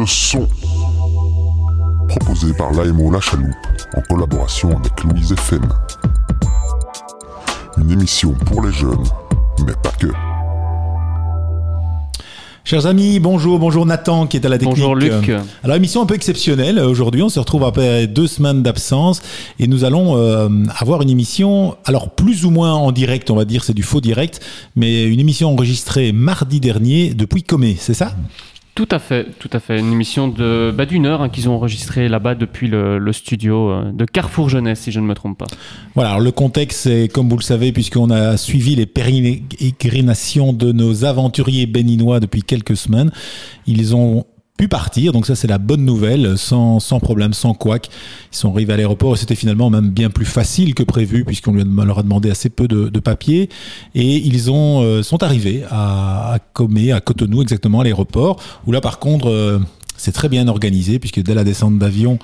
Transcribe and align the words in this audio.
le 0.00 0.06
son. 0.06 0.48
Proposé 2.08 2.54
par 2.54 2.72
l'AMO 2.72 3.10
La 3.10 3.20
Chaloupe 3.20 3.54
en 3.94 4.00
collaboration 4.02 4.70
avec 4.70 5.04
Louise 5.04 5.32
FM. 5.32 5.68
Une 7.76 7.90
émission 7.90 8.32
pour 8.46 8.62
les 8.62 8.72
jeunes, 8.72 9.04
mais 9.66 9.72
pas 9.82 9.92
que. 9.98 10.08
Chers 12.64 12.86
amis, 12.86 13.20
bonjour, 13.20 13.58
bonjour 13.58 13.84
Nathan 13.84 14.26
qui 14.26 14.36
est 14.36 14.46
à 14.46 14.48
la 14.48 14.58
technique. 14.58 14.78
Bonjour 14.78 14.94
Luc. 14.94 15.30
Alors 15.62 15.76
émission 15.76 16.02
un 16.02 16.06
peu 16.06 16.14
exceptionnelle 16.14 16.78
aujourd'hui, 16.78 17.22
on 17.22 17.28
se 17.28 17.38
retrouve 17.38 17.64
après 17.64 18.06
deux 18.06 18.26
semaines 18.26 18.62
d'absence 18.62 19.22
et 19.58 19.66
nous 19.66 19.84
allons 19.84 20.16
euh, 20.16 20.48
avoir 20.78 21.02
une 21.02 21.10
émission, 21.10 21.76
alors 21.84 22.10
plus 22.10 22.46
ou 22.46 22.50
moins 22.50 22.72
en 22.72 22.92
direct, 22.92 23.30
on 23.30 23.36
va 23.36 23.44
dire 23.44 23.64
c'est 23.64 23.74
du 23.74 23.82
faux 23.82 24.00
direct, 24.00 24.40
mais 24.76 25.04
une 25.04 25.20
émission 25.20 25.52
enregistrée 25.52 26.12
mardi 26.12 26.60
dernier 26.60 27.12
depuis 27.12 27.42
Comé, 27.42 27.76
c'est 27.78 27.94
ça? 27.94 28.14
Tout 28.80 28.96
à 28.96 28.98
fait, 28.98 29.26
tout 29.38 29.50
à 29.52 29.60
fait. 29.60 29.78
Une 29.78 29.92
émission 29.92 30.26
de 30.26 30.72
bah, 30.74 30.86
d'une 30.86 31.04
heure 31.04 31.20
hein, 31.20 31.28
qu'ils 31.28 31.50
ont 31.50 31.54
enregistrée 31.54 32.08
là-bas 32.08 32.34
depuis 32.34 32.66
le, 32.66 33.12
studio 33.12 33.70
euh, 33.70 33.92
de 33.92 34.06
Carrefour 34.06 34.48
Jeunesse, 34.48 34.80
si 34.80 34.90
je 34.90 35.00
ne 35.00 35.04
me 35.04 35.12
trompe 35.14 35.36
pas. 35.36 35.48
Voilà, 35.94 36.12
alors 36.12 36.22
le 36.22 36.30
contexte, 36.30 36.80
c'est 36.80 37.08
comme 37.08 37.28
vous 37.28 37.36
le 37.36 37.42
savez, 37.42 37.72
puisqu'on 37.72 38.08
a 38.08 38.38
suivi 38.38 38.76
les 38.76 38.86
pérégrinations 38.86 40.54
de 40.54 40.72
nos 40.72 41.04
aventuriers 41.04 41.66
béninois 41.66 42.20
depuis 42.20 42.42
quelques 42.42 42.78
semaines. 42.78 43.10
Ils 43.66 43.94
ont 43.94 44.24
pu 44.60 44.68
partir. 44.68 45.12
Donc 45.12 45.24
ça, 45.24 45.34
c'est 45.34 45.48
la 45.48 45.56
bonne 45.56 45.86
nouvelle, 45.86 46.36
sans, 46.36 46.80
sans 46.80 47.00
problème, 47.00 47.32
sans 47.32 47.54
couac. 47.54 47.88
Ils 48.30 48.36
sont 48.36 48.52
arrivés 48.52 48.74
à 48.74 48.76
l'aéroport 48.76 49.14
et 49.14 49.16
c'était 49.16 49.34
finalement 49.34 49.70
même 49.70 49.88
bien 49.88 50.10
plus 50.10 50.26
facile 50.26 50.74
que 50.74 50.82
prévu 50.82 51.24
puisqu'on 51.24 51.54
leur 51.54 51.98
a 51.98 52.02
demandé 52.02 52.30
assez 52.30 52.50
peu 52.50 52.68
de, 52.68 52.90
de 52.90 53.00
papiers. 53.00 53.48
Et 53.94 54.16
ils 54.16 54.50
ont, 54.50 54.82
euh, 54.82 55.02
sont 55.02 55.22
arrivés 55.22 55.62
à, 55.70 56.34
à 56.34 56.38
Comé, 56.38 56.92
à 56.92 57.00
Cotonou 57.00 57.40
exactement, 57.40 57.80
à 57.80 57.84
l'aéroport, 57.84 58.38
où 58.66 58.72
là, 58.72 58.82
par 58.82 58.98
contre... 58.98 59.30
Euh, 59.30 59.58
c'est 60.02 60.12
très 60.12 60.30
bien 60.30 60.48
organisé 60.48 60.98
puisque 60.98 61.22
dès 61.22 61.34
la 61.34 61.44
descente 61.44 61.78
d'avion, 61.78 62.18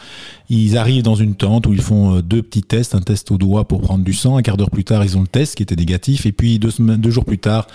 ils 0.49 0.79
arrivent 0.79 1.03
dans 1.03 1.15
une 1.15 1.35
tente 1.35 1.67
où 1.67 1.75
ils 1.75 1.83
font 1.83 2.17
euh, 2.17 2.23
deux 2.23 2.41
petits 2.41 2.63
tests, 2.63 2.95
un 2.95 3.03
test 3.03 3.31
au 3.31 3.37
doigt 3.37 3.69
pour 3.69 3.83
prendre 3.83 4.03
du 4.03 4.15
sang. 4.15 4.39
Un 4.39 4.43
quart 4.43 4.57
d'heure 4.57 4.71
plus 4.71 4.85
tard, 4.85 5.05
ils 5.05 5.19
ont 5.19 5.21
le 5.21 5.27
test 5.27 5.57
qui 5.57 5.63
était 5.63 5.77
négatif. 5.77 6.25
Et 6.25 6.33
puis 6.33 6.59
deux, 6.59 6.71
jours 7.11 7.27
plus 7.27 7.37
tard, 7.37 7.67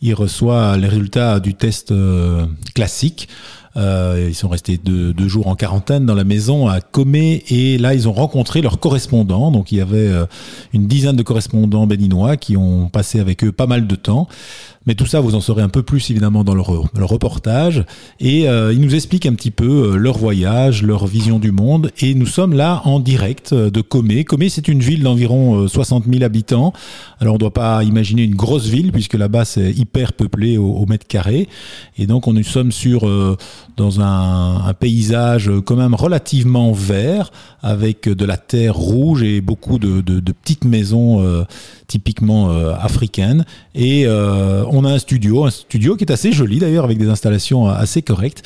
ils 0.00 0.14
reçoivent 0.14 0.78
les 0.78 0.88
résultats 0.88 1.38
du 1.38 1.52
test 1.52 1.92
classique. 2.74 3.28
Euh, 3.76 4.26
ils 4.28 4.34
sont 4.34 4.48
restés 4.48 4.76
deux, 4.76 5.14
deux, 5.14 5.28
jours 5.28 5.46
en 5.46 5.54
quarantaine 5.54 6.04
dans 6.04 6.14
la 6.14 6.24
maison 6.24 6.68
à 6.68 6.82
Comé 6.82 7.42
et 7.48 7.78
là 7.78 7.94
ils 7.94 8.06
ont 8.06 8.12
rencontré 8.12 8.60
leurs 8.60 8.78
correspondants. 8.78 9.50
Donc 9.50 9.72
il 9.72 9.78
y 9.78 9.80
avait 9.80 10.08
euh, 10.08 10.26
une 10.74 10.86
dizaine 10.86 11.16
de 11.16 11.22
correspondants 11.22 11.86
béninois 11.86 12.36
qui 12.36 12.56
ont 12.56 12.88
passé 12.88 13.18
avec 13.18 13.44
eux 13.44 13.52
pas 13.52 13.66
mal 13.66 13.86
de 13.86 13.94
temps. 13.94 14.28
Mais 14.86 14.94
tout 14.94 15.06
ça, 15.06 15.20
vous 15.20 15.34
en 15.34 15.40
saurez 15.40 15.62
un 15.62 15.68
peu 15.68 15.82
plus 15.82 16.10
évidemment 16.10 16.44
dans 16.44 16.54
leur, 16.54 16.70
reportage. 17.02 17.84
Et 18.20 18.48
euh, 18.48 18.72
ils 18.72 18.80
nous 18.80 18.94
expliquent 18.94 19.26
un 19.26 19.34
petit 19.34 19.50
peu 19.50 19.92
euh, 19.92 19.96
leur 19.96 20.18
voyage, 20.18 20.82
leur 20.82 21.06
vision 21.06 21.38
du 21.38 21.52
monde. 21.52 21.90
Et 22.00 22.14
nous 22.14 22.26
sommes 22.26 22.52
là 22.52 22.82
en 22.84 23.00
direct 23.00 23.54
de 23.54 23.80
Comé. 23.80 24.24
Comé, 24.24 24.48
c'est 24.48 24.68
une 24.68 24.80
ville 24.80 25.02
d'environ 25.02 25.68
60 25.68 26.04
000 26.10 26.24
habitants. 26.24 26.72
Alors 27.20 27.34
on 27.34 27.36
ne 27.36 27.40
doit 27.40 27.52
pas 27.52 27.84
imaginer 27.84 28.22
une 28.22 28.34
grosse 28.34 28.66
ville 28.66 28.92
puisque 28.92 29.14
là-bas 29.14 29.44
c'est 29.44 29.72
hyper 29.72 30.12
peuplé 30.12 30.58
au, 30.58 30.84
mètre 30.86 31.06
carré. 31.06 31.48
Et 31.98 32.06
donc 32.06 32.26
on 32.26 32.32
nous 32.32 32.42
sommes 32.42 32.72
sur 32.72 33.06
dans 33.76 34.00
un, 34.00 34.72
paysage 34.78 35.50
quand 35.64 35.76
même 35.76 35.94
relativement 35.94 36.72
vert, 36.72 37.30
avec 37.62 38.08
de 38.08 38.24
la 38.24 38.36
terre 38.36 38.74
rouge 38.74 39.22
et 39.22 39.40
beaucoup 39.40 39.78
de, 39.78 40.00
petites 40.32 40.64
maisons 40.64 41.22
euh, 41.22 41.44
typiquement 41.86 42.50
euh, 42.50 42.74
africaines. 42.74 43.44
Et 43.74 44.04
euh, 44.06 44.64
on 44.72 44.84
a 44.84 44.90
un 44.90 44.98
studio, 44.98 45.44
un 45.44 45.50
studio 45.50 45.96
qui 45.96 46.04
est 46.04 46.10
assez 46.10 46.32
joli 46.32 46.58
d'ailleurs, 46.58 46.84
avec 46.84 46.98
des 46.98 47.08
installations 47.08 47.68
assez 47.68 48.02
correctes. 48.02 48.42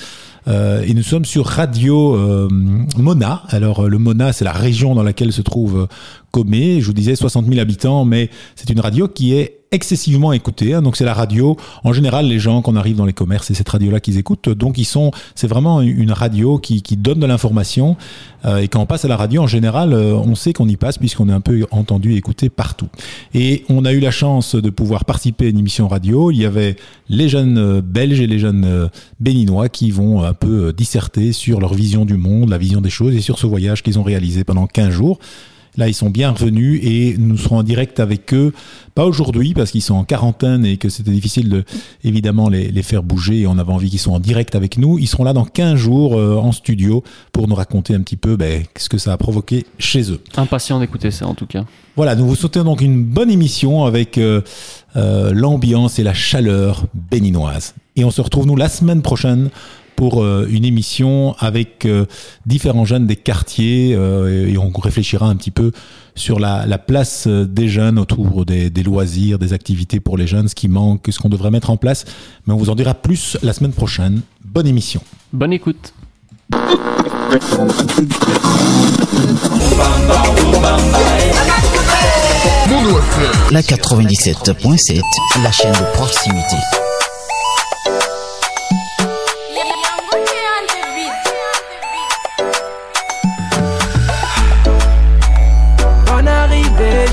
Euh, 0.48 0.82
et 0.86 0.94
nous 0.94 1.02
sommes 1.02 1.24
sur 1.24 1.46
Radio 1.46 2.14
euh, 2.14 2.48
Mona. 2.96 3.42
Alors 3.48 3.88
le 3.88 3.98
Mona, 3.98 4.32
c'est 4.32 4.44
la 4.44 4.52
région 4.52 4.94
dans 4.94 5.02
laquelle 5.02 5.32
se 5.32 5.42
trouve 5.42 5.88
Comé. 6.32 6.80
Je 6.80 6.86
vous 6.86 6.92
disais 6.92 7.16
60 7.16 7.46
000 7.46 7.60
habitants, 7.60 8.04
mais 8.04 8.30
c'est 8.54 8.70
une 8.70 8.80
radio 8.80 9.08
qui 9.08 9.34
est 9.34 9.65
excessivement 9.76 10.32
écouté. 10.32 10.74
Hein. 10.74 10.82
Donc 10.82 10.96
c'est 10.96 11.04
la 11.04 11.14
radio. 11.14 11.56
En 11.84 11.92
général, 11.92 12.26
les 12.26 12.40
gens 12.40 12.62
qu'on 12.62 12.74
arrive 12.74 12.96
dans 12.96 13.04
les 13.04 13.12
commerces, 13.12 13.46
c'est 13.46 13.54
cette 13.54 13.68
radio-là 13.68 14.00
qu'ils 14.00 14.18
écoutent. 14.18 14.48
Donc 14.48 14.78
ils 14.78 14.84
sont, 14.84 15.12
c'est 15.34 15.46
vraiment 15.46 15.80
une 15.80 16.10
radio 16.10 16.58
qui, 16.58 16.82
qui 16.82 16.96
donne 16.96 17.20
de 17.20 17.26
l'information. 17.26 17.96
Euh, 18.44 18.58
et 18.58 18.68
quand 18.68 18.80
on 18.80 18.86
passe 18.86 19.04
à 19.04 19.08
la 19.08 19.16
radio, 19.16 19.42
en 19.42 19.46
général, 19.46 19.92
euh, 19.92 20.14
on 20.14 20.34
sait 20.34 20.52
qu'on 20.52 20.68
y 20.68 20.76
passe 20.76 20.98
puisqu'on 20.98 21.28
est 21.28 21.32
un 21.32 21.40
peu 21.40 21.66
entendu 21.70 22.14
et 22.14 22.16
écouté 22.16 22.48
partout. 22.48 22.88
Et 23.34 23.64
on 23.68 23.84
a 23.84 23.92
eu 23.92 24.00
la 24.00 24.10
chance 24.10 24.54
de 24.54 24.70
pouvoir 24.70 25.04
participer 25.04 25.46
à 25.46 25.48
une 25.50 25.58
émission 25.58 25.88
radio. 25.88 26.30
Il 26.30 26.38
y 26.38 26.46
avait 26.46 26.76
les 27.08 27.28
jeunes 27.28 27.58
euh, 27.58 27.82
belges 27.82 28.20
et 28.20 28.26
les 28.26 28.38
jeunes 28.38 28.88
béninois 29.20 29.68
qui 29.68 29.90
vont 29.90 30.24
un 30.24 30.32
peu 30.32 30.72
disserter 30.72 31.32
sur 31.32 31.60
leur 31.60 31.74
vision 31.74 32.04
du 32.04 32.16
monde, 32.16 32.50
la 32.50 32.58
vision 32.58 32.80
des 32.80 32.90
choses 32.90 33.14
et 33.14 33.20
sur 33.20 33.38
ce 33.38 33.46
voyage 33.46 33.82
qu'ils 33.82 33.98
ont 33.98 34.02
réalisé 34.02 34.44
pendant 34.44 34.66
15 34.66 34.90
jours. 34.90 35.18
Là, 35.76 35.88
ils 35.88 35.94
sont 35.94 36.10
bien 36.10 36.30
revenus 36.30 36.80
et 36.82 37.16
nous 37.18 37.36
serons 37.36 37.58
en 37.58 37.62
direct 37.62 38.00
avec 38.00 38.32
eux. 38.32 38.52
Pas 38.94 39.04
aujourd'hui 39.04 39.52
parce 39.52 39.70
qu'ils 39.70 39.82
sont 39.82 39.94
en 39.94 40.04
quarantaine 40.04 40.64
et 40.64 40.78
que 40.78 40.88
c'était 40.88 41.10
difficile 41.10 41.48
de 41.50 41.64
évidemment 42.02 42.48
les, 42.48 42.68
les, 42.68 42.82
faire 42.82 43.02
bouger 43.02 43.40
et 43.40 43.46
on 43.46 43.58
avait 43.58 43.72
envie 43.72 43.90
qu'ils 43.90 43.98
soient 43.98 44.14
en 44.14 44.20
direct 44.20 44.54
avec 44.54 44.78
nous. 44.78 44.98
Ils 44.98 45.06
seront 45.06 45.24
là 45.24 45.32
dans 45.32 45.44
15 45.44 45.74
jours 45.76 46.16
euh, 46.16 46.36
en 46.36 46.52
studio 46.52 47.04
pour 47.32 47.46
nous 47.48 47.54
raconter 47.54 47.94
un 47.94 48.00
petit 48.00 48.16
peu 48.16 48.36
ben, 48.36 48.62
ce 48.76 48.88
que 48.88 48.98
ça 48.98 49.12
a 49.12 49.16
provoqué 49.16 49.66
chez 49.78 50.10
eux. 50.10 50.20
Impatient 50.36 50.80
d'écouter 50.80 51.10
ça 51.10 51.26
en 51.26 51.34
tout 51.34 51.46
cas. 51.46 51.64
Voilà, 51.96 52.14
nous 52.14 52.26
vous 52.26 52.36
souhaitons 52.36 52.64
donc 52.64 52.80
une 52.80 53.04
bonne 53.04 53.30
émission 53.30 53.84
avec 53.84 54.18
euh, 54.18 54.40
euh, 54.96 55.32
l'ambiance 55.32 55.98
et 55.98 56.02
la 56.02 56.14
chaleur 56.14 56.86
béninoise. 56.94 57.74
Et 57.96 58.04
on 58.04 58.10
se 58.10 58.20
retrouve 58.20 58.46
nous 58.46 58.56
la 58.56 58.68
semaine 58.68 59.02
prochaine 59.02 59.50
pour 59.96 60.22
euh, 60.22 60.46
une 60.50 60.64
émission 60.64 61.34
avec 61.38 61.86
euh, 61.86 62.04
différents 62.44 62.84
jeunes 62.84 63.06
des 63.06 63.16
quartiers 63.16 63.94
euh, 63.94 64.46
et 64.46 64.58
on 64.58 64.70
réfléchira 64.70 65.26
un 65.26 65.34
petit 65.34 65.50
peu 65.50 65.72
sur 66.14 66.38
la, 66.38 66.66
la 66.66 66.78
place 66.78 67.26
des 67.26 67.68
jeunes 67.68 67.98
autour 67.98 68.46
des, 68.46 68.70
des, 68.70 68.82
loisirs, 68.82 69.38
des 69.38 69.52
activités 69.52 70.00
pour 70.00 70.16
les 70.16 70.26
jeunes, 70.26 70.48
ce 70.48 70.54
qui 70.54 70.68
manque, 70.68 71.06
ce 71.10 71.18
qu'on 71.18 71.28
devrait 71.28 71.50
mettre 71.50 71.70
en 71.70 71.76
place. 71.76 72.04
Mais 72.46 72.54
on 72.54 72.56
vous 72.56 72.70
en 72.70 72.74
dira 72.74 72.94
plus 72.94 73.36
la 73.42 73.52
semaine 73.52 73.72
prochaine. 73.72 74.20
Bonne 74.44 74.66
émission. 74.66 75.02
Bonne 75.32 75.52
écoute. 75.52 75.92
La 83.50 83.60
97.7, 83.60 85.02
la 85.42 85.52
chaîne 85.52 85.72
de 85.72 85.92
proximité. 85.94 86.56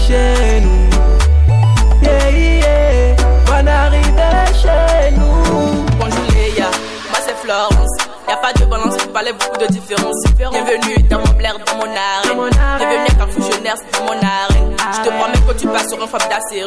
Chez 0.08 0.62
nous. 0.62 0.90
Yeah, 2.02 2.30
yeah, 2.32 3.16
bonne 3.46 3.68
arrivée 3.68 4.54
chez 4.62 5.12
nous. 5.18 5.86
Bonjour 6.00 6.26
Léa, 6.34 6.70
moi 7.10 7.20
c'est 7.26 7.36
Florence. 7.38 7.90
Y'a 8.28 8.38
pas 8.38 8.54
de 8.54 8.66
balance, 8.66 8.96
vous 8.98 9.10
parlez 9.10 9.34
beaucoup 9.34 9.58
de 9.58 9.68
différences. 9.68 10.24
Bienvenue 10.38 11.04
dans 11.10 11.20
mon 11.20 11.34
blaire, 11.38 11.58
dans 11.66 11.76
mon 11.76 11.84
arène. 11.84 12.50
Bienvenue 12.78 13.08
à 13.20 13.52
Jeunesse, 13.52 13.82
dans 13.94 14.06
mon 14.06 14.20
arène. 14.22 14.76
Je 14.96 15.02
te 15.02 15.10
promets 15.10 15.40
que 15.48 15.54
tu 15.60 15.68
passes 15.68 15.90
sur 15.90 16.04
un 16.04 16.08
fab 16.08 16.22
d'assez 16.30 16.64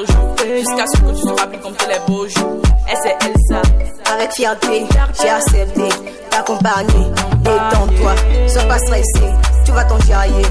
Jusqu'à 0.57 0.87
ce 0.87 1.01
que 1.01 1.11
tu 1.11 1.23
seras 1.23 1.47
plus 1.47 1.59
comme 1.59 1.75
tous 1.75 1.89
les 1.89 1.99
beaux 2.07 2.29
jours. 2.29 2.61
Et 2.91 2.97
c'est 3.03 3.17
Elsa. 3.27 3.63
Avec 4.13 4.33
fierté, 4.33 4.87
j'ai 5.21 5.29
accepté 5.29 5.89
t'accompagner. 6.31 7.11
Détends-toi, 7.41 8.15
sois 8.49 8.63
pas 8.63 8.79
stressé, 8.79 9.27
tu 9.67 9.73
vas 9.73 9.85
t'enjailler. 9.85 10.43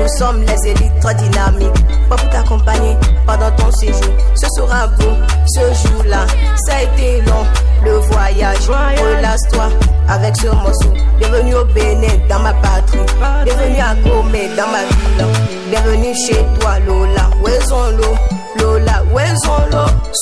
Nous 0.00 0.08
sommes 0.18 0.42
les 0.42 0.70
élites 0.70 0.98
très 1.00 1.14
dynamiques. 1.14 2.08
Pas 2.08 2.16
pour 2.16 2.30
t'accompagner 2.30 2.96
pendant 3.26 3.50
ton 3.52 3.70
séjour. 3.70 4.14
Ce 4.34 4.46
sera 4.56 4.88
beau, 4.88 5.12
ce 5.46 5.60
jour-là. 5.60 6.26
Ça 6.66 6.76
a 6.76 6.82
été 6.82 7.20
long, 7.22 7.44
le 7.84 7.92
voyage. 8.10 8.66
Relâche-toi 8.68 9.68
avec 10.08 10.34
ce 10.36 10.46
morceau. 10.46 10.92
Bienvenue 11.18 11.54
au 11.54 11.64
Bénin, 11.66 12.18
dans 12.28 12.40
ma 12.40 12.54
patrie. 12.54 12.98
Bienvenue 13.44 13.80
à 13.80 13.94
Gomé, 13.96 14.48
dans 14.56 14.68
ma 14.68 14.82
ville. 14.84 15.26
Bienvenue 15.70 16.14
chez 16.14 16.44
toi, 16.58 16.78
Lola. 16.86 17.30
Où 17.42 17.48
est 17.48 17.96
l'eau? 17.96 18.41
Lola? 18.62 19.02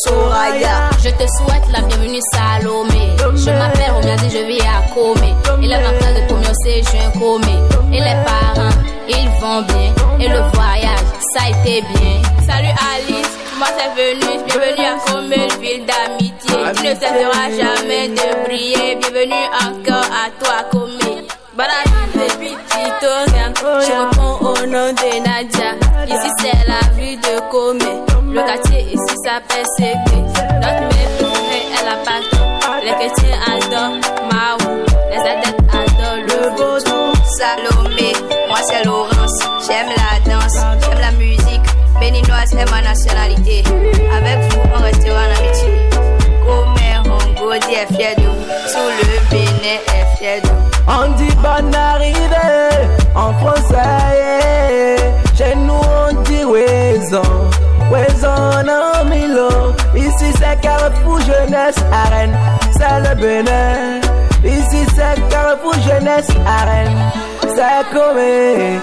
Soraya. 0.04 0.90
Je 1.02 1.10
te 1.10 1.26
souhaite 1.36 1.66
la 1.72 1.80
bienvenue, 1.82 2.20
Salomé. 2.32 3.16
Je 3.34 3.50
m'appelle 3.50 3.92
Romiadi, 3.92 4.30
je 4.30 4.42
vis 4.46 4.60
à 4.60 4.82
Comé. 4.94 5.34
Il 5.62 5.70
est 5.70 5.82
ma 5.82 5.92
place 5.92 6.14
de 6.14 6.28
Comé, 6.28 6.46
c'est 6.64 6.82
je 6.82 6.96
un 7.06 7.10
Comé. 7.18 7.54
Et 7.92 8.00
les 8.00 8.16
parents, 8.24 8.76
ils 9.08 9.28
vont 9.40 9.62
bien. 9.62 9.92
Et 10.20 10.28
le 10.28 10.40
voyage, 10.54 11.06
ça 11.34 11.44
a 11.44 11.50
été 11.50 11.82
bien. 11.82 12.22
Salut 12.46 12.74
Alice, 12.92 13.34
moi 13.58 13.68
c'est 13.76 13.92
venu. 14.00 14.44
Bienvenue 14.46 14.86
à 14.86 15.10
Comé, 15.10 15.48
ville 15.60 15.86
d'amitié. 15.86 16.56
Tu 16.76 16.82
ne 16.82 16.94
cesseras 16.94 17.50
jamais 17.50 18.08
de 18.08 18.44
briller. 18.44 18.96
Bienvenue 18.96 19.46
encore 19.66 20.08
à 20.12 20.30
toi, 20.42 20.62
Comé. 20.70 21.26
Bonne 21.56 21.66
petit 22.12 22.56
rien. 23.34 23.52
Je 23.56 23.92
réponds 23.92 24.36
au 24.40 24.66
nom 24.66 24.92
de 24.92 25.10
Nadia. 25.26 25.74
Ici 26.06 26.30
c'est 26.38 26.68
la 26.68 26.96
ville 26.96 27.20
de 27.20 27.40
Comé. 27.50 28.09
Le 28.50 28.56
quartier 28.56 28.82
ici 28.82 29.14
s'appelle 29.24 29.64
Ségué. 29.76 30.22
Notre 30.60 30.80
mère 30.80 31.10
préférée 31.18 31.66
est 31.70 31.84
la 31.84 31.96
pâte. 32.04 32.30
Les 32.82 32.90
chrétiens 32.90 33.38
adorent 33.46 34.00
Maou. 34.28 34.82
Les 35.08 35.20
adeptes 35.20 35.62
adorent 35.72 37.16
Salomé, 37.38 38.12
moi 38.48 38.58
c'est 38.64 38.84
Laurence. 38.84 39.38
J'aime 39.68 39.86
la 39.90 40.32
danse, 40.32 40.58
j'aime 40.82 40.98
la 41.00 41.12
musique. 41.12 41.62
Béninoise 42.00 42.52
est 42.54 42.70
ma 42.72 42.82
nationalité. 42.82 43.62
Avec 44.16 44.52
vous, 44.52 44.62
on 44.74 44.82
restera 44.82 45.20
en 45.20 45.30
amitié. 45.38 45.72
Comme 46.44 46.74
Hongo 47.06 47.52
dit 47.68 47.74
est 47.74 47.94
fier 47.94 48.16
de 48.16 48.22
vous. 48.22 48.44
Sous 48.66 48.90
le 48.98 49.30
Bénin 49.30 49.78
est 49.94 50.16
fier 50.18 50.42
de 50.42 50.48
vous. 50.48 50.54
On 50.88 51.08
dit 51.12 51.34
bonne 51.36 51.72
arrivée 51.72 52.88
en 53.14 53.32
français. 53.34 54.96
Chez 55.38 55.54
nous 55.54 55.74
on 55.74 56.20
dit 56.22 56.42
raison. 56.42 57.22
Raison 57.90 58.28
en 58.30 59.04
Milo. 59.06 59.74
Ici 59.96 60.32
c'est 60.38 60.60
Carrefour 60.60 61.18
Jeunesse 61.20 61.76
Arène. 61.92 62.36
C'est 62.72 63.00
le 63.08 63.14
Bénin. 63.20 64.00
Ici 64.44 64.86
c'est 64.94 65.28
Carrefour 65.28 65.74
Jeunesse 65.74 66.30
Arène. 66.46 66.96
C'est 67.42 67.84
comme. 67.92 68.80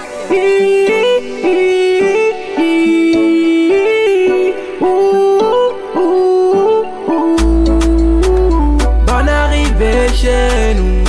Bonne 9.06 9.28
arrivée 9.28 10.08
chez 10.14 10.74
nous. 10.76 11.04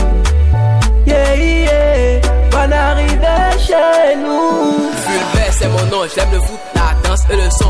Yeah, 1.06 1.36
yeah. 1.36 2.22
Bonne 2.52 2.74
arrivée 2.74 3.60
chez 3.60 4.16
nous. 4.16 4.92
Fulbert, 5.04 5.54
c'est 5.54 5.68
mon 5.68 5.86
nom, 5.92 6.06
j'aime 6.16 6.32
le 6.32 6.40
foot, 6.40 6.60
la 6.76 7.10
danse 7.10 7.24
et 7.30 7.36
le 7.36 7.50
son. 7.50 7.69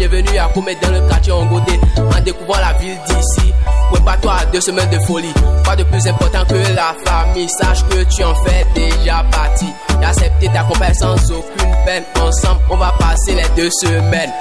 Bienvenue 0.00 0.38
à 0.38 0.48
Comet 0.54 0.78
dans 0.80 0.92
le 0.92 1.06
quartier 1.10 1.30
Ongodé. 1.30 1.78
En 1.98 2.20
découvrant 2.22 2.58
la 2.58 2.72
ville 2.78 2.96
d'ici, 3.06 3.52
prépare-toi 3.92 4.32
à 4.32 4.44
deux 4.46 4.62
semaines 4.62 4.88
de 4.88 4.98
folie. 5.00 5.34
Pas 5.62 5.76
de 5.76 5.82
plus 5.84 6.06
important 6.08 6.42
que 6.48 6.54
la 6.74 6.94
famille, 7.04 7.46
sache 7.50 7.84
que 7.84 8.02
tu 8.04 8.24
en 8.24 8.34
fais 8.36 8.64
déjà 8.74 9.22
partie. 9.30 9.68
Et 10.00 10.04
accepter 10.06 10.48
ta 10.48 10.62
compagnie 10.62 10.94
sans 10.94 11.16
aucune 11.30 11.76
peine. 11.84 12.02
Ensemble, 12.18 12.60
on 12.70 12.76
va 12.78 12.94
passer 12.98 13.34
les 13.34 13.48
deux 13.54 13.68
semaines. 13.82 14.32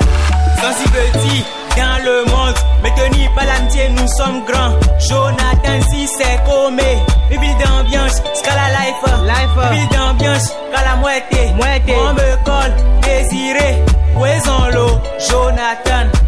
Sans 0.62 0.72
si 0.72 0.90
petit 0.92 1.44
dans 1.76 2.06
le 2.06 2.24
monde, 2.32 2.56
mais 2.82 2.92
tenir 2.96 3.30
pas 3.36 3.44
l'amitié, 3.44 3.90
nous 3.90 4.08
sommes 4.08 4.46
grands. 4.46 4.72
Jonathan, 5.10 5.82
si 5.92 6.08
c'est 6.08 6.40
comé, 6.46 6.98
une 7.32 7.42
ville 7.42 7.58
d'ambiance, 7.58 8.22
scala 8.34 8.70
life, 8.80 9.26
life, 9.26 9.72
ville 9.74 9.90
d'ambiance, 9.90 10.54
scala 10.72 10.96
moitié, 11.02 11.52
moitié. 11.54 11.96
On 12.00 12.14
me 12.14 12.46
colle, 12.46 12.74
désiré, 13.02 13.84
poison 14.14 14.70
l'eau, 14.74 15.02
Jonathan. 15.30 16.19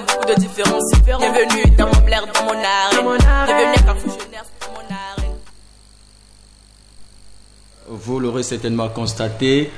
Beaucoup 0.00 0.26
de 0.26 0.34
différences. 0.34 0.90
Bienvenue 1.04 1.70
dans 1.76 1.86
mon 1.86 2.00
blaire, 2.04 2.26
dans 2.32 2.44
mon 2.44 2.50
arène. 2.50 3.16
Bienvenue 3.46 3.74
à 3.76 3.82
Carrefour 3.82 4.12
Jeunesse, 4.12 4.50
dans 4.60 4.72
mon 4.72 4.78
arène. 4.78 5.36
Vous 7.88 8.18
l'aurez 8.18 8.42
certainement 8.42 8.88
constaté, 8.88 9.70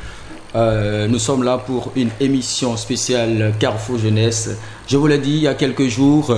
euh, 0.54 1.06
nous 1.08 1.18
sommes 1.18 1.42
là 1.42 1.58
pour 1.58 1.92
une 1.96 2.10
émission 2.20 2.76
spéciale 2.76 3.52
Carrefour 3.58 3.98
Jeunesse. 3.98 4.50
Je 4.86 4.96
vous 4.96 5.06
l'ai 5.06 5.18
dit 5.18 5.32
il 5.32 5.42
y 5.42 5.48
a 5.48 5.54
quelques 5.54 5.88
jours 5.88 6.34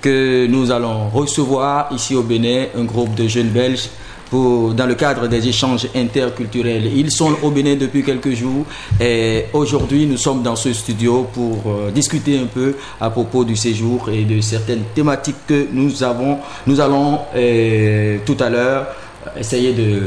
que 0.00 0.46
nous 0.46 0.70
allons 0.70 1.08
recevoir 1.08 1.90
ici 1.92 2.14
au 2.14 2.22
Bénin 2.22 2.66
un 2.76 2.84
groupe 2.84 3.14
de 3.14 3.28
jeunes 3.28 3.50
Belges 3.50 3.88
pour, 4.32 4.72
dans 4.72 4.86
le 4.86 4.94
cadre 4.94 5.28
des 5.28 5.46
échanges 5.46 5.86
interculturels. 5.94 6.86
Ils 6.96 7.10
sont 7.10 7.34
au 7.42 7.50
Bénin 7.50 7.76
depuis 7.76 8.02
quelques 8.02 8.32
jours 8.32 8.64
et 8.98 9.44
aujourd'hui 9.52 10.06
nous 10.06 10.16
sommes 10.16 10.42
dans 10.42 10.56
ce 10.56 10.72
studio 10.72 11.28
pour 11.34 11.58
euh, 11.66 11.90
discuter 11.90 12.38
un 12.38 12.46
peu 12.46 12.74
à 12.98 13.10
propos 13.10 13.44
du 13.44 13.56
séjour 13.56 14.08
et 14.10 14.24
de 14.24 14.40
certaines 14.40 14.84
thématiques 14.94 15.36
que 15.46 15.66
nous 15.70 16.02
avons. 16.02 16.38
Nous 16.66 16.80
allons 16.80 17.18
euh, 17.36 18.16
tout 18.24 18.38
à 18.40 18.48
l'heure 18.48 18.86
essayer 19.38 19.74
de 19.74 20.04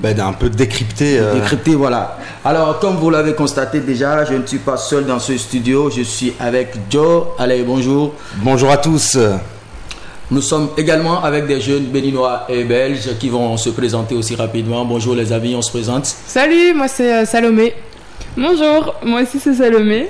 ben, 0.00 0.12
d'un 0.12 0.32
peu 0.32 0.50
décrypter. 0.50 1.20
euh, 1.20 1.34
Décrypter, 1.34 1.76
voilà. 1.76 2.18
Alors, 2.44 2.80
comme 2.80 2.96
vous 2.96 3.10
l'avez 3.10 3.34
constaté 3.34 3.78
déjà, 3.78 4.24
je 4.24 4.34
ne 4.34 4.44
suis 4.44 4.58
pas 4.58 4.76
seul 4.76 5.06
dans 5.06 5.20
ce 5.20 5.38
studio. 5.38 5.88
Je 5.90 6.02
suis 6.02 6.32
avec 6.40 6.74
Joe. 6.90 7.26
Allez, 7.38 7.62
bonjour. 7.62 8.12
Bonjour 8.42 8.72
à 8.72 8.76
tous. 8.76 9.16
Nous 10.28 10.40
sommes 10.40 10.70
également 10.76 11.22
avec 11.22 11.46
des 11.46 11.60
jeunes 11.60 11.84
béninois 11.84 12.46
et 12.48 12.64
belges 12.64 13.16
qui 13.20 13.28
vont 13.28 13.56
se 13.56 13.70
présenter 13.70 14.16
aussi 14.16 14.34
rapidement. 14.34 14.84
Bonjour 14.84 15.14
les 15.14 15.32
amis, 15.32 15.54
on 15.54 15.62
se 15.62 15.70
présente. 15.70 16.04
Salut, 16.06 16.74
moi 16.74 16.88
c'est 16.88 17.14
euh, 17.14 17.24
Salomé. 17.24 17.74
Bonjour, 18.36 18.96
moi 19.04 19.22
aussi 19.22 19.38
c'est 19.38 19.54
Salomé. 19.54 20.08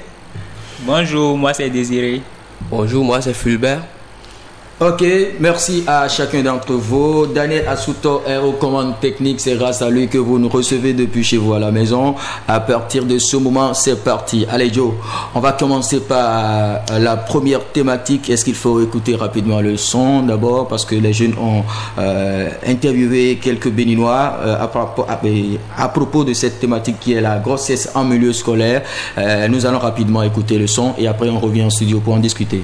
Bonjour, 0.81 1.37
moi 1.37 1.53
c'est 1.53 1.69
Désiré. 1.69 2.23
Bonjour, 2.71 3.05
moi 3.05 3.21
c'est 3.21 3.35
Fulbert. 3.35 3.83
Ok, 4.79 5.03
merci 5.41 5.85
à 5.87 6.07
chacun 6.07 6.43
d'entre 6.43 6.75
vous. 6.75 7.25
Daniel 7.27 7.67
Asuto 7.67 8.21
est 8.29 8.37
aux 8.37 8.53
commandes 8.53 9.01
techniques. 9.01 9.41
C'est 9.41 9.57
grâce 9.57 9.81
à 9.81 9.89
lui 9.89 10.07
que 10.07 10.19
vous 10.19 10.39
nous 10.39 10.51
recevez 10.51 10.93
depuis 10.93 11.25
chez 11.25 11.39
vous 11.39 11.55
à 11.55 11.59
la 11.59 11.71
maison. 11.71 12.15
À 12.47 12.61
partir 12.61 13.07
de 13.07 13.19
ce 13.19 13.39
moment, 13.39 13.73
c'est 13.73 14.05
parti. 14.05 14.45
Allez 14.51 14.71
Joe, 14.71 14.93
on 15.35 15.41
va 15.41 15.53
commencer 15.53 16.01
par 16.01 16.83
euh, 16.91 16.99
la 16.99 17.17
première 17.17 17.65
thématique. 17.73 18.29
Est-ce 18.29 18.45
qu'il 18.45 18.55
faut 18.55 18.83
écouter 18.83 19.17
rapidement 19.17 19.63
le 19.63 19.79
son 19.79 20.21
d'abord? 20.21 20.69
Parce 20.69 20.85
que 20.85 20.95
les 20.95 21.15
jeunes 21.15 21.37
ont 21.41 21.63
euh, 21.99 22.51
interviewé 22.67 23.37
quelques 23.41 23.71
béninois 23.71 24.37
euh, 24.45 24.63
à, 24.63 24.67
propos, 24.69 25.07
à- 25.09 25.19
à 25.83 25.89
propos 25.89 26.23
de 26.23 26.35
cette 26.35 26.61
thématique 26.61 26.97
qui 27.01 27.15
est 27.15 27.23
la 27.23 27.39
grossesse 27.39 27.89
en 27.95 28.05
milieu 28.05 28.35
scolaire. 28.35 28.83
Euh, 29.17 29.49
nous 29.49 29.65
allons 29.65 29.79
rapidement 29.79 30.23
écouter 30.23 30.59
le 30.59 30.67
son 30.67 30.93
et 30.99 31.09
après 31.09 31.31
on 31.31 31.41
revient 31.41 31.63
en 31.63 31.71
studio 31.71 31.99
pour 32.01 32.13
en 32.13 32.19
discuter. 32.19 32.63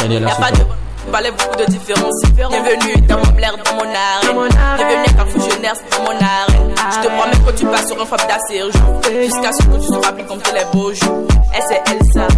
Daniel 0.00 0.24
Asuto. 0.26 0.64
Parlez 1.10 1.30
beaucoup 1.30 1.56
de 1.58 1.64
différences. 1.70 2.22
Bienvenue 2.34 3.00
dans 3.08 3.18
mon 3.18 3.32
blaire, 3.32 3.56
dans 3.64 3.74
mon 3.74 3.82
arène. 3.82 4.48
Bienvenue 4.76 5.04
à 5.08 5.12
Carrefour 5.16 5.50
Jeunesse, 5.50 5.80
dans 5.90 6.02
mon 6.04 6.10
arène. 6.10 6.74
Je 6.76 7.00
te 7.00 7.06
promets 7.06 7.50
que 7.52 7.56
tu 7.58 7.66
passes 7.66 7.86
sur 7.88 8.00
un 8.00 8.06
d'assez 8.28 8.60
jour. 8.60 9.00
Jusqu'à 9.22 9.52
ce 9.52 9.62
que 9.64 9.80
tu 9.80 9.88
te 9.88 10.06
rappelles 10.06 10.26
comme 10.26 10.40
tous 10.42 10.54
les 10.54 10.64
beaux 10.72 10.92
jours. 10.94 11.26
Elle 11.54 11.62
c'est 11.68 11.82
Elsa. 11.92 12.28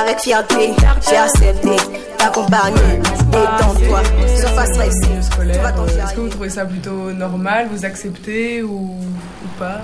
Avec 0.00 0.18
fierté, 0.20 0.72
j'ai 1.08 1.16
accepté 1.16 1.76
d'accompagner. 2.18 3.00
Détends-toi, 3.30 4.02
stressé. 4.66 5.08
Euh, 5.40 6.04
est-ce 6.04 6.14
que 6.14 6.20
vous 6.20 6.28
trouvez 6.28 6.50
ça 6.50 6.64
plutôt 6.64 7.12
normal 7.12 7.68
Vous 7.72 7.84
acceptez 7.84 8.62
ou, 8.62 8.98
ou 8.98 9.58
pas? 9.58 9.80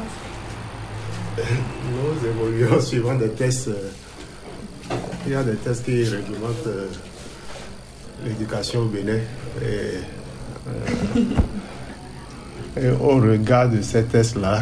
Nous 1.39 2.29
évoluons 2.29 2.81
suivant 2.81 3.15
des 3.15 3.31
tests. 3.31 3.69
euh, 3.69 3.91
Il 5.27 5.33
y 5.33 5.37
a 5.37 5.43
des 5.43 5.57
tests 5.57 5.85
qui 5.85 6.03
réglementent 6.05 6.67
euh, 6.67 6.87
l'éducation 8.25 8.81
au 8.81 8.87
Bénin. 8.87 9.19
Et, 9.63 9.99
euh, 12.79 12.95
au 13.01 13.17
regard 13.17 13.69
de 13.69 13.83
ces 13.83 14.05
tests-là, 14.05 14.61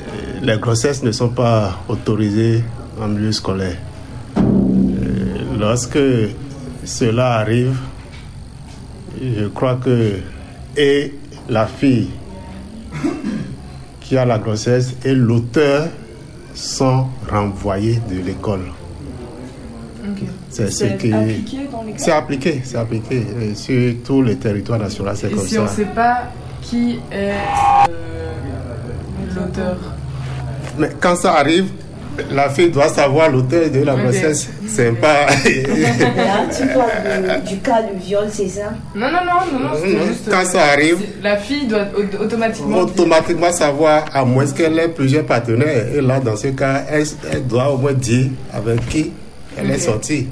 euh, 0.00 0.40
les 0.42 0.58
grossesses 0.58 1.02
ne 1.02 1.12
sont 1.12 1.30
pas 1.30 1.80
autorisées 1.88 2.62
en 3.00 3.08
milieu 3.08 3.32
scolaire. 3.32 3.76
Euh, 4.36 4.42
Lorsque 5.58 5.98
cela 6.84 7.34
arrive, 7.38 7.76
je 9.20 9.46
crois 9.48 9.74
que 9.76 10.20
et 10.76 11.14
la 11.48 11.66
fille 11.66 12.08
qui 14.00 14.16
a 14.16 14.24
la 14.24 14.38
grossesse 14.38 14.94
et 15.04 15.14
l'auteur 15.14 15.88
sont 16.54 17.08
renvoyés 17.28 18.00
de 18.08 18.20
l'école. 18.24 18.62
C'est 20.50 20.70
ce 20.70 20.84
qui. 20.84 21.12
appliqué 21.12 21.56
dans 21.70 21.82
les 21.82 21.94
C'est 21.96 22.12
appliqué, 22.12 22.60
c'est 22.64 22.76
appliqué. 22.78 23.22
Et 23.42 23.54
sur 23.54 23.94
tous 24.04 24.22
les 24.22 24.36
territoires 24.36 24.78
nationaux, 24.78 25.10
c'est 25.14 25.28
Et 25.30 25.34
comme 25.34 25.46
si 25.46 25.54
ça. 25.54 25.62
on 25.62 25.68
sait 25.68 25.84
pas 25.86 26.24
qui 26.62 26.98
est 27.12 27.14
euh, 27.14 27.32
l'auteur 29.34 29.76
Mais 30.78 30.90
quand 31.00 31.16
ça 31.16 31.34
arrive, 31.34 31.66
la 32.32 32.50
fille 32.50 32.70
doit 32.70 32.88
savoir 32.88 33.30
l'auteur 33.30 33.70
de 33.70 33.80
la 33.84 33.94
Ok. 33.94 34.02
grossesse. 34.02 34.48
C'est 34.66 34.92
pas. 34.92 35.26
Là, 35.26 35.32
tu 36.56 36.66
parles 36.66 37.42
de- 37.42 37.48
du 37.48 37.56
cas 37.58 37.82
de 37.82 37.98
viol, 38.04 38.26
c'est 38.30 38.48
ça? 38.48 38.72
Non, 38.94 39.06
non, 39.06 39.18
non, 39.24 39.58
non, 39.58 39.68
non, 39.68 40.06
juste. 40.06 40.28
quand 40.28 40.40
euh, 40.40 40.44
ça 40.44 40.62
arrive- 40.72 40.98
La 41.22 41.36
fille 41.36 41.66
doit 41.68 41.86
au- 41.96 42.24
automatiquement. 42.24 42.78
automatiquement 42.78 43.52
savoir, 43.52 44.04
à 44.12 44.24
moins 44.24 44.46
qu'elle 44.46 44.78
ait 44.78 44.88
plusieurs 44.88 45.24
partenaires. 45.24 45.86
Et 45.94 46.00
là, 46.00 46.18
dans 46.20 46.36
ce 46.36 46.48
cas, 46.48 46.82
elle, 46.90 47.04
elle 47.32 47.46
doit 47.46 47.70
au 47.72 47.76
moins 47.76 47.92
dire 47.92 48.30
avec 48.52 48.86
qui 48.88 49.12
elle 49.58 49.70
est 49.70 49.78
sortie. 49.78 50.28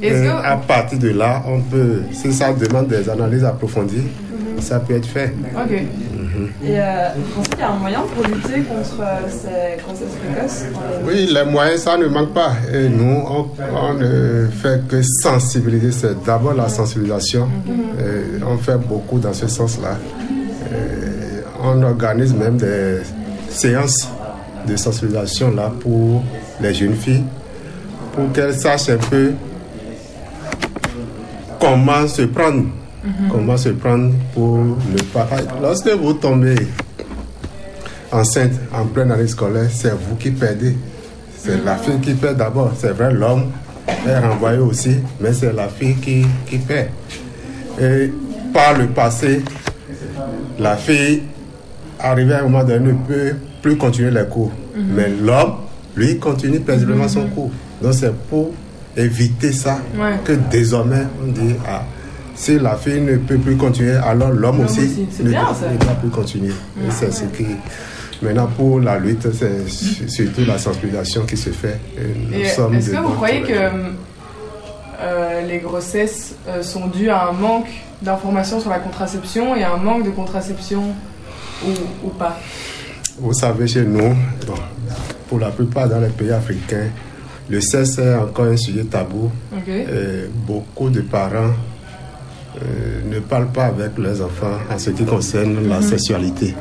Que- 0.00 0.28
à 0.44 0.56
partir 0.56 0.98
de 0.98 1.10
là, 1.10 1.42
on 1.46 1.60
peut, 1.60 2.02
si 2.12 2.32
ça 2.32 2.52
demande 2.52 2.88
des 2.88 3.08
analyses 3.10 3.44
approfondies, 3.44 4.06
ça 4.60 4.80
peut 4.80 4.94
être 4.96 5.06
fait. 5.06 5.32
Ok. 5.54 5.72
Et 6.64 6.78
euh, 6.80 7.08
vous 7.16 7.34
pensez 7.34 7.50
qu'il 7.50 7.58
y 7.60 7.62
a 7.62 7.70
un 7.72 7.76
moyen 7.76 8.00
pour 8.14 8.24
lutter 8.24 8.62
contre 8.62 9.00
euh, 9.00 9.28
ces 9.28 9.82
grossesses 9.82 10.16
précoces? 10.24 10.64
Oui, 11.06 11.28
les 11.32 11.44
moyens, 11.50 11.82
ça 11.82 11.98
ne 11.98 12.06
manque 12.06 12.32
pas. 12.32 12.52
Et 12.72 12.88
nous, 12.88 13.22
on, 13.28 13.48
on 13.76 13.94
ne 13.94 14.46
fait 14.50 14.86
que 14.88 15.02
sensibiliser. 15.02 15.92
C'est 15.92 16.24
d'abord 16.24 16.54
la 16.54 16.68
sensibilisation. 16.68 17.48
Et 17.98 18.42
on 18.44 18.56
fait 18.56 18.78
beaucoup 18.78 19.18
dans 19.18 19.34
ce 19.34 19.46
sens-là. 19.46 19.98
Et 20.70 21.42
On 21.62 21.82
organise 21.82 22.34
même 22.34 22.56
des 22.56 22.98
séances 23.50 24.08
de 24.66 24.76
sensibilisation 24.76 25.50
là 25.54 25.70
pour 25.80 26.22
les 26.60 26.72
jeunes 26.72 26.94
filles, 26.94 27.24
pour 28.12 28.32
qu'elles 28.32 28.54
sachent 28.54 28.90
un 28.90 28.98
peu 28.98 29.32
comment 31.60 32.06
se 32.06 32.22
prendre. 32.22 32.64
Comment 33.30 33.56
se 33.56 33.70
prendre 33.70 34.12
pour 34.32 34.58
ne 34.58 35.02
pas. 35.12 35.26
Lorsque 35.60 35.88
vous 35.88 36.12
tombez 36.12 36.54
enceinte 38.12 38.52
en 38.72 38.84
pleine 38.84 39.10
année 39.10 39.26
scolaire, 39.26 39.68
c'est 39.72 39.90
vous 39.90 40.14
qui 40.16 40.30
perdez. 40.30 40.76
C'est 41.36 41.64
la 41.64 41.76
fille 41.76 41.98
qui 42.00 42.14
perd 42.14 42.36
d'abord. 42.36 42.72
C'est 42.78 42.92
vrai, 42.92 43.12
l'homme 43.12 43.50
est 44.06 44.18
renvoyé 44.18 44.58
aussi, 44.58 44.98
mais 45.20 45.32
c'est 45.32 45.52
la 45.52 45.68
fille 45.68 45.96
qui, 45.96 46.24
qui 46.46 46.58
perd. 46.58 46.90
Et 47.80 48.12
par 48.52 48.78
le 48.78 48.86
passé, 48.88 49.42
la 50.58 50.76
fille, 50.76 51.22
arrivée 51.98 52.34
à 52.34 52.40
un 52.40 52.42
moment 52.42 52.62
donné, 52.62 52.92
ne 52.92 52.92
peut 52.92 53.36
plus 53.60 53.76
continuer 53.76 54.10
les 54.12 54.26
cours. 54.26 54.52
Mais 54.76 55.08
l'homme, 55.08 55.54
lui, 55.96 56.18
continue 56.18 56.60
paisiblement 56.60 57.08
son 57.08 57.26
cours. 57.26 57.50
Donc 57.82 57.94
c'est 57.94 58.14
pour 58.28 58.52
éviter 58.96 59.52
ça 59.52 59.78
Ouais. 59.98 60.18
que 60.24 60.32
désormais, 60.50 61.02
on 61.22 61.26
dit, 61.32 61.54
ah, 61.68 61.82
si 62.34 62.58
la 62.58 62.76
fille 62.76 63.00
ne 63.00 63.16
peut 63.16 63.38
plus 63.38 63.56
continuer, 63.56 63.94
alors 63.96 64.30
l'homme 64.30 64.60
aussi, 64.60 65.06
ne, 65.22 65.28
bien, 65.30 65.42
doit- 65.44 65.54
ça. 65.54 65.68
ne 65.70 65.76
doit 65.76 65.94
plus 65.94 66.10
continuer. 66.10 66.52
C'est 66.90 67.12
ce 67.12 67.24
qui... 67.24 67.46
Maintenant, 68.22 68.46
pour 68.56 68.78
la 68.78 68.98
lutte, 69.00 69.26
c'est 69.32 69.68
su- 69.68 70.08
surtout 70.08 70.42
la 70.46 70.56
sensibilisation 70.56 71.22
qui 71.26 71.36
se 71.36 71.50
fait. 71.50 71.80
Est-ce 72.32 72.90
que 72.90 72.96
vous 72.98 73.14
croyez 73.14 73.42
que 73.42 73.52
euh, 75.00 75.40
les 75.46 75.58
grossesses 75.58 76.34
euh, 76.48 76.62
sont 76.62 76.86
dues 76.86 77.08
à 77.10 77.28
un 77.28 77.32
manque 77.32 77.66
d'informations 78.00 78.60
sur 78.60 78.70
la 78.70 78.78
contraception 78.78 79.56
et 79.56 79.64
à 79.64 79.72
un 79.72 79.76
manque 79.76 80.04
de 80.04 80.10
contraception 80.10 80.82
ou, 81.66 81.70
ou 82.06 82.10
pas? 82.10 82.38
Vous 83.18 83.32
savez, 83.32 83.66
chez 83.66 83.82
nous, 83.84 84.14
bon, 84.46 84.54
pour 85.28 85.38
la 85.40 85.50
plupart 85.50 85.88
dans 85.88 86.00
les 86.00 86.08
pays 86.08 86.30
africains, 86.30 86.88
le 87.52 87.60
sexe 87.60 87.98
est 87.98 88.14
encore 88.14 88.46
un 88.46 88.56
sujet 88.56 88.84
tabou. 88.84 89.30
Et 89.68 90.28
beaucoup 90.46 90.88
de 90.90 91.02
parents 91.02 91.52
euh, 92.60 93.00
ne 93.12 93.18
parlent 93.20 93.52
pas 93.58 93.66
avec 93.66 93.92
leurs 93.98 94.20
enfants 94.28 94.56
en 94.72 94.78
ce 94.78 94.90
qui 94.90 95.04
concerne 95.04 95.54
la 95.68 95.78
Mhm. 95.80 95.82
sexualité. 95.92 96.54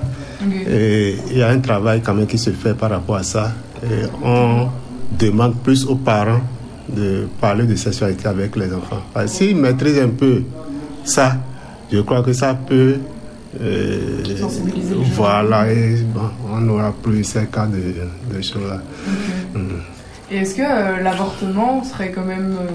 Et 0.70 1.16
il 1.32 1.38
y 1.38 1.44
a 1.44 1.50
un 1.50 1.60
travail 1.60 2.02
quand 2.02 2.14
même 2.14 2.28
qui 2.28 2.38
se 2.38 2.50
fait 2.52 2.74
par 2.74 2.90
rapport 2.96 3.16
à 3.18 3.24
ça. 3.24 3.46
Et 3.84 4.06
on 4.24 4.68
demande 5.18 5.56
plus 5.66 5.86
aux 5.86 5.96
parents 5.96 6.42
de 6.98 7.28
parler 7.40 7.66
de 7.66 7.76
sexualité 7.76 8.28
avec 8.28 8.56
les 8.56 8.72
enfants. 8.74 9.02
S'ils 9.28 9.56
maîtrisent 9.56 10.00
un 10.00 10.10
peu 10.10 10.44
ça, 11.04 11.38
je 11.92 12.00
crois 12.02 12.22
que 12.24 12.34
ça 12.34 12.54
peut... 12.54 12.96
euh, 13.62 14.24
voilà, 15.16 15.72
et 15.72 15.98
bon, 16.16 16.30
on 16.54 16.60
n'aura 16.62 16.94
plus 17.04 17.24
ces 17.24 17.46
cas 17.46 17.66
de, 17.68 17.78
de 18.36 18.42
choses-là. 18.42 18.80
Mhm. 19.56 19.70
Et 20.32 20.38
est-ce 20.38 20.56
que 20.56 20.62
euh, 20.62 21.04
l'avortement 21.04 21.84
serait 21.84 22.12
quand 22.12 22.24
même 22.24 22.56
euh, 22.58 22.72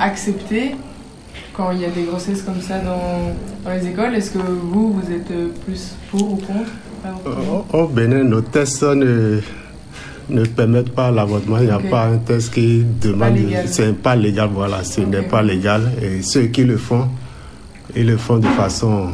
accepté 0.00 0.74
quand 1.52 1.72
il 1.72 1.80
y 1.80 1.84
a 1.84 1.90
des 1.90 2.04
grossesses 2.04 2.40
comme 2.40 2.62
ça 2.62 2.78
dans, 2.78 3.34
dans 3.64 3.76
les 3.76 3.86
écoles? 3.86 4.14
Est-ce 4.14 4.30
que 4.30 4.38
vous, 4.38 4.94
vous 4.94 5.12
êtes 5.12 5.30
euh, 5.30 5.48
plus 5.66 5.94
pour 6.10 6.32
ou 6.32 6.36
contre 6.36 6.70
Au 7.72 7.76
au 7.78 7.86
Bénin, 7.86 8.24
nos 8.24 8.40
tests 8.40 8.82
ne, 8.82 9.40
ne 10.30 10.44
permettent 10.46 10.94
pas 10.94 11.10
l'avortement. 11.10 11.58
Il 11.58 11.66
n'y 11.66 11.70
a 11.70 11.78
pas 11.78 12.06
un 12.06 12.16
test 12.16 12.54
qui 12.54 12.82
demande. 12.98 13.36
C'est 13.66 13.94
pas 13.98 14.16
légal, 14.16 14.48
voilà. 14.50 14.82
Ce 14.84 15.02
n'est 15.02 15.20
pas 15.20 15.42
légal. 15.42 15.92
Et 16.00 16.22
ceux 16.22 16.46
qui 16.46 16.64
le 16.64 16.78
font, 16.78 17.08
ils 17.94 18.06
le 18.06 18.16
font 18.16 18.38
de 18.38 18.46
façon 18.46 19.10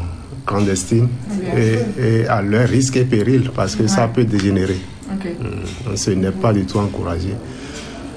clandestine 0.46 1.08
et, 1.56 2.00
et 2.00 2.26
à 2.28 2.42
leur 2.42 2.68
risque 2.68 2.96
et 2.96 3.04
péril 3.04 3.50
parce 3.54 3.74
que 3.74 3.88
ça 3.88 4.06
peut 4.06 4.24
dégénérer. 4.24 4.78
Ok. 5.12 5.26
Donc, 5.86 5.96
ce 5.98 6.10
n'est 6.10 6.30
pas 6.30 6.52
du 6.52 6.64
tout 6.64 6.78
encouragé. 6.78 7.34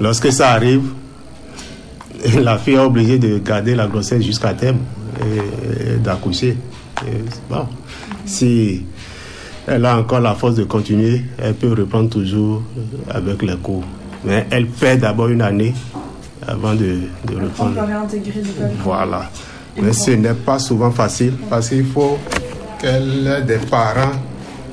Lorsque 0.00 0.32
ça 0.32 0.50
arrive, 0.50 0.82
la 2.40 2.58
fille 2.58 2.74
est 2.74 2.78
obligée 2.78 3.18
de 3.18 3.38
garder 3.38 3.74
la 3.74 3.86
grossesse 3.86 4.22
jusqu'à 4.22 4.54
terme 4.54 4.78
et, 5.20 5.94
et 5.94 5.96
d'accoucher. 5.96 6.56
Bon, 7.50 7.66
si 8.24 8.84
elle 9.66 9.84
a 9.84 9.98
encore 9.98 10.20
la 10.20 10.34
force 10.34 10.54
de 10.54 10.64
continuer, 10.64 11.22
elle 11.38 11.54
peut 11.54 11.72
reprendre 11.72 12.10
toujours 12.10 12.62
avec 13.10 13.42
les 13.42 13.56
cours. 13.56 13.84
Mais 14.24 14.46
elle 14.50 14.66
perd 14.66 15.00
d'abord 15.00 15.28
une 15.28 15.42
année 15.42 15.74
avant 16.46 16.74
de, 16.74 16.98
de 17.26 17.34
reprendre. 17.42 17.80
Voilà. 18.82 19.30
Mais 19.80 19.92
ce 19.92 20.12
n'est 20.12 20.34
pas 20.34 20.58
souvent 20.58 20.90
facile 20.90 21.34
parce 21.50 21.68
qu'il 21.68 21.84
faut 21.84 22.18
qu'elle 22.80 23.26
ait 23.26 23.42
des 23.42 23.58
parents 23.66 24.12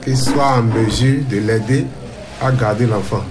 qui 0.04 0.16
soient 0.16 0.58
en 0.60 0.64
mesure 0.64 1.22
de 1.30 1.38
l'aider 1.38 1.86
à 2.42 2.52
garder 2.52 2.86
l'enfant. 2.88 3.24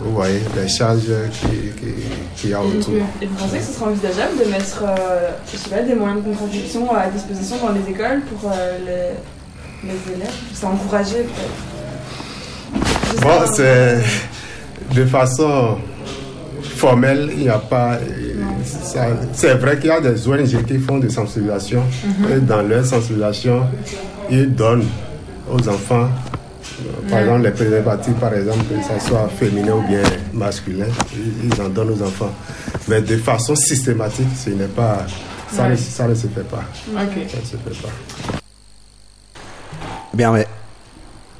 Vous 0.00 0.12
voyez 0.12 0.40
les 0.56 0.68
charges 0.68 1.00
qu'il 1.40 1.72
qui, 1.74 1.94
qu'il 2.36 2.50
y 2.50 2.54
a 2.54 2.62
autour. 2.62 2.94
Et 3.20 3.26
vous 3.26 3.34
pensez 3.36 3.58
que 3.58 3.64
ce 3.64 3.72
serait 3.72 3.86
envisageable 3.86 4.38
de 4.44 4.50
mettre 4.50 4.84
euh, 4.86 5.30
je 5.50 5.56
sais 5.56 5.70
pas, 5.70 5.82
des 5.82 5.94
moyens 5.94 6.22
de 6.24 6.28
contraception 6.32 6.94
à 6.94 7.08
disposition 7.08 7.56
dans 7.66 7.72
les 7.72 7.90
écoles 7.90 8.20
pour 8.30 8.50
euh, 8.52 8.78
les, 8.86 9.88
les 9.88 10.14
élèves? 10.14 10.32
C'est 10.54 10.66
encouragé 10.66 11.16
peut-être 11.16 13.22
Bon, 13.22 13.40
c'est 13.54 13.98
de 14.94 15.04
façon 15.06 15.78
formelle, 16.62 17.30
il 17.32 17.38
n'y 17.40 17.48
a 17.48 17.58
pas. 17.58 17.98
ça- 18.64 19.06
C'est 19.32 19.54
vrai 19.54 19.78
qu'il 19.78 19.88
y 19.88 19.92
a 19.92 20.00
des 20.00 20.28
ONG 20.28 20.64
qui 20.66 20.78
font 20.78 20.98
des 20.98 21.10
sensibilisations. 21.10 21.82
Mhm. 22.04 22.32
Et 22.32 22.40
dans 22.40 22.62
leur 22.62 22.84
sensibilisation, 22.84 23.62
ils 24.30 24.54
donnent 24.54 24.86
aux 25.50 25.68
enfants, 25.68 26.08
par 27.08 27.20
exemple 27.20 27.42
les 27.42 27.50
préservatifs, 27.50 28.14
par 28.14 28.34
exemple, 28.34 28.64
que 28.64 28.74
ce 29.00 29.06
soit 29.06 29.28
féminin 29.38 29.72
ou 29.74 29.82
bien 29.82 30.02
masculin, 30.32 30.86
ils, 31.44 31.60
en 31.60 31.68
donnent 31.68 31.90
aux 31.90 32.02
enfants. 32.02 32.32
Mais 32.88 33.00
de 33.00 33.16
façon 33.16 33.54
systématique, 33.54 34.28
ce 34.36 34.50
n'est 34.50 34.66
pas. 34.66 35.06
Ça, 35.50 35.64
ne, 35.64 35.70
Ouais. 35.70 35.76
ça 35.76 36.06
ne 36.06 36.14
se 36.14 36.26
fait 36.26 36.46
pas. 36.48 36.64
Ok. 36.94 37.28
Ça 37.30 37.38
ne 37.38 37.44
se 37.44 37.56
fait 37.56 37.82
pas. 37.82 38.38
Bien, 40.14 40.32
mais 40.32 40.46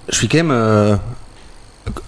je 0.08 0.16
suis 0.16 0.28
quand 0.28 0.38
même 0.38 0.50
euh, 0.50 0.96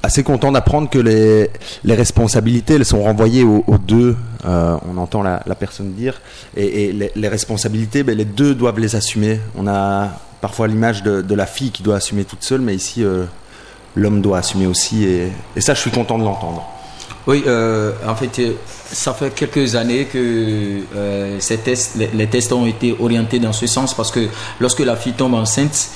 assez 0.02 0.22
content 0.22 0.52
d'apprendre 0.52 0.88
que 0.88 0.98
les, 0.98 1.50
responsabilités 1.94 2.74
elles 2.74 2.84
sont 2.84 3.02
renvoyées 3.02 3.44
aux, 3.44 3.78
deux. 3.78 4.16
Euh, 4.46 4.76
on 4.90 4.96
entend 4.98 5.22
la, 5.22 5.40
personne 5.58 5.92
dire. 5.92 6.20
Et, 6.56 6.92
les, 6.92 7.28
responsabilités, 7.28 8.02
ben, 8.02 8.16
les 8.16 8.24
deux 8.24 8.54
doivent 8.54 8.78
les 8.78 8.96
assumer. 8.96 9.40
On 9.56 9.66
a 9.66 10.10
parfois 10.40 10.68
l'image 10.68 11.02
de, 11.02 11.34
la 11.34 11.46
fille 11.46 11.70
qui 11.70 11.82
doit 11.82 11.96
assumer 11.96 12.24
toute 12.24 12.42
seule, 12.42 12.60
mais 12.60 12.74
ici, 12.74 13.04
euh, 13.04 13.24
l'homme 13.96 14.20
doit 14.22 14.38
assumer 14.38 14.66
aussi. 14.66 15.04
Et 15.04 15.60
ça, 15.60 15.74
je 15.74 15.80
suis 15.80 15.90
content 15.90 16.18
de 16.18 16.24
l'entendre. 16.24 16.66
Oui, 17.26 17.42
euh, 17.46 17.92
en 18.06 18.14
fait, 18.14 18.38
euh, 18.38 18.52
ça 18.66 19.12
fait 19.12 19.34
quelques 19.34 19.76
années 19.76 20.06
que 20.06 20.80
euh, 20.96 21.36
ces 21.38 21.58
tests, 21.58 21.98
les, 22.14 22.26
tests 22.26 22.52
ont 22.52 22.66
été 22.66 22.96
orientés 22.98 23.38
dans 23.38 23.52
ce 23.52 23.66
sens 23.66 23.92
parce 23.94 24.10
que 24.10 24.20
lorsque 24.58 24.80
la 24.80 24.96
fille 24.96 25.12
tombe 25.12 25.34
enceinte, 25.34 25.90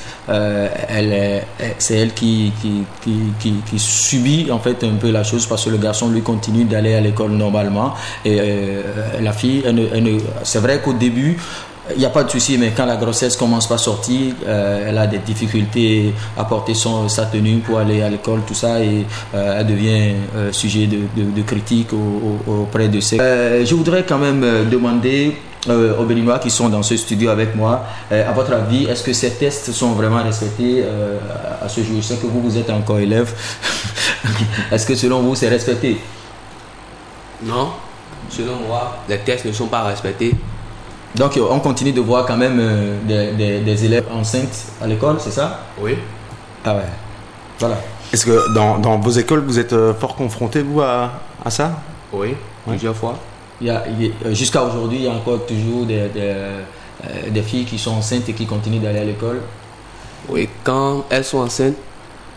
c'est 1.78 1.94
elle 1.94 2.12
qui, 2.12 2.52
subit 3.78 4.50
en 4.50 4.58
fait 4.58 4.84
un 4.84 4.96
peu 4.96 5.10
la 5.10 5.24
chose 5.24 5.46
parce 5.46 5.64
que 5.64 5.70
le 5.70 5.78
garçon 5.78 6.10
lui 6.10 6.22
continue 6.22 6.64
d'aller 6.64 6.94
à 6.94 7.00
l'école 7.00 7.32
normalement 7.32 7.94
et 8.24 8.38
la 9.20 9.32
fille, 9.32 9.64
c'est 10.42 10.60
vrai 10.60 10.80
qu'au 10.82 10.92
début 10.92 11.38
il 11.92 11.98
n'y 11.98 12.06
a 12.06 12.10
pas 12.10 12.24
de 12.24 12.30
souci, 12.30 12.56
mais 12.56 12.72
quand 12.74 12.86
la 12.86 12.96
grossesse 12.96 13.36
commence 13.36 13.66
pas 13.68 13.74
à 13.74 13.78
sortir, 13.78 14.34
euh, 14.46 14.86
elle 14.88 14.96
a 14.96 15.06
des 15.06 15.18
difficultés 15.18 16.14
à 16.36 16.44
porter 16.44 16.72
son, 16.74 17.08
sa 17.08 17.26
tenue 17.26 17.58
pour 17.58 17.78
aller 17.78 18.00
à 18.02 18.08
l'école, 18.08 18.40
tout 18.46 18.54
ça, 18.54 18.80
et 18.82 19.04
euh, 19.34 19.60
elle 19.60 19.66
devient 19.66 20.14
euh, 20.34 20.50
sujet 20.52 20.86
de, 20.86 21.00
de, 21.14 21.30
de 21.30 21.94
au- 21.94 22.62
auprès 22.62 22.88
de 22.88 23.00
ses. 23.00 23.18
Je 23.18 23.74
voudrais 23.74 24.04
quand 24.04 24.18
même 24.18 24.40
demander 24.70 25.36
aux 25.68 26.04
Béninois 26.04 26.38
qui 26.40 26.50
sont 26.50 26.68
dans 26.68 26.82
ce 26.82 26.94
studio 26.96 27.30
avec 27.30 27.54
moi, 27.56 27.84
à 28.10 28.32
votre 28.32 28.52
avis, 28.52 28.84
est-ce 28.84 29.02
que 29.02 29.12
ces 29.14 29.30
tests 29.30 29.72
sont 29.72 29.92
vraiment 29.92 30.22
respectés 30.22 30.84
à 31.62 31.66
ce 31.68 31.82
jour? 31.82 31.96
Je 31.96 32.02
sais 32.02 32.16
que 32.16 32.26
vous, 32.26 32.42
vous 32.42 32.58
êtes 32.58 32.68
encore 32.68 32.98
élève. 32.98 33.32
est-ce 34.72 34.86
que 34.86 34.94
selon 34.94 35.20
vous, 35.20 35.34
c'est 35.34 35.48
respecté? 35.48 35.96
Non, 37.42 37.70
selon 38.30 38.56
moi, 38.68 38.98
les 39.08 39.18
tests 39.18 39.46
ne 39.46 39.52
sont 39.52 39.66
pas 39.68 39.82
respectés. 39.84 40.34
Donc, 41.14 41.38
on 41.38 41.60
continue 41.60 41.92
de 41.92 42.00
voir 42.00 42.26
quand 42.26 42.36
même 42.36 42.58
euh, 42.60 42.98
des, 43.06 43.32
des- 43.32 43.60
des 43.60 43.84
élèves 43.84 44.04
enceintes 44.12 44.64
à 44.82 44.86
l'école, 44.86 45.16
c'est 45.20 45.30
ça? 45.30 45.60
Oui. 45.80 45.96
Ah 46.64 46.74
ouais. 46.74 46.82
Voilà. 47.60 47.76
Est-ce 48.12 48.26
que 48.26 48.52
dans, 48.54 48.78
dans 48.78 48.98
vos 48.98 49.10
écoles, 49.10 49.44
vous 49.46 49.58
êtes 49.58 49.72
euh, 49.72 49.94
fort 49.94 50.16
confrontés, 50.16 50.62
vous, 50.62 50.80
à, 50.80 51.12
à 51.44 51.50
ça? 51.50 51.78
Oui, 52.12 52.34
plusieurs 52.66 52.96
fois. 52.96 53.16
Euh, 53.62 53.78
Jusqu'à 54.32 54.62
aujourd'hui, 54.64 54.98
il 54.98 55.04
y 55.04 55.08
a 55.08 55.12
encore 55.12 55.46
toujours 55.46 55.86
des, 55.86 56.08
des, 56.08 56.34
des 57.30 57.42
filles 57.42 57.64
qui 57.64 57.78
sont 57.78 57.92
enceintes 57.92 58.28
et 58.28 58.32
qui 58.32 58.46
continuent 58.46 58.80
d'aller 58.80 58.98
à 59.00 59.04
l'école. 59.04 59.40
Oui, 60.28 60.48
quand 60.64 61.04
elles 61.10 61.24
sont 61.24 61.38
enceintes, 61.38 61.74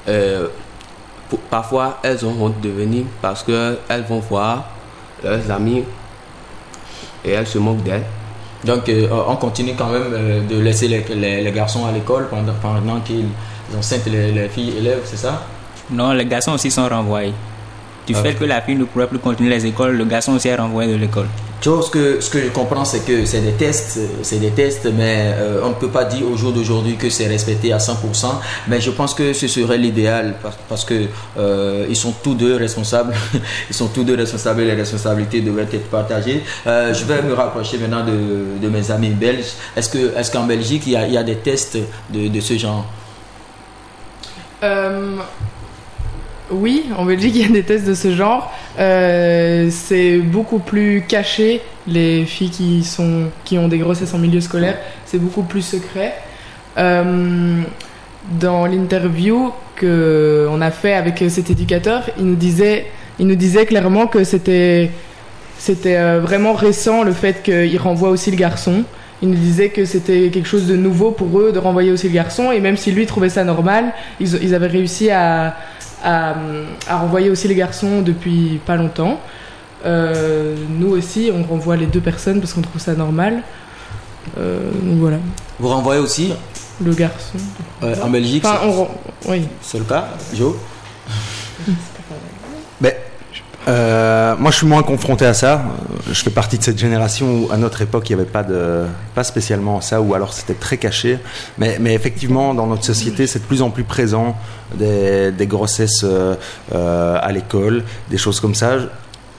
euh, 0.07 0.47
pour- 1.29 1.39
parfois 1.39 1.97
elles 2.03 2.23
ont 2.25 2.35
honte 2.39 2.61
de 2.61 2.69
venir 2.69 3.05
parce 3.21 3.43
qu'elles 3.43 4.05
vont 4.07 4.19
voir 4.19 4.65
leurs 5.23 5.49
amis 5.51 5.83
et 7.25 7.31
elles 7.31 7.47
se 7.47 7.57
moquent 7.57 7.83
d'elles. 7.83 8.05
Donc, 8.67 8.89
euh, 8.89 9.07
on 9.29 9.37
continue 9.37 9.73
quand 9.77 9.89
même 9.89 10.11
euh, 10.11 10.41
de 10.45 10.59
laisser 10.59 10.89
les, 10.89 11.51
garçons 11.51 11.85
à 11.85 11.91
l'école 11.93 12.27
pendant, 12.29 12.53
pendant 12.61 12.99
qu'ils 12.99 13.25
enceintent 13.77 14.07
les, 14.07 14.31
les 14.33 14.49
filles 14.49 14.73
élèves, 14.77 15.01
c'est 15.05 15.15
ça? 15.17 15.43
Non, 15.89 16.11
les 16.11 16.25
garçons 16.25 16.51
aussi 16.51 16.69
sont 16.69 16.87
renvoyés. 16.87 17.33
Du 18.07 18.15
Ah. 18.15 18.21
fait 18.23 18.35
que 18.35 18.45
la 18.45 18.61
fille 18.61 18.75
ne 18.75 18.85
pourrait 18.85 19.07
plus 19.07 19.19
continuer 19.19 19.49
les 19.49 19.65
écoles, 19.65 19.97
le 19.97 20.05
garçon 20.05 20.33
aussi 20.33 20.47
est 20.47 20.55
renvoyé 20.55 20.91
de 20.93 20.97
l'école. 20.97 21.27
Tu 21.59 21.69
vois, 21.69 21.81
ce 21.81 21.89
que, 21.89 22.21
ce 22.21 22.29
que 22.29 22.39
je 22.39 22.49
comprends, 22.49 22.85
c'est 22.85 23.03
que 23.03 23.25
c'est 23.25 23.41
des 23.41 23.51
tests, 23.53 23.99
c'est 24.21 24.37
des 24.39 24.51
tests, 24.51 24.85
mais 24.95 25.33
euh, 25.35 25.61
on 25.63 25.69
ne 25.69 25.73
peut 25.73 25.87
pas 25.89 26.05
dire 26.05 26.25
au 26.31 26.37
jour 26.37 26.51
d'aujourd'hui 26.53 26.95
que 26.97 27.09
c'est 27.09 27.27
respecté 27.27 27.73
à 27.73 27.79
100%. 27.79 28.39
Mais 28.67 28.79
je 28.79 28.91
pense 28.91 29.13
que 29.15 29.33
ce 29.33 29.47
serait 29.47 29.79
l'idéal 29.79 30.35
parce, 30.41 30.55
parce 30.69 30.85
que 30.85 31.07
euh, 31.37 31.85
ils 31.89 31.95
sont 31.95 32.13
tous 32.23 32.35
deux 32.35 32.55
responsables. 32.55 33.13
ils 33.69 33.75
sont 33.75 33.87
tous 33.87 34.03
deux 34.03 34.15
responsables. 34.15 34.61
et 34.61 34.65
Les 34.65 34.75
responsabilités 34.75 35.41
devraient 35.41 35.63
être 35.63 35.89
partagées. 35.89 36.43
Euh, 36.67 36.93
je 36.93 37.03
vais 37.05 37.23
me 37.23 37.33
rapprocher 37.33 37.77
maintenant 37.79 38.05
de, 38.05 38.59
de 38.61 38.69
mes 38.69 38.89
amis 38.91 39.09
belges. 39.09 39.53
Est-ce 39.75 39.89
que, 39.89 40.15
est-ce 40.15 40.31
qu'en 40.31 40.45
Belgique 40.45 40.83
il 40.85 40.93
y, 40.93 40.95
a, 40.95 41.07
il 41.07 41.13
y 41.13 41.17
a 41.17 41.23
des 41.23 41.37
tests 41.37 41.77
de, 42.13 42.27
de 42.27 42.39
ce 42.39 42.55
genre? 42.57 42.85
Euh, 44.63 45.17
oui, 46.51 46.85
en 46.97 47.05
Belgique, 47.05 47.33
il 47.35 47.41
y 47.41 47.45
a 47.45 47.49
des 47.51 47.63
tests 47.63 47.85
de 47.85 47.93
ce 47.93 48.13
genre. 48.13 48.53
Euh, 48.79 49.67
c'est 49.69 50.17
beaucoup 50.17 50.59
plus 50.59 51.03
caché, 51.07 51.61
les 51.87 52.25
filles 52.25 52.49
qui, 52.49 52.83
sont, 52.83 53.25
qui 53.43 53.57
ont 53.57 53.67
des 53.67 53.77
grossesses 53.77 54.13
en 54.13 54.17
milieu 54.17 54.41
scolaire. 54.41 54.77
C'est 55.05 55.19
beaucoup 55.19 55.43
plus 55.43 55.61
secret. 55.61 56.15
Euh, 56.77 57.61
dans 58.39 58.65
l'interview 58.65 59.51
qu'on 59.79 60.61
a 60.61 60.71
fait 60.71 60.93
avec 60.93 61.23
cet 61.29 61.49
éducateur, 61.49 62.09
il 62.17 62.25
nous 62.25 62.35
disait, 62.35 62.87
il 63.19 63.27
nous 63.27 63.35
disait 63.35 63.65
clairement 63.65 64.07
que 64.07 64.23
c'était 64.23 64.91
c'était 65.59 65.97
euh, 65.97 66.19
vraiment 66.19 66.53
récent 66.53 67.03
le 67.03 67.13
fait 67.13 67.41
qu'il 67.41 67.77
renvoie 67.79 68.09
aussi 68.09 68.29
le 68.29 68.37
garçon. 68.37 68.83
Il 69.23 69.29
nous 69.29 69.35
disait 69.35 69.69
que 69.69 69.85
c'était 69.85 70.29
quelque 70.29 70.47
chose 70.47 70.67
de 70.67 70.75
nouveau 70.75 71.09
pour 71.09 71.39
eux 71.39 71.51
de 71.51 71.57
renvoyer 71.57 71.91
aussi 71.91 72.07
le 72.07 72.13
garçon 72.13 72.51
et 72.51 72.59
même 72.59 72.77
si 72.77 72.91
lui 72.91 73.07
trouvait 73.07 73.29
ça 73.29 73.43
normal, 73.43 73.85
ils, 74.19 74.35
ils 74.43 74.53
avaient 74.53 74.67
réussi 74.67 75.09
à, 75.09 75.55
à, 76.03 76.35
à 76.87 76.97
renvoyer 76.97 77.29
aussi 77.29 77.47
les 77.47 77.55
garçons 77.55 78.01
depuis 78.01 78.59
pas 78.65 78.75
longtemps. 78.75 79.19
Euh, 79.85 80.55
nous 80.69 80.89
aussi, 80.89 81.31
on 81.33 81.43
renvoie 81.43 81.75
les 81.77 81.85
deux 81.85 82.01
personnes 82.01 82.39
parce 82.39 82.53
qu'on 82.53 82.61
trouve 82.61 82.81
ça 82.81 82.93
normal. 82.93 83.41
Euh, 84.37 84.71
donc 84.83 84.99
voilà, 84.99 85.17
Vous 85.59 85.69
renvoyez 85.69 86.01
aussi 86.01 86.33
le 86.83 86.93
garçon. 86.93 87.37
en 87.81 88.09
Belgique 88.09 88.43
Enfin, 88.45 88.59
on 88.65 88.87
oui. 89.31 89.47
C'est 89.61 89.77
le 89.79 89.85
cas, 89.85 90.07
Joe? 90.33 90.53
Ben, 91.67 91.73
euh, 93.67 94.35
moi, 94.37 94.51
je 94.51 94.57
suis 94.57 94.67
moins 94.67 94.83
confronté 94.83 95.25
à 95.25 95.33
ça. 95.33 95.53
Euh, 95.55 96.11
Je 96.13 96.21
fais 96.23 96.29
partie 96.29 96.57
de 96.57 96.63
cette 96.63 96.77
génération 96.79 97.43
où, 97.43 97.51
à 97.51 97.57
notre 97.57 97.81
époque, 97.81 98.09
il 98.09 98.15
n'y 98.15 98.21
avait 98.21 98.29
pas, 98.29 98.43
de, 98.43 98.85
pas 99.13 99.23
spécialement 99.23 99.81
ça, 99.81 100.01
ou 100.01 100.13
alors 100.13 100.33
c'était 100.33 100.53
très 100.53 100.77
caché. 100.77 101.19
Mais, 101.57 101.77
mais 101.79 101.93
effectivement, 101.93 102.53
dans 102.53 102.67
notre 102.67 102.85
société, 102.85 103.27
c'est 103.27 103.39
de 103.39 103.43
plus 103.45 103.61
en 103.61 103.69
plus 103.69 103.83
présent 103.83 104.35
des, 104.75 105.31
des 105.31 105.47
grossesses 105.47 106.01
euh, 106.03 106.35
euh, 106.73 107.17
à 107.21 107.31
l'école, 107.31 107.83
des 108.09 108.17
choses 108.17 108.39
comme 108.39 108.55
ça. 108.55 108.77
Je- 108.79 108.85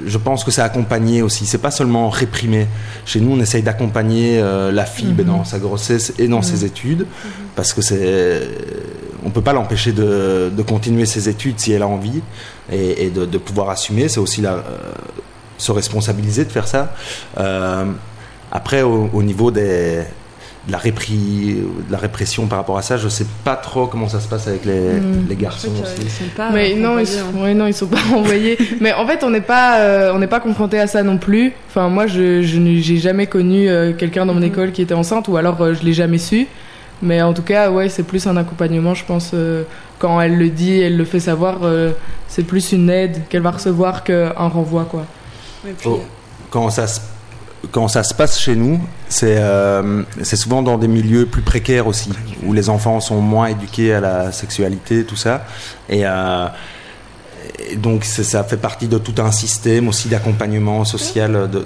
Je 0.06 0.16
pense 0.18 0.44
que 0.44 0.52
c'est 0.52 0.62
accompagné 0.62 1.22
aussi. 1.22 1.44
C'est 1.44 1.58
pas 1.58 1.72
seulement 1.72 2.08
réprimé. 2.08 2.68
Chez 3.04 3.18
nous, 3.20 3.32
on 3.36 3.40
essaye 3.40 3.62
d'accompagner 3.64 4.40
la 4.72 4.84
fille 4.84 5.12
ben, 5.12 5.26
Mhm. 5.26 5.32
dans 5.38 5.44
sa 5.44 5.58
grossesse 5.58 6.12
et 6.20 6.28
dans 6.28 6.36
Mhm. 6.36 6.42
ses 6.44 6.64
études, 6.64 7.04
parce 7.56 7.72
que 7.72 7.82
c'est, 7.82 8.42
on 9.26 9.30
peut 9.30 9.42
pas 9.42 9.52
l'empêcher 9.52 9.90
de, 9.90 10.52
de 10.56 10.62
continuer 10.62 11.04
ses 11.04 11.28
études 11.28 11.58
si 11.58 11.72
elle 11.72 11.82
a 11.82 11.88
envie 11.88 12.22
et, 12.72 13.06
et 13.06 13.10
de, 13.10 13.24
de 13.24 13.38
pouvoir 13.38 13.70
assumer. 13.70 14.08
C'est 14.08 14.20
aussi 14.20 14.40
la, 14.40 14.52
euh, 14.54 14.60
se 15.58 15.72
responsabiliser 15.72 16.44
de 16.44 16.50
faire 16.50 16.68
ça. 16.68 16.92
Euh, 17.38 17.84
après, 18.52 18.82
au, 18.82 19.10
au 19.12 19.22
niveau 19.22 19.50
des, 19.50 19.98
de, 20.66 20.72
la 20.72 20.78
répri- 20.78 21.56
de 21.56 21.92
la 21.92 21.98
répression 21.98 22.46
par 22.46 22.58
rapport 22.58 22.78
à 22.78 22.82
ça, 22.82 22.96
je 22.96 23.08
sais 23.08 23.26
pas 23.44 23.56
trop 23.56 23.86
comment 23.86 24.08
ça 24.08 24.20
se 24.20 24.28
passe 24.28 24.46
avec 24.48 24.64
les, 24.64 24.78
Mm. 25.00 25.26
les 25.28 25.36
garçons 25.36 25.68
aussi. 25.82 26.06
Mais 26.52 26.74
non, 26.74 26.98
ils 26.98 27.06
sont, 27.06 27.42
ouais, 27.42 27.54
non, 27.54 27.66
ils 27.66 27.74
sont 27.74 27.86
pas 27.88 27.98
renvoyés. 28.12 28.56
Mais 28.80 28.92
en 28.92 29.06
fait, 29.06 29.22
on 29.24 29.30
n'est 29.30 29.40
pas, 29.40 29.80
euh, 29.80 30.12
on 30.14 30.18
n'est 30.18 30.26
pas 30.26 30.40
confronté 30.40 30.78
à 30.78 30.86
ça 30.86 31.02
non 31.02 31.18
plus. 31.18 31.52
Enfin, 31.68 31.88
moi, 31.88 32.06
je, 32.06 32.42
je 32.42 32.58
n'ai 32.58 32.80
j'ai 32.80 32.96
jamais 32.98 33.26
connu 33.26 33.68
euh, 33.68 33.92
quelqu'un 33.92 34.24
dans 34.26 34.34
mon 34.34 34.42
école 34.42 34.72
qui 34.72 34.82
était 34.82 34.94
enceinte, 34.94 35.28
ou 35.28 35.36
alors 35.36 35.60
euh, 35.60 35.74
je 35.74 35.82
l'ai 35.84 35.92
jamais 35.92 36.18
su. 36.18 36.46
Mais 37.02 37.22
en 37.22 37.32
tout 37.32 37.42
cas, 37.42 37.70
ouais, 37.70 37.88
c'est 37.88 38.02
plus 38.02 38.26
un 38.26 38.36
accompagnement, 38.36 38.94
je 38.94 39.04
pense. 39.04 39.30
Euh, 39.98 40.06
quand 40.08 40.20
elle 40.20 40.38
le 40.38 40.48
dit, 40.48 40.80
elle 40.80 40.96
le 40.96 41.04
fait 41.04 41.20
savoir, 41.20 41.58
euh, 41.62 41.92
c'est 42.28 42.44
plus 42.44 42.72
une 42.72 42.90
aide 42.90 43.22
qu'elle 43.28 43.42
va 43.42 43.50
recevoir 43.52 44.04
qu'un 44.04 44.32
renvoi, 44.48 44.84
quoi. 44.84 45.04
Oh, 45.84 46.02
Quand 46.50 46.70
ça 46.70 46.86
se 46.86 47.00
quand 47.72 47.88
ça 47.88 48.04
se 48.04 48.14
passe 48.14 48.38
chez 48.38 48.54
nous, 48.54 48.80
c'est 49.08 49.36
euh, 49.38 50.02
c'est 50.22 50.36
souvent 50.36 50.62
dans 50.62 50.78
des 50.78 50.86
milieux 50.88 51.26
plus 51.26 51.42
précaires 51.42 51.86
aussi, 51.86 52.10
où 52.44 52.52
les 52.52 52.70
enfants 52.70 53.00
sont 53.00 53.20
moins 53.20 53.48
éduqués 53.48 53.94
à 53.94 54.00
la 54.00 54.32
sexualité, 54.32 55.04
tout 55.04 55.16
ça. 55.16 55.44
Et, 55.88 56.02
euh, 56.06 56.46
et 57.68 57.76
donc 57.76 58.04
ça 58.04 58.44
fait 58.44 58.56
partie 58.56 58.86
de 58.86 58.98
tout 58.98 59.20
un 59.20 59.32
système 59.32 59.88
aussi 59.88 60.08
d'accompagnement 60.08 60.84
social 60.84 61.50
de, 61.50 61.64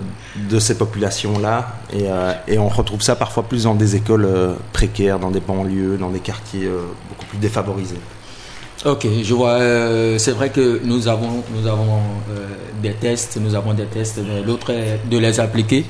de 0.48 0.58
ces 0.58 0.76
populations-là. 0.76 1.74
Et, 1.92 2.04
euh, 2.06 2.32
et 2.48 2.58
on 2.58 2.68
retrouve 2.68 3.02
ça 3.02 3.14
parfois 3.14 3.42
plus 3.42 3.64
dans 3.64 3.74
des 3.74 3.94
écoles 3.94 4.24
euh, 4.24 4.54
précaires, 4.72 5.18
dans 5.18 5.30
des 5.30 5.40
banlieues, 5.40 5.98
dans 5.98 6.10
des 6.10 6.20
quartiers 6.20 6.64
euh, 6.64 6.86
beaucoup 7.10 7.26
plus 7.26 7.38
défavorisés. 7.38 8.00
Ok, 8.84 9.06
je 9.22 9.34
vois. 9.34 9.60
euh, 9.60 10.18
c'est 10.18 10.32
vrai 10.32 10.50
que 10.50 10.80
nous 10.82 11.06
avons, 11.06 11.44
nous 11.54 11.68
avons 11.68 12.00
euh, 12.30 12.46
des 12.82 12.94
tests, 12.94 13.38
nous 13.40 13.54
avons 13.54 13.74
des 13.74 13.84
tests, 13.84 14.18
mais 14.26 14.42
l'autre 14.42 14.70
est 14.70 14.98
de 15.08 15.18
les 15.18 15.38
appliquer. 15.38 15.84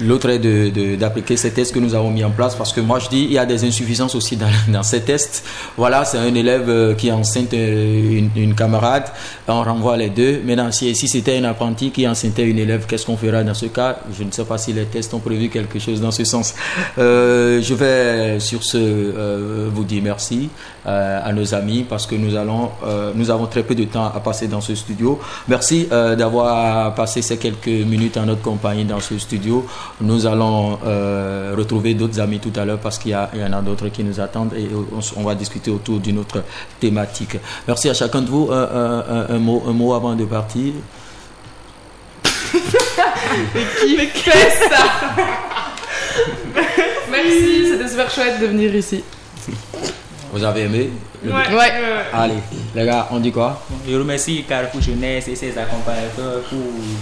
L'autre 0.00 0.28
est 0.30 0.38
de- 0.38 0.70
de- 0.70 0.96
d'appliquer 0.96 1.36
ces 1.36 1.50
tests 1.52 1.72
que 1.74 1.78
nous 1.78 1.94
avons 1.94 2.10
mis 2.10 2.24
en 2.24 2.30
place 2.30 2.54
parce 2.54 2.72
que 2.72 2.80
moi 2.80 2.98
je 2.98 3.08
dis 3.08 3.22
il 3.24 3.32
y 3.32 3.38
a 3.38 3.46
des 3.46 3.64
insuffisances 3.64 4.14
aussi 4.14 4.36
dans, 4.36 4.46
dans 4.72 4.82
ces 4.82 5.02
tests. 5.02 5.44
Voilà, 5.76 6.04
c'est 6.04 6.18
un 6.18 6.34
élève 6.34 6.68
euh, 6.68 6.94
qui 6.94 7.10
enceinte 7.12 7.54
euh, 7.54 8.18
une, 8.18 8.30
une 8.36 8.54
camarade, 8.54 9.04
on 9.48 9.62
renvoie 9.62 9.96
les 9.96 10.10
deux. 10.10 10.40
Maintenant, 10.44 10.70
si, 10.72 10.94
si 10.96 11.08
c'était 11.08 11.38
un 11.38 11.44
apprenti 11.44 11.90
qui 11.90 12.06
enceintait 12.08 12.44
une 12.44 12.58
élève, 12.58 12.86
qu'est-ce 12.86 13.06
qu'on 13.06 13.16
fera 13.16 13.42
dans 13.44 13.54
ce 13.54 13.66
cas? 13.66 13.98
Je 14.18 14.24
ne 14.24 14.30
sais 14.30 14.44
pas 14.44 14.58
si 14.58 14.72
les 14.72 14.84
tests 14.86 15.14
ont 15.14 15.20
prévu 15.20 15.48
quelque 15.48 15.78
chose 15.78 16.00
dans 16.00 16.10
ce 16.10 16.24
sens. 16.24 16.54
Euh, 16.98 17.60
je 17.62 17.74
vais 17.74 18.40
sur 18.40 18.62
ce 18.64 18.76
euh, 18.78 19.68
vous 19.72 19.84
dire 19.84 20.02
merci 20.02 20.48
euh, 20.86 21.20
à 21.24 21.32
nos 21.32 21.54
amis 21.54 21.84
parce 21.88 22.06
que 22.06 22.14
nous 22.14 22.34
allons, 22.36 22.70
euh, 22.86 23.12
nous 23.14 23.30
avons 23.30 23.46
très 23.46 23.62
peu 23.62 23.74
de 23.74 23.84
temps 23.84 24.06
à 24.06 24.20
passer 24.20 24.48
dans 24.48 24.60
ce 24.60 24.74
studio. 24.74 25.18
Merci 25.48 25.86
d'avoir 25.90 26.94
passé 26.94 27.22
ces 27.22 27.36
quelques 27.36 27.66
minutes 27.66 28.16
en 28.16 28.26
notre 28.26 28.42
compagnie 28.42 28.84
dans 28.84 29.00
ce 29.00 29.18
studio. 29.18 29.66
Nous 30.00 30.26
allons 30.26 30.78
euh, 30.84 31.54
retrouver 31.56 31.94
d'autres 31.94 32.18
amis 32.20 32.40
tout 32.40 32.52
à 32.56 32.64
l'heure 32.64 32.78
parce 32.78 32.98
qu'il 32.98 33.12
y, 33.12 33.14
en 33.16 33.52
a 33.52 33.62
d'autres 33.62 33.88
qui 33.88 34.02
nous 34.04 34.18
attendent 34.20 34.52
et 34.54 34.68
on, 35.16 35.22
va 35.22 35.34
discuter 35.34 35.70
autour 35.70 35.98
d'une 36.00 36.18
autre 36.18 36.42
thématique. 36.80 37.36
Merci 37.66 37.88
à 37.88 37.94
chacun 37.94 38.22
de 38.22 38.28
vous. 38.28 38.48
Un, 38.50 38.62
un- 38.62 39.04
un- 39.08 39.26
un 39.34 39.38
mot, 39.38 39.62
un 39.68 39.72
mot 39.72 39.94
avant 39.94 40.14
de 40.14 40.24
partir. 40.24 40.72
Qui 43.82 43.96
fait 43.96 44.50
ça? 44.68 44.84
Merci, 47.10 47.68
c'était 47.70 47.88
super 47.88 48.10
chouette 48.10 48.40
de 48.40 48.46
venir 48.46 48.74
ici. 48.74 49.02
Vous 50.32 50.42
avez 50.42 50.62
aimé 50.62 50.90
le- 51.24 51.30
Ouais. 51.32 51.48
Ouais. 51.54 51.72
Allez, 52.12 52.34
les 52.74 52.84
gars, 52.86 53.06
on 53.10 53.18
dit 53.20 53.30
quoi? 53.32 53.62
Je 53.88 53.94
remercie 53.96 54.44
Carrefour 54.48 54.80
Jeunesse 54.80 55.28
et 55.28 55.36
ses 55.36 55.56
accompagnateurs 55.56 56.40
pour 56.48 56.58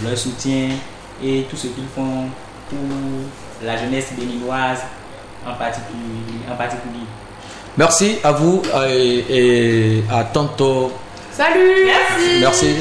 leur 0.07 0.17
soutien 0.17 0.69
et 1.23 1.45
tout 1.49 1.55
ce 1.57 1.67
qu'ils 1.67 1.87
font 1.95 2.25
pour 2.69 2.79
la 3.63 3.77
jeunesse 3.77 4.07
béninoise 4.17 4.79
en 5.47 5.53
particulier. 5.55 6.43
En 6.51 6.55
particulier. 6.55 7.05
Merci 7.77 8.17
à 8.23 8.31
vous 8.31 8.61
euh, 8.75 8.87
et, 8.89 9.97
et 9.99 10.03
à 10.11 10.23
tantôt. 10.25 10.91
Salut 11.31 11.85
Merci 11.85 12.39
Merci. 12.39 12.75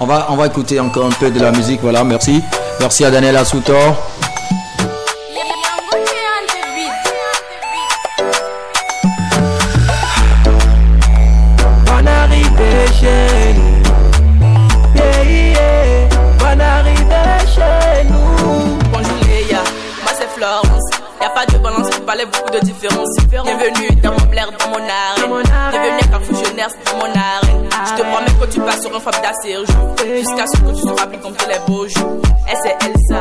On 0.00 0.06
va, 0.06 0.26
on 0.28 0.36
va 0.36 0.46
écouter 0.48 0.78
encore 0.80 1.06
un 1.06 1.10
peu 1.12 1.30
de 1.30 1.40
la 1.40 1.52
musique, 1.52 1.80
voilà, 1.80 2.04
merci. 2.04 2.42
Merci 2.80 3.04
à 3.04 3.10
Daniela 3.10 3.44
Soutor. 3.44 3.96
Parler 22.14 22.30
beaucoup 22.30 22.50
de 22.50 22.60
différences. 22.60 23.16
Bienvenue 23.28 24.00
dans 24.00 24.12
mon 24.12 24.26
blaire, 24.26 24.48
dans 24.60 24.68
mon 24.68 24.76
arène. 24.76 25.42
Bienvenue 25.70 26.00
à 26.00 26.06
Carrefour 26.06 26.44
Jeunesse, 26.44 26.74
dans 26.86 26.96
mon 26.98 27.12
arène. 27.12 27.68
Je 27.86 27.94
te 27.96 28.02
promets 28.02 28.40
que 28.40 28.52
tu 28.52 28.60
passes 28.60 28.80
sur 28.82 28.90
vont 28.92 29.00
frapper 29.00 29.18
ta 29.20 29.32
jour 29.32 29.96
Jusqu'à 29.98 30.46
ce 30.46 30.60
que 30.60 30.76
tu 30.76 30.82
te 30.82 31.00
rappelles 31.00 31.20
comme 31.20 31.34
tous 31.34 31.48
les 31.48 31.58
beaux 31.66 31.88
jours. 31.88 32.22
Et 32.48 32.54
c'est 32.62 32.76
Elsa. 32.86 33.20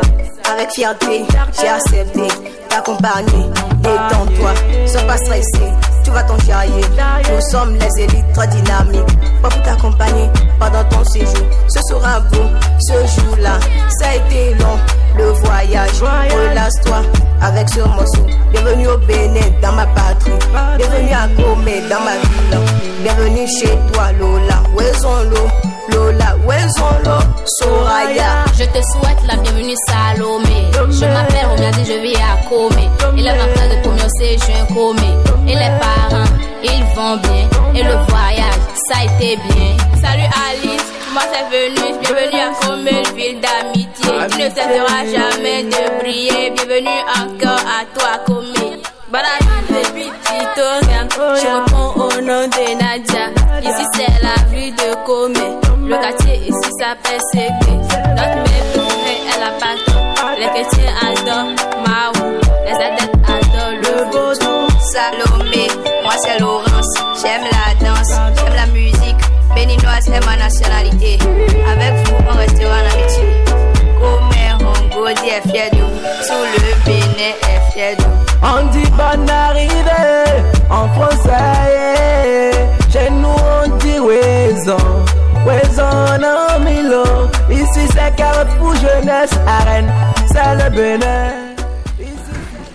Avec 0.51 0.69
fierté, 0.71 1.25
j'ai 1.59 1.67
accepté 1.67 2.27
t'accompagner. 2.69 3.49
Détends-toi, 3.81 4.53
sois 4.85 5.01
pas 5.01 5.17
stressé, 5.17 5.63
tu 6.03 6.11
vas 6.11 6.23
t'en 6.23 6.37
charrier. 6.39 6.83
Nous 7.33 7.41
sommes 7.49 7.75
les 7.75 8.03
élites 8.03 8.31
très 8.33 8.47
dynamiques. 8.47 9.17
Pas 9.41 9.49
pour 9.49 9.61
t'accompagner 9.63 10.29
pendant 10.59 10.83
ton 10.85 11.03
séjour. 11.05 11.47
Ce 11.67 11.79
sera 11.89 12.19
beau, 12.19 12.45
ce 12.79 12.93
jour-là. 12.93 13.59
Ça 13.99 14.09
a 14.09 14.15
été 14.15 14.53
long, 14.55 14.77
le 15.17 15.31
voyage. 15.31 15.99
Relâche-toi 15.99 17.01
avec 17.43 17.69
ce 17.69 17.81
morceau. 17.81 18.25
Bienvenue 18.51 18.87
au 18.87 18.97
Bénin, 18.99 19.41
dans 19.61 19.73
ma 19.73 19.85
patrie. 19.87 20.31
Bienvenue 20.77 21.13
à 21.13 21.27
Comé, 21.35 21.81
dans 21.89 21.99
ma 21.99 22.15
ville. 22.17 22.59
Bienvenue 23.03 23.47
chez 23.47 23.77
toi, 23.91 24.11
Lola. 24.13 24.63
Où 24.73 24.81
est 24.81 24.93
Lola, 25.91 26.35
Wenzolo, 26.45 27.19
Soraya. 27.45 28.45
Je 28.57 28.63
te 28.63 28.81
souhaite 28.91 29.19
la 29.27 29.35
bienvenue, 29.35 29.75
Salomé. 29.87 30.71
Je 30.89 31.05
m'appelle 31.05 31.45
Romiadi, 31.49 31.85
je 31.85 31.99
vis 32.01 32.15
à 32.15 32.47
Comé. 32.47 32.89
Et 33.17 33.21
les 33.21 33.29
vacances 33.29 33.69
de 33.69 34.09
c'est 34.17 34.37
je 34.37 34.73
Comé. 34.73 35.09
Et 35.47 35.55
les 35.55 35.71
parents, 35.79 36.23
ils 36.63 36.83
vont 36.95 37.17
bien. 37.17 37.49
Et 37.75 37.83
le 37.83 37.95
voyage, 38.07 38.59
ça 38.87 38.99
a 38.99 39.03
été 39.03 39.37
bien. 39.49 39.75
Salut 40.01 40.29
Alice, 40.47 40.87
moi 41.11 41.23
c'est 41.31 41.45
venu. 41.51 41.99
Bienvenue 41.99 42.39
à 42.39 42.65
Comé, 42.65 43.03
ville 43.15 43.41
d'amitié. 43.41 43.92
Tu 44.03 44.09
ne 44.37 44.49
cesseras 44.49 45.05
jamais 45.05 45.63
de 45.63 45.99
briller. 45.99 46.51
Bienvenue 46.51 47.01
encore 47.15 47.63
à 47.65 47.85
toi, 47.97 48.17
Comé. 48.25 48.81
Balade, 49.09 49.29
Tito, 50.25 50.67
je 50.81 51.47
réponds 51.47 51.93
au 51.95 52.21
nom 52.21 52.47
de 52.47 52.65
Nadia. 52.81 53.29
Ici 53.61 53.85
c'est 53.95 54.13
la 54.21 54.35
ville 54.51 54.75
de 54.75 54.93
Comé. 55.05 55.47
Le 55.87 55.95
quartier 55.95 56.35
ici 56.47 56.69
s'appelle 56.79 57.21
Ségué. 57.31 57.75
Notre 58.15 58.35
mère 58.43 58.65
préférée 58.73 59.21
est 59.29 59.39
la 59.39 59.51
pâte. 59.59 59.83
Les 60.37 60.47
chrétiens 60.47 60.93
adorent 61.07 61.55
Maou. 61.85 62.39
Les 62.65 62.73
adeptes 62.73 63.15
adorent 63.27 63.77
le 63.83 63.93
vaudou. 64.11 64.67
Salomé, 64.91 65.67
moi 66.03 66.13
c'est 66.21 66.39
Laurence. 66.39 66.93
J'aime 67.21 67.43
la 67.43 67.85
danse, 67.85 68.11
j'aime 68.35 68.55
la 68.55 68.65
musique. 68.67 69.23
Béninoise 69.55 70.09
est 70.09 70.25
ma 70.25 70.35
nationalité. 70.35 71.19
Avec 71.21 72.07
vous, 72.07 72.15
on 72.27 72.37
restera 72.37 72.73
en 72.73 72.99
amitié. 72.99 73.42
Comé, 75.03 75.13
Hongodi 75.13 75.29
est 75.29 75.51
fier 75.51 75.69
de 75.71 75.77
nous. 75.77 75.87
Tout 76.27 76.45
le 76.55 76.85
Bénin 76.85 77.33
est 77.41 77.71
fier 77.73 77.97
de 77.97 78.03
nous. 78.03 78.09
On 78.41 78.65
dit 78.71 78.89
bonne 78.91 79.29
arrivée 79.29 80.43
en 80.69 80.87
français. 80.93 82.51
Chez 82.91 83.09
nous, 83.11 83.27
on 83.27 83.77
dit 83.77 83.99
raison. 83.99 84.77
Ici 87.51 87.87
c'est 87.93 88.15
Carrefour 88.15 88.73
Jeunesse 88.75 89.31
Arène, 89.45 89.91
c'est 90.27 90.63
le 90.63 90.69
Bénin. 90.75 91.31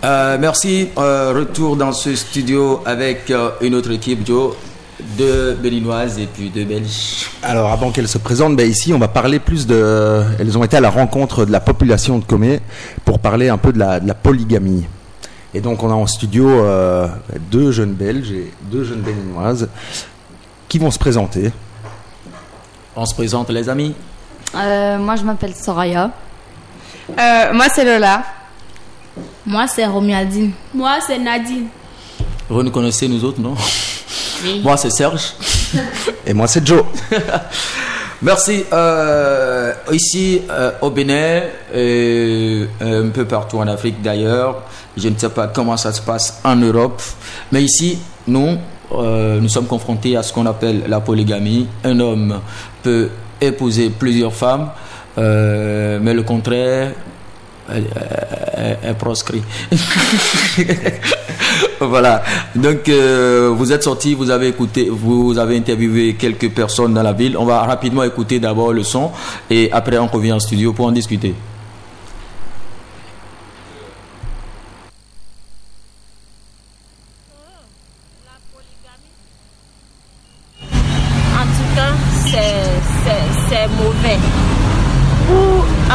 Euh, 0.04 0.36
merci. 0.38 0.90
Euh, 0.98 1.32
retour 1.34 1.76
dans 1.76 1.92
ce 1.92 2.14
studio 2.14 2.82
avec 2.84 3.30
euh, 3.30 3.50
une 3.60 3.74
autre 3.74 3.90
équipe, 3.90 4.24
Joe, 4.26 4.54
deux 5.00 5.54
Béninoises 5.54 6.18
et 6.18 6.26
puis 6.26 6.50
deux 6.50 6.64
Belges. 6.64 7.30
Alors, 7.42 7.70
avant 7.70 7.90
qu'elles 7.90 8.08
se 8.08 8.18
présentent, 8.18 8.56
ben, 8.56 8.68
ici, 8.68 8.92
on 8.92 8.98
va 8.98 9.08
parler 9.08 9.38
plus 9.38 9.66
de. 9.66 10.22
Elles 10.38 10.56
ont 10.58 10.64
été 10.64 10.76
à 10.76 10.80
la 10.80 10.90
rencontre 10.90 11.44
de 11.44 11.52
la 11.52 11.60
population 11.60 12.18
de 12.18 12.24
Comé 12.24 12.60
pour 13.04 13.18
parler 13.18 13.48
un 13.48 13.58
peu 13.58 13.72
de 13.72 13.78
la, 13.78 14.00
de 14.00 14.08
la 14.08 14.14
polygamie. 14.14 14.84
Et 15.54 15.60
donc, 15.60 15.82
on 15.82 15.90
a 15.90 15.94
en 15.94 16.06
studio 16.06 16.62
deux 17.50 17.72
jeunes 17.72 17.94
Belges 17.94 18.32
et 18.32 18.52
deux 18.70 18.84
jeunes 18.84 19.00
Béninoises 19.00 19.68
qui 20.68 20.78
vont 20.78 20.90
se 20.90 20.98
présenter. 20.98 21.50
On 22.94 23.06
se 23.06 23.14
présente, 23.14 23.48
les 23.50 23.68
amis. 23.68 23.94
Euh, 24.54 24.98
moi, 24.98 25.16
je 25.16 25.22
m'appelle 25.22 25.54
Soraya. 25.54 26.10
Euh, 27.10 27.52
moi, 27.52 27.66
c'est 27.74 27.84
Lola. 27.84 28.24
Moi, 29.46 29.66
c'est 29.66 29.86
Romialdine. 29.86 30.52
Moi, 30.74 30.98
c'est 31.06 31.18
Nadine. 31.18 31.68
Vous 32.48 32.62
nous 32.62 32.70
connaissez, 32.70 33.08
nous 33.08 33.24
autres, 33.24 33.40
non? 33.40 33.54
Moi, 34.62 34.76
c'est 34.76 34.90
Serge. 34.90 35.34
Et 36.26 36.32
moi, 36.32 36.46
c'est 36.46 36.66
Joe. 36.66 36.84
Merci. 38.22 38.64
Euh, 38.72 39.72
ici, 39.92 40.42
au 40.80 40.90
Bénin, 40.90 41.42
et 41.74 42.66
un 42.80 43.08
peu 43.08 43.24
partout 43.24 43.58
en 43.58 43.68
Afrique 43.68 44.02
d'ailleurs, 44.02 44.62
je 44.96 45.08
ne 45.08 45.16
sais 45.16 45.28
pas 45.28 45.46
comment 45.46 45.76
ça 45.76 45.92
se 45.92 46.02
passe 46.02 46.40
en 46.44 46.56
Europe, 46.56 47.00
mais 47.52 47.62
ici, 47.62 47.98
nous, 48.26 48.58
euh, 48.92 49.40
nous 49.40 49.48
sommes 49.48 49.66
confrontés 49.66 50.16
à 50.16 50.22
ce 50.22 50.32
qu'on 50.32 50.46
appelle 50.46 50.82
la 50.88 51.00
polygamie. 51.00 51.66
Un 51.84 52.00
homme 52.00 52.40
peut 52.82 53.10
épouser 53.40 53.90
plusieurs 53.90 54.34
femmes, 54.34 54.70
euh, 55.18 55.98
mais 56.02 56.14
le 56.14 56.22
contraire 56.22 56.92
est, 57.70 58.94
proscrit. 58.98 59.42
voilà. 61.80 62.22
Donc, 62.54 62.88
euh, 62.88 63.52
vous 63.54 63.72
êtes 63.72 63.82
sorti, 63.82 64.14
vous 64.14 64.30
avez 64.30 64.48
écouté, 64.48 64.88
vous 64.90 65.38
avez 65.38 65.56
interviewé 65.56 66.14
quelques 66.14 66.50
personnes 66.50 66.94
dans 66.94 67.02
la 67.02 67.12
ville. 67.12 67.36
On 67.36 67.44
va 67.44 67.62
rapidement 67.62 68.04
écouter 68.04 68.38
d'abord 68.38 68.72
le 68.72 68.82
son 68.82 69.10
et 69.50 69.70
après 69.72 69.98
on 69.98 70.06
revient 70.06 70.32
en 70.32 70.40
studio 70.40 70.72
pour 70.72 70.86
en 70.86 70.92
discuter. 70.92 71.34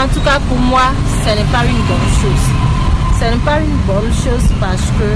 en 0.03 0.07
tout 0.07 0.19
cas 0.21 0.39
pour 0.49 0.57
moi, 0.57 0.91
ce 1.23 1.29
n'est 1.29 1.49
pas 1.51 1.63
une 1.65 1.83
bonne 1.87 2.09
chose. 2.21 2.45
Ce 3.19 3.25
n'est 3.25 3.45
pas 3.45 3.59
une 3.59 3.77
bonne 3.87 4.11
chose 4.23 4.49
parce 4.59 4.87
que 4.97 5.09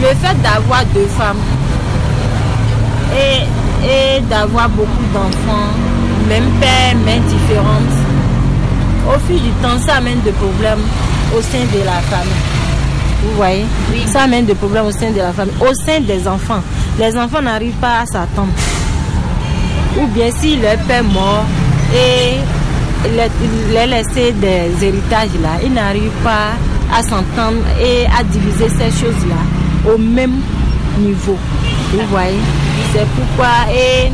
le 0.00 0.08
fait 0.22 0.40
d'avoir 0.42 0.84
deux 0.94 1.06
femmes 1.06 1.40
et, 3.16 4.20
d'avoir 4.42 4.68
beaucoup 4.70 5.06
d'enfants, 5.14 5.70
même 6.28 6.50
père, 6.60 6.96
mère 7.04 7.20
différentes, 7.20 7.96
au 9.06 9.18
fil 9.20 9.40
du 9.40 9.50
temps, 9.62 9.78
ça 9.86 9.98
amène 9.98 10.20
des 10.22 10.32
problèmes 10.32 10.80
au 11.36 11.40
sein 11.40 11.64
de 11.72 11.84
la 11.84 12.00
famille. 12.10 12.32
Vous 13.22 13.36
voyez? 13.36 13.64
Ça 14.06 14.22
amène 14.22 14.44
des 14.44 14.56
problèmes 14.56 14.86
au 14.86 14.90
sein 14.90 15.12
de 15.12 15.18
la 15.18 15.32
famille, 15.32 15.54
au 15.60 15.72
sein 15.74 16.00
des 16.00 16.26
enfants. 16.26 16.60
Les 16.98 17.16
enfants 17.16 17.40
n'arrivent 17.40 17.80
pas 17.80 18.00
à 18.00 18.06
s'attendre. 18.06 18.52
Ou 20.00 20.06
bien 20.08 20.30
si 20.36 20.56
leur 20.56 20.76
père 20.88 21.04
mort 21.04 21.44
et 21.94 22.38
les 23.72 23.86
laisser 23.86 24.32
des 24.32 24.72
héritages 24.84 25.38
là, 25.40 25.50
ils 25.64 25.72
n'arrivent 25.72 26.20
pas 26.24 26.50
à 26.92 27.00
s'entendre 27.04 27.62
et 27.80 28.06
à 28.06 28.24
diviser 28.24 28.68
ces 28.70 28.90
choses-là 28.90 29.92
au 29.94 29.96
même 29.98 30.40
niveau. 30.98 31.38
Vous 31.92 32.06
voyez? 32.10 32.40
C'est 32.92 33.06
pourquoi, 33.16 33.72
et 33.72 34.10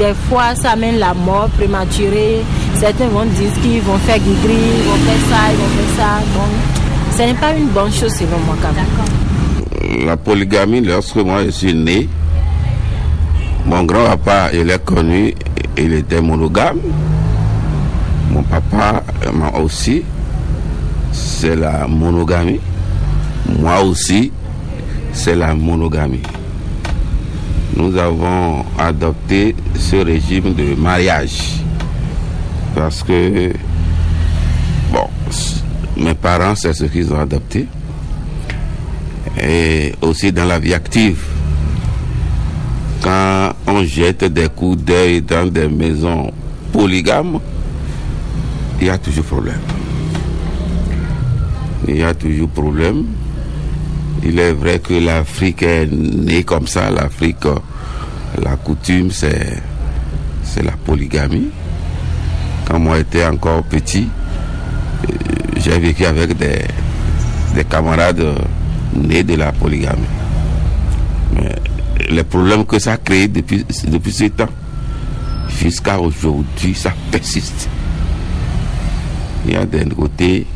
des 0.00 0.14
fois, 0.14 0.54
ça 0.54 0.70
amène 0.70 0.98
la 0.98 1.12
mort 1.12 1.50
prématurée. 1.50 2.40
Certains 2.74 3.08
vont 3.08 3.26
dire 3.26 3.52
qu'ils 3.60 3.82
vont 3.82 3.98
faire 3.98 4.18
guigri, 4.18 4.56
ils 4.78 4.84
vont 4.88 4.96
faire 4.96 5.22
ça, 5.28 5.52
ils 5.52 5.58
vont 5.58 5.68
faire 5.76 5.96
ça. 5.98 6.10
Donc, 6.34 7.16
ce 7.16 7.22
n'est 7.22 7.34
pas 7.38 7.54
une 7.54 7.68
bonne 7.68 7.92
chose 7.92 8.14
selon 8.14 8.38
moi 8.46 8.56
quand 8.62 8.72
même. 8.72 10.06
La 10.06 10.16
polygamie, 10.16 10.80
lorsque 10.80 11.16
moi 11.16 11.44
je 11.44 11.50
suis 11.50 11.74
né, 11.74 12.08
mon 13.66 13.84
grand-papa, 13.84 14.50
il 14.54 14.70
est 14.70 14.82
connu, 14.82 15.34
il 15.76 15.92
était 15.92 16.22
monogame. 16.22 16.78
Mon 18.30 18.42
papa, 18.44 19.02
moi 19.34 19.60
aussi, 19.60 20.02
c'est 21.12 21.56
la 21.56 21.86
monogamie. 21.86 22.60
Moi 23.58 23.82
aussi, 23.82 24.32
c'est 25.12 25.34
la 25.34 25.54
monogamie. 25.54 26.22
Nous 27.76 27.96
avons 27.96 28.64
adopté 28.78 29.54
ce 29.78 29.96
régime 29.96 30.54
de 30.54 30.74
mariage 30.74 31.60
parce 32.74 33.02
que, 33.02 33.52
bon, 34.92 35.06
mes 35.96 36.14
parents, 36.14 36.54
c'est 36.54 36.72
ce 36.72 36.84
qu'ils 36.84 37.12
ont 37.12 37.20
adopté. 37.20 37.66
Et 39.40 39.94
aussi 40.02 40.32
dans 40.32 40.44
la 40.44 40.58
vie 40.58 40.74
active, 40.74 41.22
quand 43.02 43.52
on 43.66 43.84
jette 43.84 44.24
des 44.24 44.48
coups 44.48 44.82
d'œil 44.82 45.22
dans 45.22 45.50
des 45.50 45.68
maisons 45.68 46.32
polygames, 46.72 47.38
il 48.80 48.86
y 48.86 48.90
a 48.90 48.98
toujours 48.98 49.24
problème. 49.24 49.60
Il 51.86 51.96
y 51.96 52.02
a 52.02 52.14
toujours 52.14 52.48
problème. 52.48 53.06
Il 54.22 54.38
est 54.38 54.52
vrai 54.52 54.80
que 54.80 54.94
l'Afrique 54.94 55.62
est 55.62 55.86
née 55.90 56.44
comme 56.44 56.66
ça. 56.66 56.90
L'Afrique, 56.90 57.46
la 58.42 58.56
coutume, 58.56 59.10
c'est, 59.10 59.62
c'est 60.44 60.62
la 60.62 60.72
polygamie. 60.72 61.48
Quand 62.66 62.78
moi 62.78 62.98
j'étais 62.98 63.24
encore 63.24 63.62
petit, 63.62 64.08
euh, 65.08 65.14
j'ai 65.56 65.78
vécu 65.78 66.04
avec 66.04 66.36
des, 66.36 66.60
des 67.54 67.64
camarades 67.64 68.24
nés 68.94 69.22
de 69.22 69.36
la 69.36 69.52
polygamie. 69.52 70.02
Mais 71.34 71.56
les 72.10 72.24
problèmes 72.24 72.66
que 72.66 72.78
ça 72.78 72.92
a 72.92 72.96
créé 72.98 73.26
depuis, 73.26 73.64
depuis 73.88 74.30
temps, 74.30 74.48
jusqu'à 75.60 75.98
aujourd'hui, 75.98 76.74
ça 76.74 76.92
persiste. 77.10 77.68
Il 79.46 79.54
y 79.54 79.56
a 79.56 79.64
d'un 79.64 79.88
côté 79.88 80.46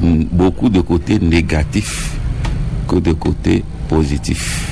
beaucoup 0.00 0.70
de 0.70 0.80
côtés 0.80 1.18
négatifs 1.18 2.13
que 2.88 2.96
de 2.96 3.12
côtés 3.12 3.64
positifs. 3.88 4.70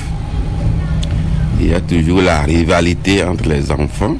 Il 1.59 1.67
y 1.67 1.73
a 1.73 1.81
toujours 1.81 2.21
la 2.21 2.41
rivalité 2.41 3.23
entre 3.23 3.47
les 3.47 3.71
enfants, 3.71 4.15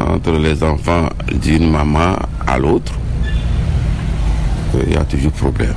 entre 0.00 0.32
les 0.32 0.62
enfants 0.62 1.08
d'une 1.42 1.70
maman 1.70 2.16
à 2.46 2.58
l'autre. 2.58 2.92
Il 4.86 4.92
y 4.92 4.96
a 4.96 5.04
toujours 5.04 5.32
problème. 5.32 5.74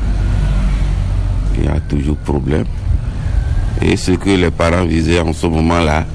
Il 1.58 1.66
y 1.66 1.68
a 1.68 1.80
toujours 1.82 2.18
problème. 2.18 2.66
Et 3.82 3.96
ce 3.96 4.12
que 4.12 4.30
les 4.30 4.52
parents 4.52 4.86
visaient 4.86 5.20
en 5.20 5.34
ce 5.34 5.48
moment-là, 5.48 6.06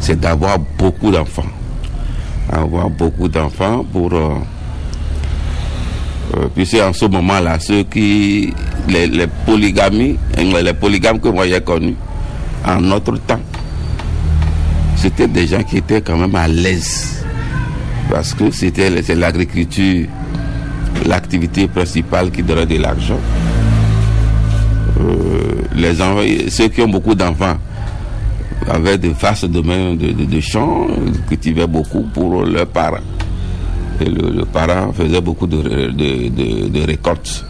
c'est 0.00 0.18
d'avoir 0.18 0.58
beaucoup 0.78 1.10
d'enfants. 1.10 1.42
Avoir 2.52 2.90
beaucoup 2.90 3.28
d'enfants 3.28 3.84
pour... 3.92 4.12
Euh, 4.12 4.34
euh, 6.36 6.46
puis 6.54 6.64
c'est 6.66 6.82
en 6.82 6.92
ce 6.92 7.04
moment-là, 7.06 7.58
ceux 7.60 7.84
qui... 7.84 8.52
Les, 8.88 9.06
les 9.06 9.26
polygamies, 9.46 10.16
les 10.36 10.74
polygames 10.74 11.18
que 11.18 11.28
moi 11.28 11.46
j'ai 11.48 11.60
connus, 11.60 11.96
en 12.66 12.80
notre 12.80 13.16
temps, 13.18 13.40
c'était 14.96 15.28
des 15.28 15.46
gens 15.46 15.62
qui 15.62 15.78
étaient 15.78 16.02
quand 16.02 16.16
même 16.16 16.34
à 16.34 16.46
l'aise. 16.48 17.24
Parce 18.10 18.34
que 18.34 18.50
c'était 18.50 18.90
l'agriculture, 19.14 20.06
l'activité 21.06 21.66
principale 21.66 22.30
qui 22.30 22.42
donnait 22.42 22.66
de 22.66 22.76
l'argent. 22.78 23.18
Euh, 25.00 25.62
les 25.74 26.50
ceux 26.50 26.68
qui 26.68 26.82
ont 26.82 26.88
beaucoup 26.88 27.14
d'enfants 27.14 27.56
avaient 28.68 28.98
de 28.98 29.60
main 29.60 29.94
de, 29.94 30.12
de, 30.12 30.24
de 30.24 30.40
champs, 30.40 30.86
cultivaient 31.28 31.66
beaucoup 31.66 32.02
pour 32.12 32.44
leurs 32.44 32.66
parents. 32.66 32.98
Et 34.00 34.06
le, 34.06 34.44
parent 34.44 34.92
faisait 34.92 35.20
beaucoup 35.20 35.46
de, 35.46 36.84
récoltes. 36.86 37.44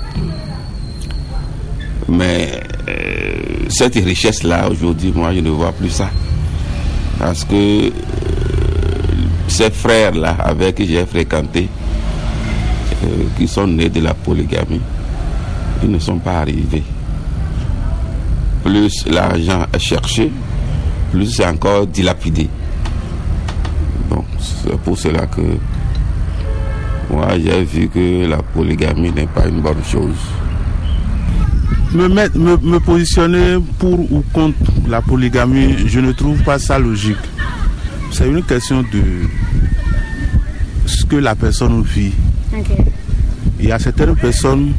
Mais 2.08 2.60
euh, 2.88 3.34
cette 3.68 3.94
richesse-là, 3.94 4.68
aujourd'hui, 4.70 5.12
moi, 5.14 5.32
je 5.34 5.40
ne 5.40 5.50
vois 5.50 5.72
plus 5.72 5.90
ça. 5.90 6.10
Parce 7.18 7.44
que 7.44 7.54
euh, 7.54 7.90
ces 9.48 9.70
frères-là, 9.70 10.36
avec 10.40 10.74
qui 10.76 10.86
j'ai 10.86 11.06
fréquenté, 11.06 11.68
euh, 13.04 13.06
qui 13.38 13.48
sont 13.48 13.66
nés 13.66 13.88
de 13.88 14.00
la 14.00 14.12
polygamie, 14.12 14.80
ils 15.82 15.90
ne 15.90 15.98
sont 15.98 16.18
pas 16.18 16.40
arrivés. 16.40 16.82
Plus 18.64 19.06
l'argent 19.06 19.66
est 19.72 19.78
cherché, 19.78 20.30
plus 21.10 21.26
c'est 21.26 21.46
encore 21.46 21.86
dilapidé. 21.86 22.48
Donc, 24.10 24.24
c'est 24.40 24.76
pour 24.78 24.98
cela 24.98 25.26
que 25.26 25.40
moi, 27.10 27.28
j'ai 27.38 27.64
vu 27.64 27.88
que 27.88 28.26
la 28.26 28.38
polygamie 28.38 29.12
n'est 29.12 29.26
pas 29.26 29.46
une 29.46 29.60
bonne 29.60 29.82
chose. 29.84 30.16
Me, 31.92 32.08
mettre, 32.08 32.36
me, 32.36 32.56
me, 32.56 32.80
positionner 32.80 33.56
pour 33.78 34.00
ou 34.12 34.24
contre 34.32 34.58
la 34.88 35.00
polygamie, 35.00 35.76
je 35.86 36.00
ne 36.00 36.12
trouve 36.12 36.42
pas 36.42 36.58
ça 36.58 36.78
logique. 36.78 37.16
C'est 38.10 38.28
une 38.28 38.42
question 38.42 38.82
de 38.82 39.02
ce 40.86 41.04
que 41.04 41.16
la 41.16 41.34
personne 41.34 41.82
vit. 41.82 42.12
Okay. 42.52 42.84
Il 43.60 43.66
y 43.66 43.72
a 43.72 43.78
certaines 43.78 44.16
personnes 44.16 44.72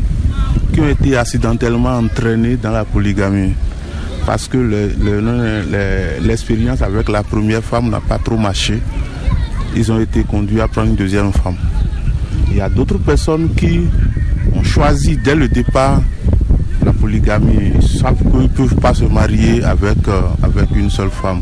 qui 0.73 0.81
ont 0.81 0.89
été 0.89 1.15
accidentellement 1.15 1.97
entraînées 1.97 2.57
dans 2.57 2.71
la 2.71 2.83
polygamie 2.83 3.53
parce 4.25 4.47
que 4.47 4.57
l'expérience 6.21 6.81
avec 6.81 7.09
la 7.09 7.23
première 7.23 7.63
femme 7.63 7.89
n'a 7.89 8.01
pas 8.01 8.17
trop 8.17 8.37
marché. 8.37 8.79
Ils 9.75 9.91
ont 9.91 9.99
été 9.99 10.23
conduits 10.23 10.61
à 10.61 10.67
prendre 10.67 10.89
une 10.89 10.95
deuxième 10.95 11.31
femme. 11.31 11.57
Il 12.55 12.59
y 12.59 12.61
a 12.61 12.69
d'autres 12.69 12.99
personnes 12.99 13.49
qui 13.53 13.81
ont 14.55 14.63
choisi 14.63 15.17
dès 15.17 15.35
le 15.35 15.49
départ 15.49 15.99
la 16.85 16.93
polygamie. 16.93 17.73
Ils 17.75 17.99
savent 17.99 18.15
qu'ils 18.15 18.43
ne 18.43 18.47
peuvent 18.47 18.75
pas 18.75 18.93
se 18.93 19.03
marier 19.03 19.61
avec, 19.61 20.07
euh, 20.07 20.21
avec 20.41 20.73
une 20.73 20.89
seule 20.89 21.09
femme. 21.09 21.41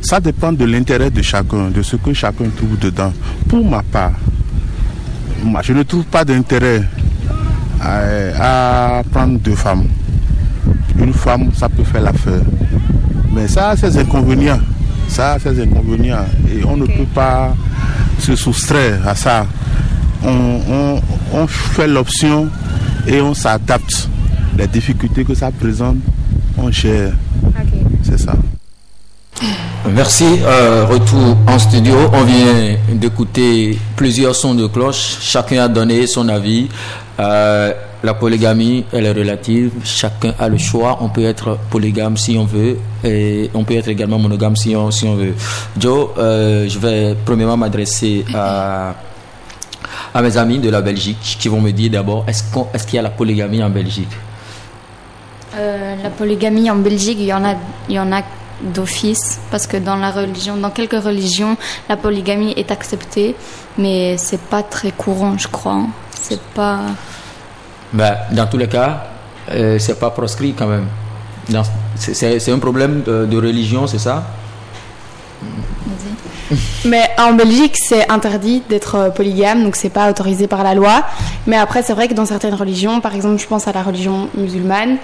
Ça 0.00 0.20
dépend 0.20 0.54
de 0.54 0.64
l'intérêt 0.64 1.10
de 1.10 1.20
chacun, 1.20 1.68
de 1.68 1.82
ce 1.82 1.96
que 1.96 2.14
chacun 2.14 2.46
trouve 2.56 2.78
dedans. 2.78 3.12
Pour 3.46 3.62
ma 3.68 3.82
part, 3.82 4.12
moi, 5.42 5.60
je 5.62 5.74
ne 5.74 5.82
trouve 5.82 6.04
pas 6.04 6.24
d'intérêt 6.24 6.82
à, 7.78 9.00
à 9.00 9.02
prendre 9.02 9.38
deux 9.40 9.56
femmes. 9.56 9.84
Une 10.98 11.12
femme, 11.12 11.50
ça 11.54 11.68
peut 11.68 11.84
faire 11.84 12.00
l'affaire. 12.00 12.40
Mais 13.34 13.48
ça 13.48 13.68
a 13.68 13.76
ses 13.76 13.98
inconvénients. 13.98 14.60
Ça 15.08 15.32
a 15.32 15.38
ses 15.38 15.60
inconvénients. 15.60 16.24
Et 16.50 16.64
on 16.64 16.78
ne 16.78 16.86
peut 16.86 17.04
pas 17.14 17.54
se 18.18 18.34
soustraire 18.34 19.06
à 19.06 19.14
ça 19.14 19.46
on, 20.24 20.60
on, 20.68 21.02
on 21.32 21.46
fait 21.46 21.86
l'option 21.86 22.48
et 23.06 23.20
on 23.20 23.34
s'adapte. 23.34 24.08
Les 24.56 24.66
difficultés 24.68 25.24
que 25.24 25.34
ça 25.34 25.50
présente, 25.50 25.96
on 26.56 26.70
gère. 26.70 27.12
Okay. 27.48 27.82
C'est 28.02 28.18
ça. 28.20 28.34
Merci. 29.92 30.24
Euh, 30.42 30.86
retour 30.88 31.36
en 31.46 31.58
studio. 31.58 31.94
On 32.12 32.22
vient 32.24 32.76
d'écouter 32.92 33.78
plusieurs 33.96 34.34
sons 34.34 34.54
de 34.54 34.66
cloche. 34.66 35.18
Chacun 35.20 35.64
a 35.64 35.68
donné 35.68 36.06
son 36.06 36.28
avis. 36.28 36.68
Euh, 37.18 37.72
la 38.02 38.14
polygamie, 38.14 38.84
elle 38.92 39.06
est 39.06 39.12
relative. 39.12 39.72
Chacun 39.84 40.34
a 40.38 40.48
le 40.48 40.56
choix. 40.56 40.98
On 41.00 41.08
peut 41.08 41.24
être 41.24 41.58
polygame 41.70 42.16
si 42.16 42.38
on 42.38 42.44
veut. 42.44 42.78
Et 43.02 43.50
on 43.54 43.64
peut 43.64 43.74
être 43.74 43.88
également 43.88 44.18
monogame 44.18 44.56
si 44.56 44.74
on, 44.76 44.90
si 44.90 45.04
on 45.06 45.16
veut. 45.16 45.34
Joe, 45.78 46.10
euh, 46.16 46.68
je 46.68 46.78
vais 46.78 47.16
premièrement 47.24 47.56
m'adresser 47.56 48.24
à 48.32 48.94
à 50.14 50.22
mes 50.22 50.36
amis 50.36 50.58
de 50.60 50.70
la 50.70 50.80
Belgique 50.80 51.36
qui 51.40 51.48
vont 51.48 51.60
me 51.60 51.72
dire 51.72 51.90
d'abord 51.90 52.24
est-ce 52.28 52.44
qu'il 52.44 52.62
est 52.72 52.86
qu 52.86 52.96
y 52.96 52.98
a 52.98 53.02
la 53.02 53.10
polygamie 53.10 53.62
en 53.62 53.70
Belgique? 53.70 54.08
Euh, 55.56 55.96
La 56.02 56.10
polygamie 56.10 56.70
en 56.70 56.76
Belgique, 56.76 57.18
il 57.20 57.26
y 57.26 57.32
en 57.32 57.44
a, 57.44 57.54
il 57.88 57.94
y 57.96 57.98
en 58.00 58.12
a 58.12 58.22
d'office 58.62 59.40
parce 59.50 59.66
que 59.66 59.76
dans 59.76 59.96
la 59.96 60.10
religion, 60.10 60.56
dans 60.56 60.70
quelques 60.70 61.02
religions, 61.02 61.56
la 61.88 61.96
polygamie 61.96 62.52
est 62.56 62.70
acceptée, 62.70 63.34
mais 63.76 64.16
c'est 64.16 64.40
pas 64.40 64.62
très 64.62 64.92
courant, 64.92 65.36
je 65.36 65.48
crois. 65.48 65.82
C'est 66.10 66.40
pas. 66.40 66.80
Ben, 67.92 68.16
dans 68.32 68.46
tous 68.46 68.58
les 68.58 68.68
cas, 68.68 69.04
euh, 69.50 69.78
c'est 69.78 69.98
pas 69.98 70.10
proscrit 70.10 70.54
quand 70.54 70.66
même. 70.68 70.86
C'est 71.96 72.50
un 72.50 72.58
problème 72.58 73.02
de, 73.02 73.26
de 73.26 73.36
religion, 73.36 73.86
c'est 73.86 73.98
ça? 73.98 74.24
Mais 76.84 77.08
en 77.18 77.32
Belgique, 77.32 77.76
c'est 77.76 78.10
interdit 78.10 78.62
d'être 78.68 79.12
polygame, 79.14 79.64
donc 79.64 79.76
c'est 79.76 79.90
pas 79.90 80.10
autorisé 80.10 80.46
par 80.46 80.62
la 80.62 80.74
loi. 80.74 81.04
Mais 81.46 81.56
après, 81.56 81.82
c'est 81.82 81.92
vrai 81.92 82.08
que 82.08 82.14
dans 82.14 82.26
certaines 82.26 82.54
religions, 82.54 83.00
par 83.00 83.14
exemple, 83.14 83.40
je 83.40 83.46
pense 83.46 83.68
à 83.68 83.72
la 83.72 83.82
religion 83.82 84.28
musulmane, 84.34 84.98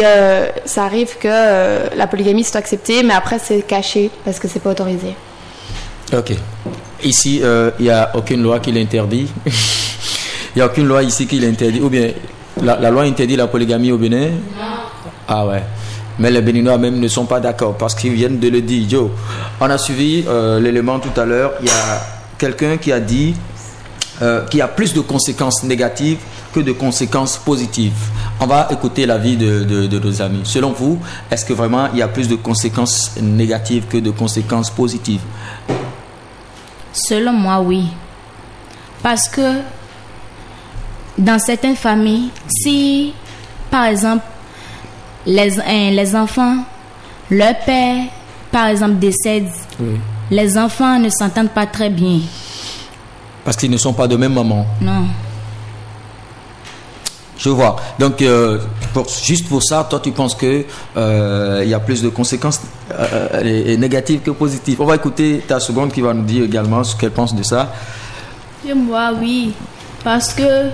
euh, 0.00 0.48
ça 0.64 0.84
arrive 0.84 1.16
que 1.18 1.28
euh, 1.30 1.88
la 1.96 2.06
polygamie 2.06 2.44
soit 2.44 2.58
acceptée, 2.58 3.02
mais 3.02 3.14
après 3.14 3.38
c'est 3.38 3.62
caché 3.62 4.10
parce 4.24 4.38
que 4.38 4.48
c'est 4.48 4.60
pas 4.60 4.70
autorisé. 4.70 5.14
Ok. 6.12 6.32
Ici, 7.02 7.36
il 7.36 7.44
euh, 7.44 7.70
n'y 7.78 7.90
a 7.90 8.10
aucune 8.14 8.42
loi 8.42 8.60
qui 8.60 8.72
l'interdit. 8.72 9.28
Il 10.54 10.58
n'y 10.58 10.62
a 10.62 10.66
aucune 10.66 10.86
loi 10.86 11.02
ici 11.02 11.26
qui 11.26 11.40
l'interdit. 11.40 11.80
Ou 11.80 11.88
bien 11.88 12.12
la, 12.62 12.78
la, 12.78 12.88
loi 12.88 13.02
interdit 13.02 13.34
la 13.34 13.48
polygamie 13.48 13.90
au 13.90 13.98
Bénin? 13.98 14.28
Ah 15.26 15.44
ouais. 15.46 15.64
Mais 16.18 16.30
les 16.30 16.40
Béninois 16.42 16.78
même 16.78 17.00
ne 17.00 17.08
sont 17.08 17.26
pas 17.26 17.40
d'accord 17.40 17.76
parce 17.76 17.94
qu'ils 17.94 18.12
viennent 18.12 18.38
de 18.38 18.48
le 18.48 18.60
dire. 18.60 18.88
Joe, 18.88 19.10
on 19.60 19.68
a 19.68 19.78
suivi 19.78 20.24
euh, 20.28 20.60
l'élément 20.60 21.00
tout 21.00 21.18
à 21.20 21.24
l'heure. 21.24 21.52
Il 21.60 21.66
y 21.66 21.70
a 21.70 22.06
quelqu'un 22.38 22.76
qui 22.76 22.92
a 22.92 23.00
dit 23.00 23.34
euh, 24.22 24.44
qu'il 24.46 24.58
y 24.58 24.62
a 24.62 24.68
plus 24.68 24.94
de 24.94 25.00
conséquences 25.00 25.64
négatives 25.64 26.18
que 26.52 26.60
de 26.60 26.70
conséquences 26.70 27.36
positives. 27.36 27.92
On 28.40 28.46
va 28.46 28.68
écouter 28.70 29.06
l'avis 29.06 29.36
de, 29.36 29.64
de, 29.64 29.98
nos 29.98 30.22
amis. 30.22 30.42
Selon 30.44 30.70
vous, 30.70 31.00
est-ce 31.30 31.44
que 31.44 31.52
vraiment 31.52 31.88
il 31.92 31.98
y 31.98 32.02
a 32.02 32.08
plus 32.08 32.28
de 32.28 32.36
conséquences 32.36 33.16
négatives 33.20 33.86
que 33.88 33.96
de 33.96 34.10
conséquences 34.10 34.70
positives? 34.70 35.22
Selon 36.92 37.32
moi, 37.32 37.58
oui. 37.60 37.86
Parce 39.02 39.28
que 39.28 39.60
dans 41.18 41.40
certaines 41.40 41.76
familles, 41.76 42.30
si 42.48 43.14
par 43.70 43.86
exemple 43.86 44.24
les, 45.26 45.58
hein, 45.60 45.90
les 45.90 46.14
enfants, 46.14 46.56
leur 47.30 47.58
père, 47.60 48.04
par 48.50 48.66
exemple, 48.66 48.96
décède, 48.96 49.48
oui. 49.80 49.98
les 50.30 50.56
enfants 50.58 50.98
ne 50.98 51.08
s'entendent 51.08 51.50
pas 51.50 51.66
très 51.66 51.90
bien. 51.90 52.20
Parce 53.44 53.56
qu'ils 53.56 53.70
ne 53.70 53.76
sont 53.76 53.92
pas 53.92 54.08
de 54.08 54.16
même 54.16 54.34
maman. 54.34 54.66
Non. 54.80 55.06
Je 57.36 57.50
vois. 57.50 57.76
Donc, 57.98 58.22
euh, 58.22 58.58
pour, 58.92 59.06
juste 59.08 59.48
pour 59.48 59.62
ça, 59.62 59.86
toi, 59.88 60.00
tu 60.00 60.12
penses 60.12 60.34
qu'il 60.34 60.64
euh, 60.96 61.64
y 61.66 61.74
a 61.74 61.80
plus 61.80 62.00
de 62.00 62.08
conséquences 62.08 62.60
euh, 62.92 63.76
négatives 63.76 64.20
que 64.20 64.30
positives. 64.30 64.80
On 64.80 64.86
va 64.86 64.94
écouter 64.94 65.42
ta 65.46 65.60
seconde 65.60 65.92
qui 65.92 66.00
va 66.00 66.14
nous 66.14 66.22
dire 66.22 66.44
également 66.44 66.82
ce 66.84 66.96
qu'elle 66.96 67.10
pense 67.10 67.34
de 67.34 67.42
ça. 67.42 67.72
Et 68.66 68.72
moi, 68.72 69.10
oui. 69.20 69.52
Parce 70.02 70.32
que 70.32 70.70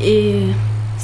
et, 0.00 0.46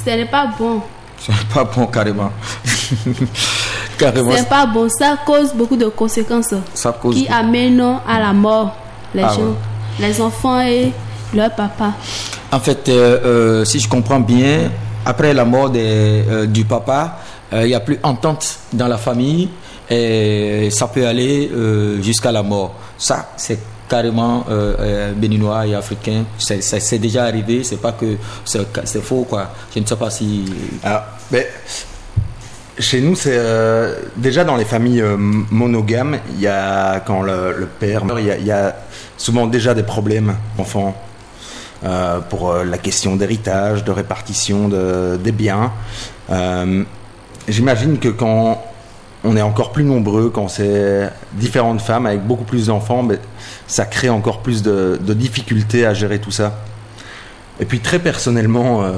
ce 0.03 0.09
n'est 0.09 0.25
pas 0.25 0.49
bon. 0.57 0.81
C'est 1.19 1.47
pas 1.53 1.63
bon 1.63 1.85
carrément. 1.87 2.31
Carrément. 3.97 4.31
C'est 4.35 4.47
pas 4.47 4.65
bon, 4.65 4.87
ça 4.89 5.17
cause 5.25 5.53
beaucoup 5.53 5.75
de 5.75 5.87
conséquences 5.87 6.53
Ça 6.73 6.93
cause 6.93 7.15
qui 7.15 7.27
amènent 7.27 7.97
à 8.07 8.19
la 8.19 8.31
mort 8.31 8.75
les 9.13 9.23
Ah 9.23 9.33
gens, 9.33 9.55
les 9.99 10.21
enfants 10.21 10.61
et 10.61 10.93
leur 11.33 11.53
papa. 11.53 11.93
En 12.51 12.59
fait, 12.59 12.87
euh, 12.89 13.19
euh, 13.23 13.65
si 13.65 13.79
je 13.79 13.87
comprends 13.87 14.19
bien, 14.19 14.71
après 15.05 15.33
la 15.33 15.45
mort 15.45 15.69
des, 15.69 16.23
euh, 16.29 16.45
du 16.45 16.65
papa, 16.65 17.19
il 17.51 17.65
n'y 17.65 17.73
a 17.73 17.79
plus 17.79 17.97
entente 18.03 18.59
dans 18.73 18.87
la 18.87 18.97
famille 18.99 19.49
et 19.89 20.69
ça 20.71 20.87
peut 20.87 21.07
aller 21.07 21.49
jusqu'à 21.99 22.31
la 22.31 22.43
mort. 22.43 22.75
Ça, 22.95 23.31
c'est 23.37 23.57
carrément 23.89 24.45
euh, 24.49 24.75
euh, 24.79 25.13
béninois 25.13 25.65
et 25.67 25.75
africain. 25.75 26.23
C'est- 26.37 26.97
déjà 26.99 27.23
arrivé, 27.25 27.63
c'est 27.63 27.81
pas 27.81 27.91
que 27.93 28.17
c'est 28.45 29.01
faux, 29.03 29.25
quoi. 29.29 29.51
Je 29.75 29.79
ne 29.79 29.85
sais 29.85 29.95
pas 29.95 30.09
si. 30.09 30.45
Ah, 30.83 31.07
mais 31.31 31.47
chez 32.77 33.01
nous, 33.01 33.15
c'est 33.15 33.35
euh, 33.37 33.95
déjà 34.15 34.43
dans 34.45 34.55
les 34.55 34.65
familles 34.65 35.03
monogames, 35.17 36.19
il 36.35 36.39
y 36.41 36.47
a 36.47 36.99
quand 37.01 37.21
le, 37.23 37.67
père 37.79 38.05
meurt, 38.05 38.19
il 38.21 38.45
y, 38.45 38.51
a- 38.51 38.75
souvent 39.17 39.47
déjà 39.47 39.73
des 39.73 39.83
problèmes 39.83 40.35
enfants 40.57 40.95
euh, 41.83 42.19
pour 42.29 42.53
la 42.53 42.77
question 42.77 43.15
d'héritage, 43.15 43.83
de 43.83 43.91
répartition 43.91 44.67
de- 44.69 45.17
des 45.21 45.31
biens. 45.33 45.71
J'imagine 47.47 47.97
que 47.97 48.09
quand 48.09 48.63
on 49.23 49.35
est 49.35 49.41
encore 49.41 49.71
plus 49.71 49.83
nombreux, 49.83 50.29
quand 50.29 50.47
c'est 50.47 51.09
différentes 51.33 51.81
femmes 51.81 52.05
avec 52.05 52.21
beaucoup 52.21 52.45
plus 52.45 52.67
d'enfants, 52.67 53.03
mais 53.03 53.19
ça 53.67 53.85
crée 53.85 54.09
encore 54.09 54.41
plus 54.41 54.63
de, 54.63 54.97
difficultés 55.09 55.85
à 55.85 55.93
gérer 55.93 56.19
tout 56.19 56.31
ça. 56.31 56.59
Et 57.59 57.65
puis 57.65 57.79
très 57.79 57.99
personnellement, 57.99 58.83
euh, 58.83 58.91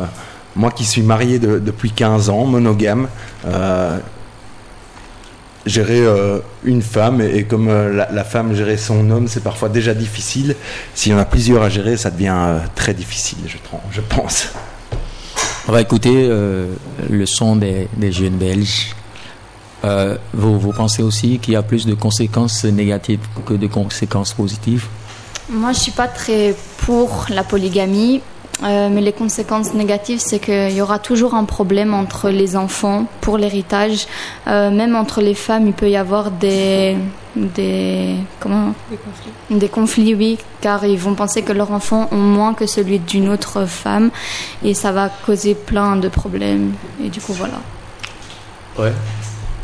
moi 0.56 0.70
qui 0.70 0.86
suis 0.86 1.02
marié 1.02 1.40
de- 1.40 1.58
depuis 1.58 1.90
15 1.90 2.30
ans, 2.30 2.46
monogame, 2.46 3.08
euh, 3.48 3.98
gérer 5.66 6.02
euh, 6.02 6.38
une 6.64 6.84
femme 6.84 7.22
et, 7.22 7.46
comme 7.46 7.68
la, 7.70 8.24
femme 8.24 8.54
gérer 8.54 8.78
son 8.78 9.10
homme, 9.10 9.28
c'est 9.28 9.44
parfois 9.44 9.70
déjà 9.70 9.96
difficile. 9.96 10.56
S'il 10.94 11.14
y 11.14 11.16
en 11.16 11.20
a 11.20 11.26
plusieurs 11.26 11.64
à 11.64 11.70
gérer, 11.70 11.98
ça 11.98 12.12
devient 12.12 12.60
très 12.76 12.94
difficile, 12.94 13.40
je, 13.48 14.02
pense. 14.02 14.50
On 15.68 15.72
va 15.72 15.82
écouter 15.82 16.28
le 16.28 17.26
son 17.26 17.56
des, 17.56 17.88
des 17.98 18.12
jeunes 18.12 18.38
Belges. 18.38 18.96
Euh, 19.84 20.18
vous, 20.34 20.60
vous 20.60 20.72
pensez 20.74 21.02
aussi 21.02 21.40
qu'il 21.40 21.54
y 21.54 21.58
a 21.58 21.64
plus 21.64 21.86
de 21.86 21.96
conséquences 21.96 22.64
négatives 22.66 23.20
que 23.46 23.54
de 23.54 23.68
conséquences 23.68 24.34
positives? 24.34 24.88
Moi, 25.50 25.74
je 25.74 25.80
suis 25.80 25.92
pas 25.92 26.08
très 26.08 26.56
pour 26.78 27.26
la 27.30 27.44
polygamie, 27.44 28.22
euh, 28.64 28.90
mais 28.92 29.02
les 29.02 29.12
conséquences 29.12 29.74
négatives, 29.74 30.20
c'est 30.20 30.40
qu'il 30.40 30.72
y 30.72 30.82
aura 30.82 31.00
toujours 31.00 31.34
un 31.34 31.46
problème 31.46 31.94
entre 31.94 32.30
les 32.30 32.56
enfants 32.56 33.08
pour 33.22 33.38
l'héritage. 33.38 34.08
Euh, 34.48 34.70
même 34.70 34.96
entre 34.96 35.22
les 35.22 35.34
femmes, 35.34 35.68
il 35.68 35.74
peut 35.74 35.90
y 35.90 35.98
avoir 35.98 36.32
des 36.32 36.96
des 37.36 38.16
comment? 38.40 38.74
Des 38.90 38.98
conflits. 38.98 39.60
des 39.60 39.70
conflits, 39.70 40.16
oui, 40.16 40.38
car 40.60 40.86
ils 40.86 41.00
vont 41.00 41.16
penser 41.16 41.42
que 41.42 41.54
leurs 41.54 41.72
enfants 41.72 42.08
ont 42.12 42.18
moins 42.18 42.54
que 42.54 42.68
celui 42.68 43.00
d'une 43.00 43.30
autre 43.30 43.66
femme, 43.66 44.12
et 44.64 44.74
ça 44.74 44.92
va 44.92 45.10
causer 45.26 45.56
plein 45.56 45.96
de 45.96 46.08
problèmes. 46.08 46.74
Et 47.04 47.10
du 47.10 47.20
coup, 47.20 47.34
voilà. 47.34 47.62
Ouais. 48.78 48.94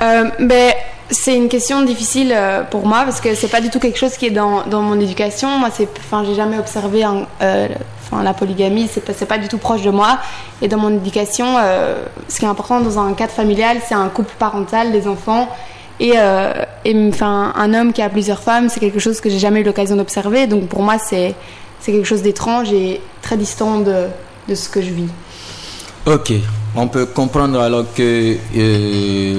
Euh, 0.01 0.25
ben, 0.39 0.73
c'est 1.09 1.35
une 1.35 1.47
question 1.49 1.81
difficile 1.83 2.31
euh, 2.35 2.63
pour 2.63 2.85
moi 2.85 3.03
parce 3.05 3.21
que 3.21 3.33
c'est 3.33 3.47
pas 3.47 3.61
du 3.61 3.69
tout 3.69 3.79
quelque 3.79 3.97
chose 3.97 4.17
qui 4.17 4.25
est 4.27 4.31
dans, 4.31 4.63
dans 4.67 4.81
mon 4.81 4.99
éducation. 4.99 5.49
Moi, 5.57 5.69
c'est, 5.73 5.87
enfin, 5.99 6.23
j'ai 6.25 6.35
jamais 6.35 6.59
observé 6.59 7.03
un- 7.03 7.25
euh, 7.41 7.67
enfin, 8.03 8.23
la 8.23 8.33
polygamie, 8.33 8.89
c'est 8.91 9.01
pas, 9.03 9.13
pas 9.25 9.37
du 9.37 9.47
tout 9.47 9.57
proche 9.57 9.81
de 9.81 9.89
moi. 9.89 10.19
Et 10.61 10.67
dans 10.67 10.77
mon 10.77 10.93
éducation, 10.93 11.55
euh, 11.57 12.03
ce 12.27 12.39
qui 12.39 12.45
est 12.45 12.49
important 12.49 12.81
dans 12.81 12.99
un 12.99 13.13
cadre 13.13 13.31
familial, 13.33 13.77
c'est 13.87 13.95
un 13.95 14.09
couple 14.09 14.33
parental, 14.37 14.91
des 14.91 15.07
enfants. 15.07 15.49
Et, 15.99 16.13
et 16.85 17.09
enfin, 17.09 17.53
un 17.55 17.73
homme 17.73 17.91
qui 17.91 18.03
a 18.03 18.09
plusieurs 18.09 18.39
femmes, 18.39 18.69
c'est 18.69 18.79
quelque 18.79 18.99
chose 18.99 19.19
que 19.19 19.31
j'ai 19.31 19.39
jamais 19.39 19.61
eu 19.61 19.63
l'occasion 19.63 19.95
d'observer. 19.95 20.45
Donc 20.45 20.67
pour 20.67 20.83
moi, 20.83 20.97
c'est, 20.99 21.33
c'est 21.79 21.91
quelque 21.91 22.05
chose 22.05 22.21
d'étrange 22.21 22.71
et 22.71 23.01
très 23.23 23.35
distant 23.35 23.79
de, 23.79 24.05
de 24.47 24.53
ce 24.53 24.69
que 24.69 24.79
je 24.79 24.91
vis. 24.91 25.07
Ok, 26.05 26.33
on 26.75 26.87
peut 26.87 27.07
comprendre 27.07 27.59
alors 27.59 27.85
que 27.95 28.37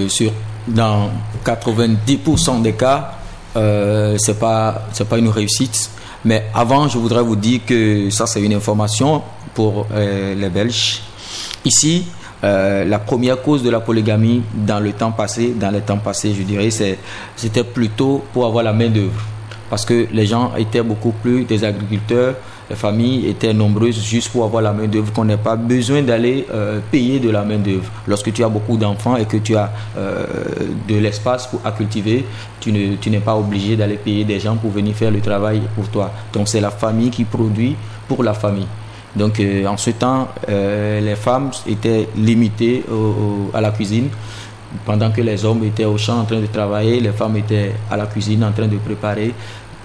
sur, 0.09 0.33
dans 0.69 1.11
90% 1.45 2.63
des 2.63 2.73
cas, 2.73 3.13
euh, 3.57 4.17
c'est 4.19 4.39
pas 4.39 4.83
c'est 4.93 5.09
pas 5.09 5.19
une 5.19 5.29
réussite. 5.29 5.91
Mais 6.25 6.47
avant, 6.55 6.89
je 6.89 6.99
voudrais 6.99 7.23
vous 7.23 7.37
dire 7.37 7.61
que 7.67 8.11
ça 8.11 8.27
c'est 8.27 8.43
une 8.43 8.55
information 8.55 9.23
pour 9.55 9.87
euh, 9.93 10.35
les 10.35 10.49
Belges. 10.49 11.01
Ici, 11.65 12.07
euh, 12.45 12.85
la 12.85 12.99
première 12.99 13.43
cause 13.43 13.63
de 13.63 13.71
la 13.71 13.81
polygamie 13.81 14.43
dans 14.55 14.81
le 14.81 14.93
temps 14.93 15.13
passé, 15.13 15.55
dans 15.59 15.71
les 15.71 15.81
temps 15.81 15.99
passés, 15.99 16.35
je 16.35 16.43
dirais, 16.43 16.71
c'était 16.71 17.65
plutôt 17.65 18.25
pour 18.33 18.47
avoir 18.47 18.63
la 18.63 18.73
main 18.73 18.89
d'œuvre, 18.89 19.21
parce 19.71 19.85
que 19.85 20.07
les 20.13 20.27
gens 20.27 20.55
étaient 20.57 20.83
beaucoup 20.83 21.13
plus 21.13 21.45
des 21.45 21.65
agriculteurs 21.65 22.35
familles 22.75 23.29
étaient 23.29 23.55
nombreuses 23.55 24.03
juste 24.03 24.31
pour 24.31 24.45
avoir 24.45 24.63
la 24.63 24.73
main 24.73 24.87
d'œuvre, 24.87 25.13
qu'on 25.13 25.25
n'ait 25.25 25.37
pas 25.37 25.57
besoin 25.57 26.03
d'aller 26.03 26.47
euh, 26.53 26.81
payer 26.91 27.19
de 27.19 27.31
la 27.31 27.43
main 27.43 27.57
d'œuvre. 27.59 27.91
Lorsque 28.07 28.33
tu 28.33 28.45
as 28.45 28.49
beaucoup 28.49 28.77
d'enfants 28.77 29.17
et 29.17 29.25
que 29.25 29.39
tu 29.39 29.57
as 29.57 29.73
euh, 29.97 30.27
de 30.87 30.97
l'espace 30.97 31.49
à 31.65 31.73
cultiver, 31.73 32.25
tu 32.61 32.73
ne 32.73 32.97
tu 32.97 33.11
n'es 33.11 33.21
pas 33.21 33.37
obligé 33.37 33.77
d'aller 33.77 33.97
payer 33.97 34.25
des 34.25 34.39
gens 34.41 34.57
pour 34.57 34.71
venir 34.71 34.95
faire 34.95 35.11
le 35.11 35.21
travail 35.21 35.63
pour 35.75 35.89
toi. 35.89 36.13
Donc 36.33 36.49
c'est 36.49 36.61
la 36.61 36.71
famille 36.71 37.11
qui 37.11 37.25
produit 37.25 37.75
pour 38.07 38.23
la 38.23 38.35
famille. 38.35 38.67
Donc 39.17 39.41
euh, 39.41 39.67
en 39.67 39.77
ce 39.77 39.91
temps, 39.91 40.29
les 40.47 41.17
femmes 41.17 41.51
étaient 41.67 42.09
limitées 42.17 42.85
à 43.55 43.61
la 43.61 43.71
cuisine. 43.71 44.09
Pendant 44.85 45.11
que 45.11 45.23
les 45.23 45.47
hommes 45.47 45.65
étaient 45.65 45.87
au 45.87 45.97
champ 45.97 46.21
en 46.21 46.25
train 46.25 46.41
de 46.41 46.47
travailler, 46.47 47.01
les 47.01 47.13
femmes 47.13 47.39
étaient 47.39 47.73
à 47.91 47.97
la 47.97 48.05
cuisine 48.05 48.45
en 48.45 48.53
train 48.53 48.67
de 48.67 48.77
préparer 48.77 49.33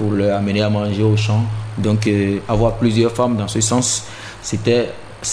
pour 0.03 0.11
leur 0.11 0.37
amener 0.37 0.61
à 0.61 0.69
manger 0.69 1.03
au 1.03 1.15
champ. 1.15 1.43
Donc 1.77 2.07
euh, 2.07 2.39
avoir 2.49 2.73
plusieurs 2.73 3.11
femmes 3.11 3.37
dans 3.37 3.47
ce 3.47 3.61
sens, 3.61 4.03
c'était 4.41 4.89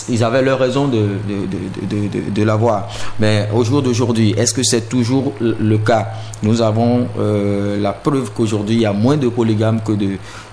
ils 0.08 0.22
avaient 0.22 0.42
leur 0.42 0.60
raison 0.60 0.86
de, 0.86 0.98
de, 1.28 2.06
de, 2.08 2.30
de, 2.30 2.42
l'avoir. 2.44 2.88
Mais 3.18 3.48
au 3.52 3.64
jour 3.64 3.82
d'aujourd'hui, 3.82 4.32
est-ce 4.38 4.54
que 4.54 4.62
c'est 4.62 4.88
toujours 4.88 5.32
le 5.40 5.78
cas? 5.78 6.10
Nous 6.44 6.62
avons 6.62 7.08
euh, 7.18 7.76
la 7.80 7.92
preuve 7.92 8.30
qu'aujourd'hui, 8.30 8.76
il 8.76 8.82
y 8.82 8.86
a 8.86 8.92
moins 8.92 9.16
de 9.16 9.28
polygames 9.28 9.80
que 9.84 9.90
de, 9.90 10.10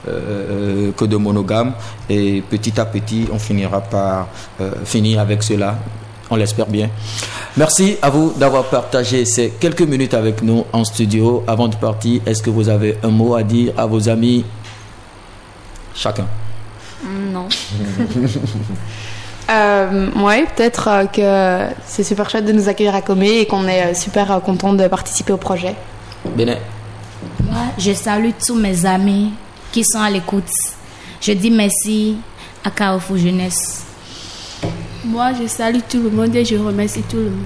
euh, 0.07 0.91
que 0.97 1.05
de 1.05 1.17
monogames. 1.17 1.73
Et 2.09 2.41
petit 2.49 2.79
à 2.79 2.85
petit, 2.85 3.27
on 3.31 3.37
finira 3.37 3.79
par 3.79 4.27
finir 4.85 5.19
avec 5.19 5.43
cela. 5.43 5.77
On 6.29 6.35
l'espère 6.35 6.67
bien. 6.67 6.89
Merci 7.55 7.97
à 8.01 8.09
vous 8.09 8.33
d'avoir 8.37 8.65
partagé 8.65 9.25
ces 9.25 9.49
quelques 9.51 9.81
minutes 9.81 10.13
avec 10.13 10.41
nous 10.41 10.65
en 10.73 10.83
studio. 10.83 11.43
Avant 11.47 11.67
de 11.67 11.75
partir, 11.75 12.21
est-ce 12.25 12.43
que 12.43 12.49
vous 12.49 12.69
avez 12.69 12.97
un 13.03 13.09
mot 13.09 13.35
à 13.35 13.43
dire 13.43 13.73
à 13.77 13.85
vos 13.85 14.09
amis? 14.09 14.45
Chacun. 15.95 16.27
Non. 17.05 17.47
Euh, 19.49 20.11
ouais, 20.17 20.45
peut-être 20.55 20.89
euh, 20.89 21.05
que 21.69 21.73
c'est 21.85 22.03
super 22.03 22.29
chouette 22.29 22.43
de 22.43 22.51
nous 22.51 22.67
accueillir 22.67 22.93
à 22.93 23.01
Comé 23.01 23.39
et 23.39 23.45
qu'on 23.45 23.65
est 23.65 23.91
euh, 23.91 23.93
super 23.93 24.29
euh, 24.29 24.39
content 24.39 24.73
de 24.73 24.85
participer 24.89 25.31
au 25.31 25.37
projet. 25.37 25.73
Bénin. 26.35 26.57
Moi, 27.45 27.61
je 27.77 27.93
salue 27.93 28.31
tous 28.45 28.55
mes 28.55 28.85
amis 28.85 29.31
qui 29.71 29.85
sont 29.85 29.99
à 29.99 30.09
l'écoute. 30.09 30.49
Je 31.21 31.31
dis 31.31 31.49
merci 31.49 32.17
à 32.65 32.71
Carrefour 32.71 33.15
Jeunesse. 33.15 33.86
Moi, 35.07 35.31
je 35.41 35.47
salue 35.47 35.79
tout 35.89 36.01
le 36.01 36.09
monde 36.09 36.35
et 36.35 36.43
je 36.43 36.55
remercie 36.55 37.01
tout 37.09 37.17
le 37.17 37.23
monde. 37.23 37.45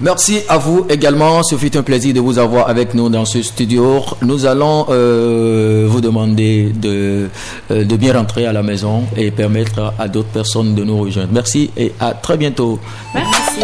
Merci 0.00 0.40
à 0.48 0.58
vous 0.58 0.84
également. 0.88 1.42
Ce 1.44 1.54
fut 1.56 1.76
un 1.76 1.82
plaisir 1.82 2.14
de 2.14 2.20
vous 2.20 2.38
avoir 2.38 2.68
avec 2.68 2.94
nous 2.94 3.08
dans 3.08 3.24
ce 3.24 3.42
studio. 3.42 4.02
Nous 4.22 4.44
allons 4.44 4.86
euh, 4.88 5.86
vous 5.88 6.00
demander 6.00 6.72
de, 6.74 7.28
euh, 7.70 7.84
de 7.84 7.96
bien 7.96 8.12
rentrer 8.14 8.46
à 8.46 8.52
la 8.52 8.62
maison 8.62 9.04
et 9.16 9.30
permettre 9.30 9.94
à 9.98 10.08
d'autres 10.08 10.28
personnes 10.30 10.74
de 10.74 10.82
nous 10.82 10.98
rejoindre. 10.98 11.30
Merci 11.32 11.70
et 11.76 11.92
à 12.00 12.12
très 12.12 12.36
bientôt. 12.36 12.80
Merci. 13.14 13.60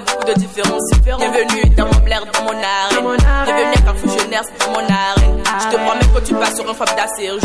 Beaucoup 0.00 0.24
de 0.24 0.34
différences. 0.34 0.90
Bienvenue 1.02 1.74
dans 1.76 1.86
mon 1.86 2.00
blaire, 2.00 2.22
dans 2.32 2.42
mon 2.42 2.50
arène. 2.50 3.16
Bienvenue 3.44 3.74
à 3.74 3.80
Carrefour 3.82 4.18
Jeunesse, 4.18 4.46
dans 4.60 4.70
mon 4.72 4.78
arène. 4.78 5.42
Je 5.60 5.76
te 5.76 5.76
promets 5.76 6.14
que 6.14 6.26
tu 6.26 6.34
passes 6.34 6.56
sur 6.56 6.68
un 6.68 6.74
formidable 6.74 7.10
séjour. 7.16 7.40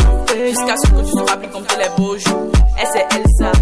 Jusqu'à 0.46 0.76
ce 0.76 0.90
que 0.90 1.00
tu 1.06 1.12
te 1.12 1.30
rappelles 1.30 1.50
comme 1.50 1.64
tous 1.64 1.78
les 1.78 1.88
beaux 1.96 2.18
jours. 2.18 2.52
Et 2.80 2.86
c'est 2.92 3.06
Elsa. 3.16 3.52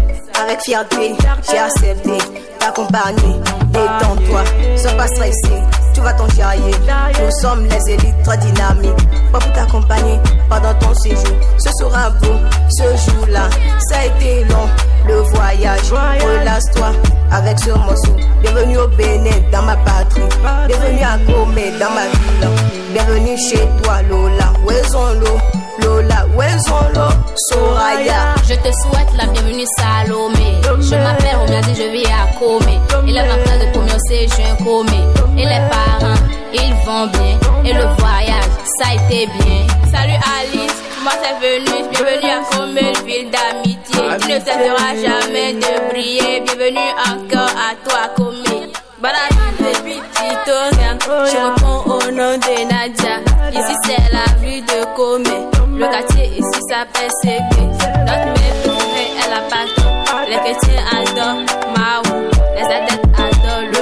Avec 0.41 0.61
fierté, 0.61 1.15
j'ai 1.49 1.57
accepté 1.57 2.17
t'accompagner. 2.59 3.39
Détends-toi, 3.67 4.43
sois 4.77 4.91
pas 4.91 5.07
stressé, 5.07 5.53
tu 5.93 6.01
vas 6.01 6.13
t'en. 6.13 6.25
Nous 6.25 7.31
sommes 7.41 7.65
les 7.65 7.93
élites 7.93 8.23
très 8.23 8.37
dynamiques. 8.37 9.31
Pas 9.31 9.39
pour 9.39 9.53
t'accompagner 9.53 10.19
pendant 10.49 10.73
ton 10.75 10.93
séjour. 10.95 11.37
Ce 11.57 11.69
sera 11.79 12.09
beau, 12.09 12.35
ce 12.69 13.11
jour-là. 13.11 13.49
Ça 13.89 13.99
a 13.99 14.05
été 14.05 14.43
long, 14.45 14.67
le 15.07 15.15
voyage. 15.33 15.91
Relâche-toi 15.91 16.91
avec 17.31 17.59
ce 17.59 17.71
morceau. 17.71 18.15
Bienvenue 18.41 18.77
au 18.77 18.87
Bénin, 18.89 19.31
dans 19.51 19.63
ma 19.63 19.75
patrie. 19.77 20.21
Bienvenue 20.67 21.03
à 21.03 21.17
Comé, 21.31 21.71
dans 21.79 21.91
ma 21.91 22.07
ville. 22.07 22.49
Bienvenue 22.93 23.37
chez 23.37 23.67
toi, 23.81 24.01
Lola. 24.09 24.51
Wezonlo, 24.65 25.39
Lola, 25.81 26.25
Wezonlo, 26.35 27.09
Soraya. 27.49 28.35
Je 28.47 28.55
te 28.55 28.71
souhaite 28.83 29.11
la 29.17 29.25
bienvenue 29.27 29.65
Salomé. 29.77 30.61
Je 30.79 30.95
m'appelle 30.95 31.35
Romiadi, 31.37 31.75
je 31.75 31.91
vis 31.91 32.05
à 32.07 32.27
Comé. 32.37 32.79
Il 33.07 33.17
est 33.17 33.27
ma 33.27 33.35
de 33.35 33.61
c'est 34.07 34.27
je 34.27 34.33
suis 34.33 34.63
Comé. 34.63 34.99
Et 35.37 35.45
les 35.45 35.61
parents, 35.69 36.19
ils 36.53 36.73
vont 36.85 37.07
bien. 37.07 37.39
Et 37.63 37.73
le 37.73 37.85
voyage, 37.97 38.43
ça 38.79 38.89
a 38.89 38.93
été 38.95 39.27
bien. 39.39 39.67
Salut 39.91 40.19
Alice, 40.39 40.80
moi 41.03 41.13
c'est 41.21 41.35
Venus, 41.41 41.89
bienvenue 41.89 42.29
à 42.29 42.55
Comé, 42.55 42.93
ville 43.05 43.29
d'amitié. 43.31 44.01
Tu 44.21 44.27
ne 44.27 44.39
cesseras 44.39 44.95
jamais 44.95 45.53
de 45.53 45.89
briller. 45.89 46.41
Bienvenue 46.41 46.91
encore 47.09 47.49
à 47.57 47.73
toi, 47.87 48.07
Comé. 48.15 48.71
Balade 48.99 49.57
de 49.59 49.71
Tito, 49.83 50.57
je 50.71 51.37
réponds 51.37 51.91
au 51.91 52.11
nom 52.11 52.37
de 52.37 52.55
Nadia. 52.69 53.19
Ici 53.51 53.75
c'est 53.85 54.13
la 54.13 54.25
ville 54.39 54.63
de 54.65 54.85
Comé. 54.95 55.47
Le 55.75 55.87
quartier 55.87 56.25
ici 56.27 56.59
s'appelle 56.69 57.09
Ségué. 57.23 57.65
Notre 58.05 58.25
mère 58.25 58.55
préférée 58.63 59.11
est 59.17 59.29
la 59.29 59.41
pâte. 59.49 60.29
Les 60.29 60.37
chrétiens 60.37 60.83
adorent 60.91 61.45
Maou. 61.75 62.29
Les 62.55 62.65
adeptes 62.65 63.05
adorent 63.17 63.67
le. 63.71 63.81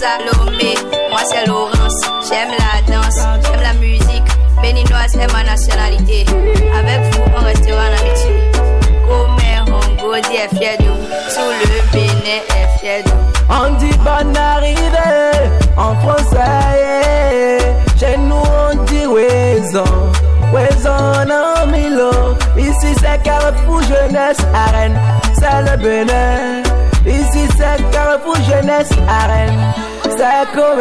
Salomé, 0.00 0.74
moi 1.10 1.20
c'est 1.24 1.46
Laurence. 1.46 1.77
Béninoise 4.68 5.14
est 5.14 5.32
ma 5.32 5.42
nationalité. 5.44 6.26
Avec 6.78 7.00
vous, 7.14 7.22
on 7.34 7.42
restera 7.42 7.84
en 7.84 7.92
amitié. 8.00 8.34
Comé, 9.08 9.50
Hongo, 9.66 10.14
dit 10.28 10.36
est 10.36 10.54
fier 10.58 10.76
de 10.78 10.84
vous. 10.84 11.06
Tout 11.34 11.52
le 11.62 11.80
Bénin 11.90 12.42
est 12.50 12.78
fier 12.78 13.02
de 13.02 13.08
vous. 13.08 13.16
On 13.48 13.70
dit 13.78 13.96
bonne 14.04 14.36
arrivée 14.36 15.48
en 15.74 15.94
français. 16.02 17.58
Chez 17.98 18.18
nous 18.18 18.34
on 18.36 18.84
dit 18.84 19.06
raison, 19.06 19.84
raison 20.52 20.90
en 20.92 21.66
Milo. 21.68 22.36
Ici 22.58 22.94
c'est 23.00 23.22
Carrefour 23.22 23.80
Jeunesse 23.84 24.36
Arène, 24.54 24.98
c'est 25.32 25.62
le 25.62 25.76
Bénin. 25.82 26.62
Ici 27.06 27.48
c'est 27.56 27.90
Carrefour 27.90 28.36
Jeunesse 28.46 28.90
Arène, 29.08 29.58
c'est 30.14 30.46
comme. 30.54 30.78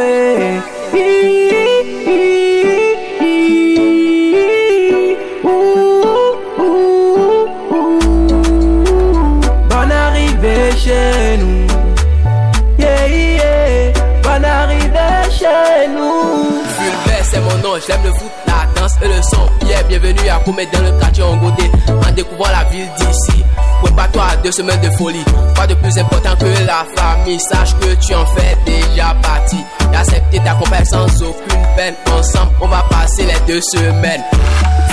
Arrivée 15.47 15.83
chez 15.83 15.87
nous. 15.87 16.63
Fulbert, 16.63 17.25
c'est 17.25 17.39
mon 17.39 17.57
nom, 17.57 17.79
j'aime 17.85 18.03
le 18.03 18.13
foot, 18.13 18.31
la 18.47 18.79
danse 18.79 18.95
et 19.01 19.07
le 19.07 19.21
son. 19.21 19.67
Yeah, 19.67 19.83
bienvenue 19.83 20.29
à 20.29 20.39
Comet 20.39 20.67
dans 20.71 20.81
le 20.81 20.91
quartier 20.99 21.23
Ongodé. 21.23 21.71
En 21.87 22.11
découvrant 22.11 22.51
la 22.51 22.63
ville 22.69 22.89
d'ici. 22.97 23.43
Prépare-toi 23.83 24.23
à 24.31 24.35
deux 24.37 24.51
semaines 24.51 24.81
de 24.81 24.89
folie. 24.91 25.23
Pas 25.55 25.67
de 25.67 25.73
plus 25.75 25.97
important 25.97 26.35
que 26.39 26.45
la 26.65 26.85
famille. 26.95 27.39
Sache 27.39 27.75
que 27.79 27.93
tu 27.95 28.13
en 28.15 28.25
fais 28.27 28.57
déjà 28.65 29.15
partie. 29.21 29.63
Et 29.93 29.95
accepter 29.95 30.39
ta 30.39 30.53
compagnie 30.53 30.85
sans 30.85 31.05
aucune 31.23 31.65
peine. 31.75 31.95
Ensemble, 32.11 32.51
on 32.61 32.67
va 32.67 32.83
passer 32.89 33.25
les 33.25 33.39
deux 33.53 33.61
semaines. 33.61 34.23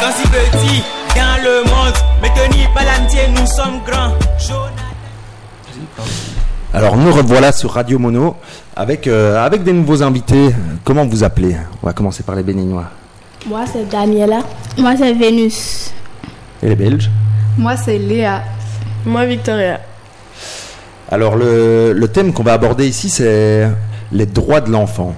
Sans 0.01 0.13
si 0.13 0.29
petit 0.29 0.85
dans 1.15 1.43
le 1.45 1.63
monde, 1.65 1.95
mais 2.21 2.31
ni 2.49 2.67
pas 2.75 2.83
l'amitié, 2.85 3.29
nous 3.29 3.47
sommes 3.47 3.81
grands. 3.87 4.13
Alors 6.75 6.97
nous 6.97 7.13
revoilà 7.13 7.53
sur 7.53 7.71
Radio 7.71 8.01
Mono 8.01 8.35
avec, 8.75 9.07
euh, 9.07 9.47
avec 9.47 9.63
des 9.63 9.73
nouveaux 9.73 10.03
invités. 10.03 10.51
Comment 10.83 11.07
vous 11.07 11.23
appelez? 11.23 11.55
On 11.81 11.87
va 11.87 11.93
commencer 11.93 12.25
par 12.25 12.35
les 12.35 12.43
Béninois. 12.43 12.87
Moi, 13.47 13.61
c'est 13.73 13.89
Daniela. 13.89 14.41
Moi, 14.77 14.95
c'est 14.99 15.13
Vénus. 15.13 15.93
Et 16.61 16.71
les 16.71 16.75
Belges? 16.75 17.13
Moi, 17.57 17.77
c'est 17.77 17.97
Léa. 17.97 18.43
Moi, 19.07 19.25
Victoria. 19.25 19.79
Alors 21.13 21.37
le, 21.37 21.93
le 21.93 22.09
thème 22.09 22.33
qu'on 22.33 22.43
va 22.43 22.55
aborder 22.55 22.89
ici, 22.89 23.09
c'est 23.09 23.71
les 24.11 24.27
droits 24.27 24.61
de 24.61 24.73
l'enfant. 24.73 25.15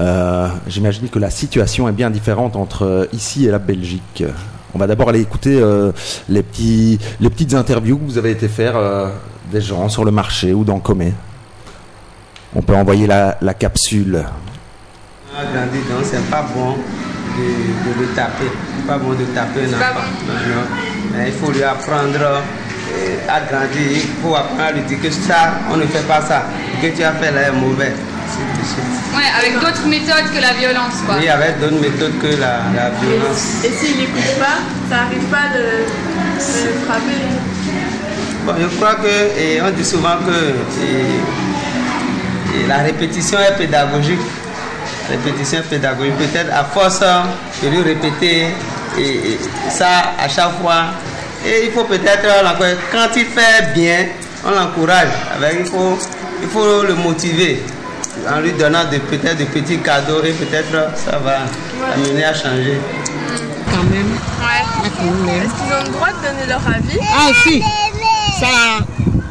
Euh, 0.00 0.48
J'imagine 0.66 1.08
que 1.08 1.20
la 1.20 1.30
situation 1.30 1.88
est 1.88 1.92
bien 1.92 2.10
différente 2.10 2.56
entre 2.56 2.84
euh, 2.84 3.06
ici 3.12 3.46
et 3.46 3.52
la 3.52 3.60
Belgique. 3.60 4.24
On 4.74 4.78
va 4.78 4.88
d'abord 4.88 5.10
aller 5.10 5.20
écouter 5.20 5.60
euh, 5.60 5.92
les, 6.28 6.42
petits, 6.42 6.98
les 7.20 7.30
petites 7.30 7.54
interviews 7.54 7.98
que 7.98 8.04
vous 8.04 8.18
avez 8.18 8.32
été 8.32 8.48
faire 8.48 8.76
euh, 8.76 9.08
des 9.50 9.60
gens 9.60 9.88
sur 9.88 10.04
le 10.04 10.10
marché 10.10 10.52
ou 10.52 10.64
dans 10.64 10.78
Comé. 10.80 11.12
On 12.54 12.62
peut 12.62 12.74
envoyer 12.74 13.06
la, 13.06 13.36
la 13.40 13.54
capsule. 13.54 14.16
a 14.16 15.44
grandi, 15.52 15.78
donc 15.90 16.04
c'est 16.04 16.24
pas 16.30 16.42
bon 16.54 16.72
de, 16.72 17.44
de 17.44 18.00
le 18.00 18.06
taper. 18.14 18.50
C'est 18.76 18.86
pas 18.86 18.98
bon 18.98 19.10
de 19.10 19.24
taper 19.34 19.60
un 19.64 19.74
enfant. 19.74 20.00
Non, 20.26 20.34
non. 20.34 20.66
Mais 21.14 21.28
il 21.28 21.32
faut 21.34 21.52
lui 21.52 21.62
apprendre 21.62 22.18
euh, 22.18 23.16
à 23.28 23.40
grandir. 23.40 23.92
Il 23.92 24.22
faut 24.22 24.34
apprendre 24.34 24.62
à 24.62 24.72
lui 24.72 24.82
dire 24.82 25.00
que 25.00 25.10
ça, 25.10 25.52
on 25.70 25.76
ne 25.76 25.84
fait 25.86 26.06
pas 26.06 26.20
ça. 26.22 26.44
Ce 26.80 26.86
que 26.86 26.96
tu 26.96 27.02
as 27.04 27.12
fait 27.12 27.30
là 27.32 27.48
est 27.48 27.52
mauvais. 27.52 27.92
Ouais, 29.14 29.22
avec 29.38 29.54
d'autres 29.60 29.86
méthodes 29.86 30.30
que 30.34 30.40
la 30.40 30.52
violence, 30.52 30.94
quoi. 31.06 31.16
Oui, 31.18 31.28
avec 31.28 31.58
d'autres 31.60 31.80
méthodes 31.80 32.18
que 32.20 32.26
la, 32.40 32.60
la 32.74 32.90
violence. 33.00 33.64
Et 33.64 33.70
s'il 33.70 33.96
n'écoute 33.98 34.38
pas, 34.38 34.58
ça 34.88 34.96
n'arrive 35.04 35.24
pas 35.30 35.48
de, 35.54 35.64
de 35.64 36.68
le 36.68 36.86
frapper. 36.86 37.22
Bon, 38.48 38.54
je 38.58 38.66
crois 38.76 38.94
que, 38.94 39.38
et 39.38 39.60
on 39.60 39.70
dit 39.70 39.84
souvent 39.84 40.16
que 40.26 40.54
et- 40.82 41.20
et 42.62 42.66
la 42.66 42.78
répétition 42.78 43.38
est 43.40 43.56
pédagogique. 43.58 44.20
Répétition 45.10 45.58
est 45.58 45.68
pédagogique. 45.68 46.16
Peut-être 46.16 46.50
à 46.54 46.64
force 46.64 47.00
de 47.62 47.68
lui 47.68 47.82
répéter 47.82 48.46
et, 48.96 49.02
et 49.02 49.38
ça 49.68 50.14
à 50.18 50.28
chaque 50.30 50.58
fois. 50.62 50.84
Et 51.46 51.66
il 51.66 51.72
faut 51.72 51.84
peut-être, 51.84 52.24
quand 52.90 53.08
il 53.16 53.26
fait 53.26 53.72
bien, 53.74 54.06
on 54.46 54.50
l'encourage. 54.50 55.08
Avec, 55.36 55.58
il, 55.60 55.66
faut, 55.66 55.98
il 56.42 56.48
faut 56.48 56.82
le 56.84 56.94
motiver 56.94 57.62
en 58.34 58.40
lui 58.40 58.52
donnant 58.52 58.84
de- 58.90 58.96
peut-être 58.98 59.36
de 59.36 59.44
petits 59.44 59.78
cadeaux 59.78 60.22
et 60.24 60.32
peut-être 60.32 60.72
ça 60.96 61.18
va 61.18 61.40
l'amener 61.90 62.24
à 62.24 62.32
changer. 62.32 62.80
Quand 63.70 63.84
même. 63.84 64.16
Ouais. 64.40 64.64
Est-ce 64.84 65.54
qu'ils 65.54 65.74
ont 65.74 65.84
le 65.84 65.92
droit 65.92 66.08
de 66.08 66.26
donner 66.26 66.46
leur 66.48 66.62
avis? 66.66 66.98
Ah 67.14 67.28
si, 67.44 67.62
ça, 68.40 68.86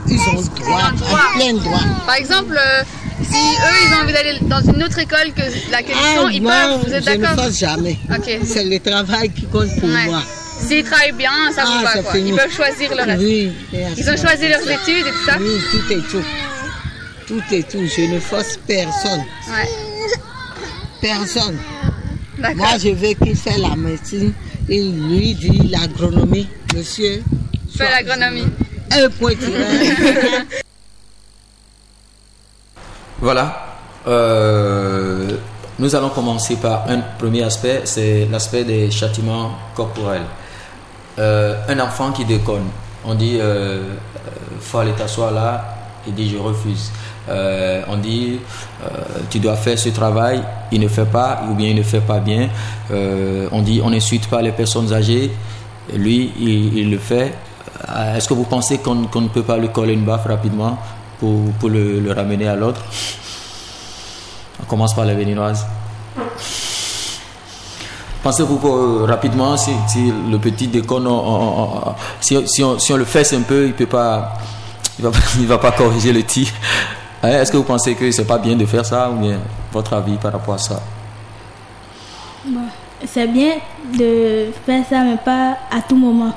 ils 0.08 0.20
ont 0.20 0.42
droit, 0.42 0.80
à 0.82 1.38
plein 1.38 1.54
droit. 1.54 1.80
Par 2.06 2.16
exemple, 2.16 2.58
euh, 2.58 2.84
si 3.24 3.36
eux, 3.38 3.76
ils 3.86 3.94
ont 3.94 4.04
envie 4.04 4.14
d'aller 4.14 4.38
dans 4.42 4.62
une 4.62 4.84
autre 4.84 5.00
école 5.00 5.34
que 5.36 5.42
laquelle 5.72 5.96
ils 5.98 6.20
sont, 6.20 6.30
ils 6.30 6.42
moi, 6.42 6.54
peuvent, 6.54 6.86
vous 6.88 6.94
êtes 6.94 7.04
je 7.06 7.10
ne 7.12 7.16
d'accord 7.18 7.44
force 7.44 7.58
jamais. 7.58 7.98
Ok. 8.14 8.30
C'est 8.44 8.64
le 8.66 8.80
travail 8.80 9.30
qui 9.32 9.46
compte 9.46 9.70
pour 9.80 9.90
Ouais. 9.90 10.06
moi. 10.06 10.22
S'ils 10.68 10.84
travaillent 10.84 11.12
bien, 11.12 11.32
ça 11.54 11.64
Ah, 11.66 11.78
vous 11.78 11.84
va 11.84 12.04
quoi. 12.10 12.18
Ils 12.20 12.34
peuvent 12.36 12.52
choisir 12.54 12.90
le 12.96 13.04
reste. 13.04 13.22
Oui. 13.22 13.52
Ils 13.98 14.10
ont 14.10 14.18
choisi 14.18 14.48
leurs 14.48 14.62
études 14.70 15.06
et 15.08 15.12
tout 15.12 15.26
ça 15.26 15.38
Oui, 15.40 15.62
tout 15.72 15.94
est 15.94 16.08
tout. 16.10 16.24
Tout 17.28 17.44
est 17.56 17.70
tout. 17.70 17.86
Je 17.86 18.02
ne 18.14 18.20
force 18.20 18.58
personne. 18.66 19.24
Ouais. 19.50 19.70
Personne. 21.02 21.58
D'accord. 22.40 22.56
Moi, 22.58 22.68
je 22.84 22.90
veux 22.90 23.14
qu'il 23.14 23.36
fasse 23.36 23.58
la 23.58 23.76
médecine. 23.76 24.34
Il 24.70 25.10
lui 25.10 25.34
dit 25.36 25.68
l'agronomie. 25.70 26.48
Monsieur. 26.76 27.22
Fais 27.78 27.90
l'agronomie. 27.90 28.46
Voilà. 33.20 33.66
Euh, 34.06 35.38
nous 35.80 35.96
allons 35.96 36.10
commencer 36.10 36.56
par 36.56 36.90
un 36.90 37.00
premier 37.20 37.44
aspect, 37.44 37.82
c'est 37.86 38.28
l'aspect 38.32 38.64
des 38.64 38.90
châtiments 38.90 39.52
corporels. 39.76 40.26
Euh, 41.20 41.56
un 41.68 41.80
enfant 41.80 42.12
qui 42.12 42.26
déconne, 42.26 42.66
on 43.06 43.16
dit, 43.16 43.38
euh, 43.40 43.82
faut 44.60 44.80
aller 44.80 44.94
t'asseoir 44.94 45.32
là, 45.32 45.66
il 46.08 46.14
dit 46.14 46.30
je 46.30 46.38
refuse. 46.38 46.92
Euh, 47.30 47.82
on 47.90 47.98
dit, 47.98 48.40
tu 49.30 49.40
dois 49.40 49.56
faire 49.56 49.78
ce 49.78 49.90
travail, 49.90 50.42
il 50.72 50.80
ne 50.80 50.88
fait 50.88 51.06
pas, 51.06 51.44
ou 51.50 51.54
bien 51.54 51.70
il 51.70 51.76
ne 51.76 51.84
fait 51.84 52.02
pas 52.02 52.20
bien. 52.20 52.50
On 53.52 53.62
dit, 53.62 53.82
on 53.84 53.90
n'insulte 53.90 54.28
pas 54.28 54.42
les 54.42 54.52
personnes 54.52 54.94
âgées, 54.94 55.32
lui, 55.94 56.32
il 56.40 56.90
le 56.90 56.98
fait. 56.98 57.34
Euh, 57.90 58.16
Est-ce 58.16 58.28
que 58.28 58.34
vous 58.34 58.44
pensez 58.46 58.80
qu'on 58.80 58.96
ne 58.96 59.28
peut 59.28 59.44
pas 59.44 59.58
lui 59.58 59.70
coller 59.70 59.94
une 59.94 60.06
baffe 60.06 60.26
rapidement 60.26 60.78
pour, 61.20 61.52
pour 61.60 61.70
le, 61.70 62.12
ramener 62.12 62.48
à 62.48 62.56
l'autre? 62.56 62.82
On 64.62 64.66
commence 64.66 64.94
par 64.94 65.06
les 65.06 65.14
béninoises. 65.16 65.66
Pensez-vous 68.24 68.58
que 68.58 68.68
euh, 68.68 69.06
rapidement, 69.06 69.56
si, 69.58 69.72
le 70.30 70.38
petit 70.40 70.68
déconne, 70.68 71.08
on- 71.08 71.12
on- 71.12 71.78
on- 71.90 71.96
si, 72.20 72.36
si 72.48 72.64
on, 72.64 72.98
le 72.98 73.06
fesse 73.06 73.34
un 73.34 73.42
peu, 73.42 73.68
il 73.68 73.74
il 73.80 73.86
va, 73.88 74.36
va 75.48 75.58
pas 75.60 75.72
corriger 75.72 76.12
le 76.12 76.24
tir. 76.24 76.48
Hein, 77.24 77.30
Est-ce 77.30 77.52
que 77.52 77.58
vous 77.58 77.64
pensez 77.64 77.96
que 77.96 78.10
c'est 78.12 78.26
pas 78.26 78.38
bien 78.40 78.56
de 78.56 78.66
faire 78.66 78.86
ça 78.86 79.10
ou 79.10 79.16
bien 79.20 79.38
votre 79.72 79.94
avis 79.94 80.16
par 80.18 80.32
rapport 80.34 80.56
à 80.56 80.58
ça? 80.58 80.82
C'est 83.06 83.28
bien 83.28 83.54
de 83.98 84.48
faire 84.66 84.84
ça, 84.90 85.02
mais 85.04 85.18
pas 85.24 85.56
à 85.72 85.82
tout 85.88 85.96
moment. 85.96 86.34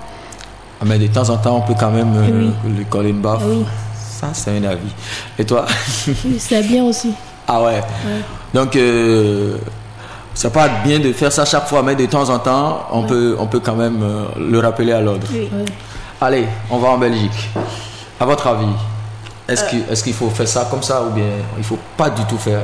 Ah, 0.81 0.85
mais 0.87 0.99
de 0.99 1.07
temps 1.09 1.29
en 1.29 1.37
temps, 1.37 1.57
on 1.57 1.61
peut 1.61 1.75
quand 1.79 1.91
même 1.91 2.15
euh, 2.17 2.51
Oui. 2.65 2.73
lui 2.77 2.85
coller 2.87 3.11
une 3.11 3.21
baffe. 3.21 3.43
Oui. 3.45 3.65
Ça, 3.95 4.29
c'est 4.33 4.51
un 4.57 4.65
avis. 4.65 4.93
Et 5.39 5.45
toi? 5.45 5.67
Oui, 6.25 6.37
c'est 6.39 6.63
bien 6.63 6.85
aussi. 6.85 7.13
Ah 7.47 7.63
ouais. 7.63 7.83
Donc, 8.55 8.75
euh, 8.77 9.57
c'est 10.35 10.53
pas 10.53 10.69
bien 10.85 10.99
de 10.99 11.13
faire 11.13 11.33
ça 11.33 11.45
chaque 11.45 11.67
fois, 11.67 11.83
mais 11.83 11.95
de 11.95 12.07
temps 12.07 12.29
en 12.31 12.39
temps, 12.39 12.87
on, 12.93 13.03
peut, 13.03 13.37
on 13.39 13.47
peut 13.47 13.61
quand 13.61 13.75
même 13.75 14.01
euh, 14.03 14.25
le 14.39 14.59
rappeler 14.59 14.93
à 14.93 15.01
l'ordre. 15.01 15.27
Oui. 15.33 15.51
Allez, 16.21 16.47
on 16.71 16.79
va 16.79 16.89
en 16.89 16.99
Belgique. 16.99 17.51
À 18.19 18.25
votre 18.27 18.47
avis, 18.47 18.67
est-ce 19.49 19.65
qu'il 19.65 19.81
est 19.81 20.03
qu'il 20.03 20.13
faut 20.15 20.29
faire 20.29 20.47
ça 20.49 20.69
comme 20.71 20.83
ça 20.83 21.03
ou 21.03 21.11
bien 21.11 21.25
il 21.59 21.65
faut 21.65 21.79
pas 21.97 22.11
du 22.11 22.23
tout 22.25 22.37
faire? 22.39 22.61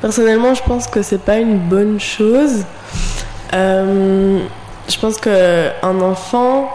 Personnellement, 0.00 0.54
je 0.54 0.62
pense 0.62 0.86
que 0.86 1.02
c'est 1.02 1.22
pas 1.22 1.38
une 1.38 1.58
bonne 1.58 1.98
chose. 1.98 2.64
Euh, 3.54 4.40
je 4.88 4.98
pense 4.98 5.16
que 5.16 5.68
un 5.82 6.00
enfant 6.00 6.68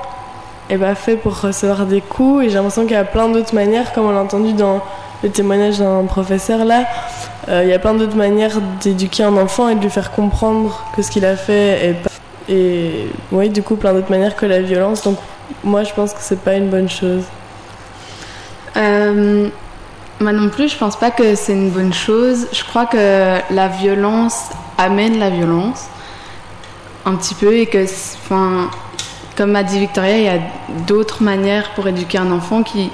est 0.69 0.77
pas 0.77 0.95
fait 0.95 1.15
pour 1.15 1.39
recevoir 1.39 1.85
des 1.85 2.01
coups 2.01 2.45
et 2.45 2.49
j'ai 2.49 2.55
l'impression 2.55 2.83
qu'il 2.83 2.93
y 2.93 2.95
a 2.95 3.03
plein 3.03 3.29
d'autres 3.29 3.55
manières, 3.55 3.93
comme 3.93 4.05
on 4.05 4.11
l'a 4.11 4.21
entendu 4.21 4.53
dans 4.53 4.81
le 5.23 5.29
témoignage 5.29 5.79
d'un 5.79 6.03
professeur 6.05 6.65
là. 6.65 6.85
euh, 7.49 7.63
il 7.63 7.69
y 7.69 7.73
a 7.73 7.79
plein 7.79 7.93
d'autres 7.93 8.15
manières 8.15 8.59
d'éduquer 8.81 9.23
un 9.23 9.35
enfant 9.37 9.69
et 9.69 9.75
de 9.75 9.81
lui 9.81 9.89
faire 9.89 10.11
comprendre 10.11 10.85
que 10.95 11.01
ce 11.01 11.09
qu'il 11.09 11.25
a 11.25 11.35
fait 11.35 11.89
est 11.89 11.93
pas. 11.93 12.09
Et 12.49 13.07
oui, 13.31 13.49
du 13.49 13.61
coup, 13.61 13.75
plein 13.75 13.93
d'autres 13.93 14.09
manières 14.09 14.35
que 14.35 14.45
la 14.45 14.61
violence. 14.61 15.03
Donc, 15.03 15.17
moi, 15.63 15.83
je 15.83 15.93
pense 15.93 16.13
que 16.13 16.19
c'est 16.21 16.39
pas 16.39 16.53
une 16.53 16.69
bonne 16.69 16.89
chose. 16.89 17.23
Euh, 18.77 19.49
moi 20.19 20.31
non 20.31 20.49
plus, 20.49 20.69
je 20.71 20.77
pense 20.77 20.95
pas 20.95 21.11
que 21.11 21.35
c'est 21.35 21.53
une 21.53 21.69
bonne 21.71 21.93
chose. 21.93 22.47
Je 22.53 22.63
crois 22.63 22.85
que 22.85 23.53
la 23.53 23.67
violence 23.67 24.49
amène 24.77 25.19
la 25.19 25.29
violence 25.29 25.85
un 27.05 27.15
petit 27.15 27.35
peu 27.35 27.53
et 27.53 27.65
que, 27.65 27.83
enfin, 27.83 28.69
comme 29.37 29.55
a 29.55 29.63
dit 29.63 29.79
Victoria, 29.79 30.17
il 30.17 30.23
y 30.23 30.29
a 30.29 30.39
d'autres 30.87 31.21
manières 31.21 31.69
pour 31.75 31.87
éduquer 31.87 32.17
un 32.17 32.31
enfant 32.31 32.63
qui, 32.63 32.89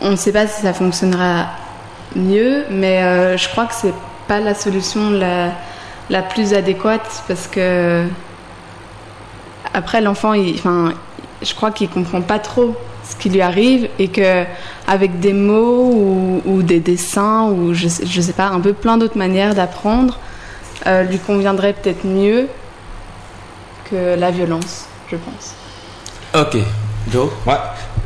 on 0.00 0.10
ne 0.10 0.16
sait 0.16 0.32
pas 0.32 0.46
si 0.46 0.62
ça 0.62 0.72
fonctionnera 0.72 1.48
mieux, 2.16 2.64
mais 2.70 3.02
euh, 3.02 3.36
je 3.36 3.48
crois 3.50 3.66
que 3.66 3.74
c'est 3.74 3.94
pas 4.26 4.40
la 4.40 4.54
solution 4.54 5.10
la, 5.10 6.22
plus 6.22 6.54
adéquate 6.54 7.22
parce 7.28 7.46
que 7.46 8.06
après 9.74 10.00
l'enfant, 10.00 10.32
je 10.34 11.54
crois 11.54 11.70
qu'il 11.70 11.88
comprend 11.88 12.22
pas 12.22 12.38
trop 12.38 12.74
ce 13.08 13.14
qui 13.14 13.28
lui 13.28 13.42
arrive 13.42 13.88
et 13.98 14.08
que 14.08 14.44
avec 14.88 15.20
des 15.20 15.32
mots 15.32 16.40
ou, 16.44 16.62
des 16.62 16.80
dessins 16.80 17.44
ou 17.44 17.74
je, 17.74 17.88
je 18.04 18.20
sais 18.20 18.32
pas, 18.32 18.46
un 18.46 18.60
peu 18.60 18.72
plein 18.72 18.96
d'autres 18.96 19.18
manières 19.18 19.54
d'apprendre 19.54 20.18
euh, 20.86 21.02
lui 21.02 21.18
conviendrait 21.18 21.74
peut-être 21.74 22.06
mieux 22.06 22.48
que 23.90 24.18
la 24.18 24.30
violence, 24.30 24.86
je 25.10 25.16
pense. 25.16 25.54
Ok. 26.34 26.58
Joe? 27.12 27.28
Ouais. 27.46 27.54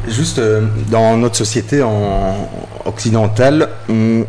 Juste 0.09 0.39
euh, 0.39 0.63
dans 0.91 1.17
notre 1.17 1.37
société 1.37 1.83
en 1.83 2.49
occidentale, 2.85 3.69
on- 3.89 4.25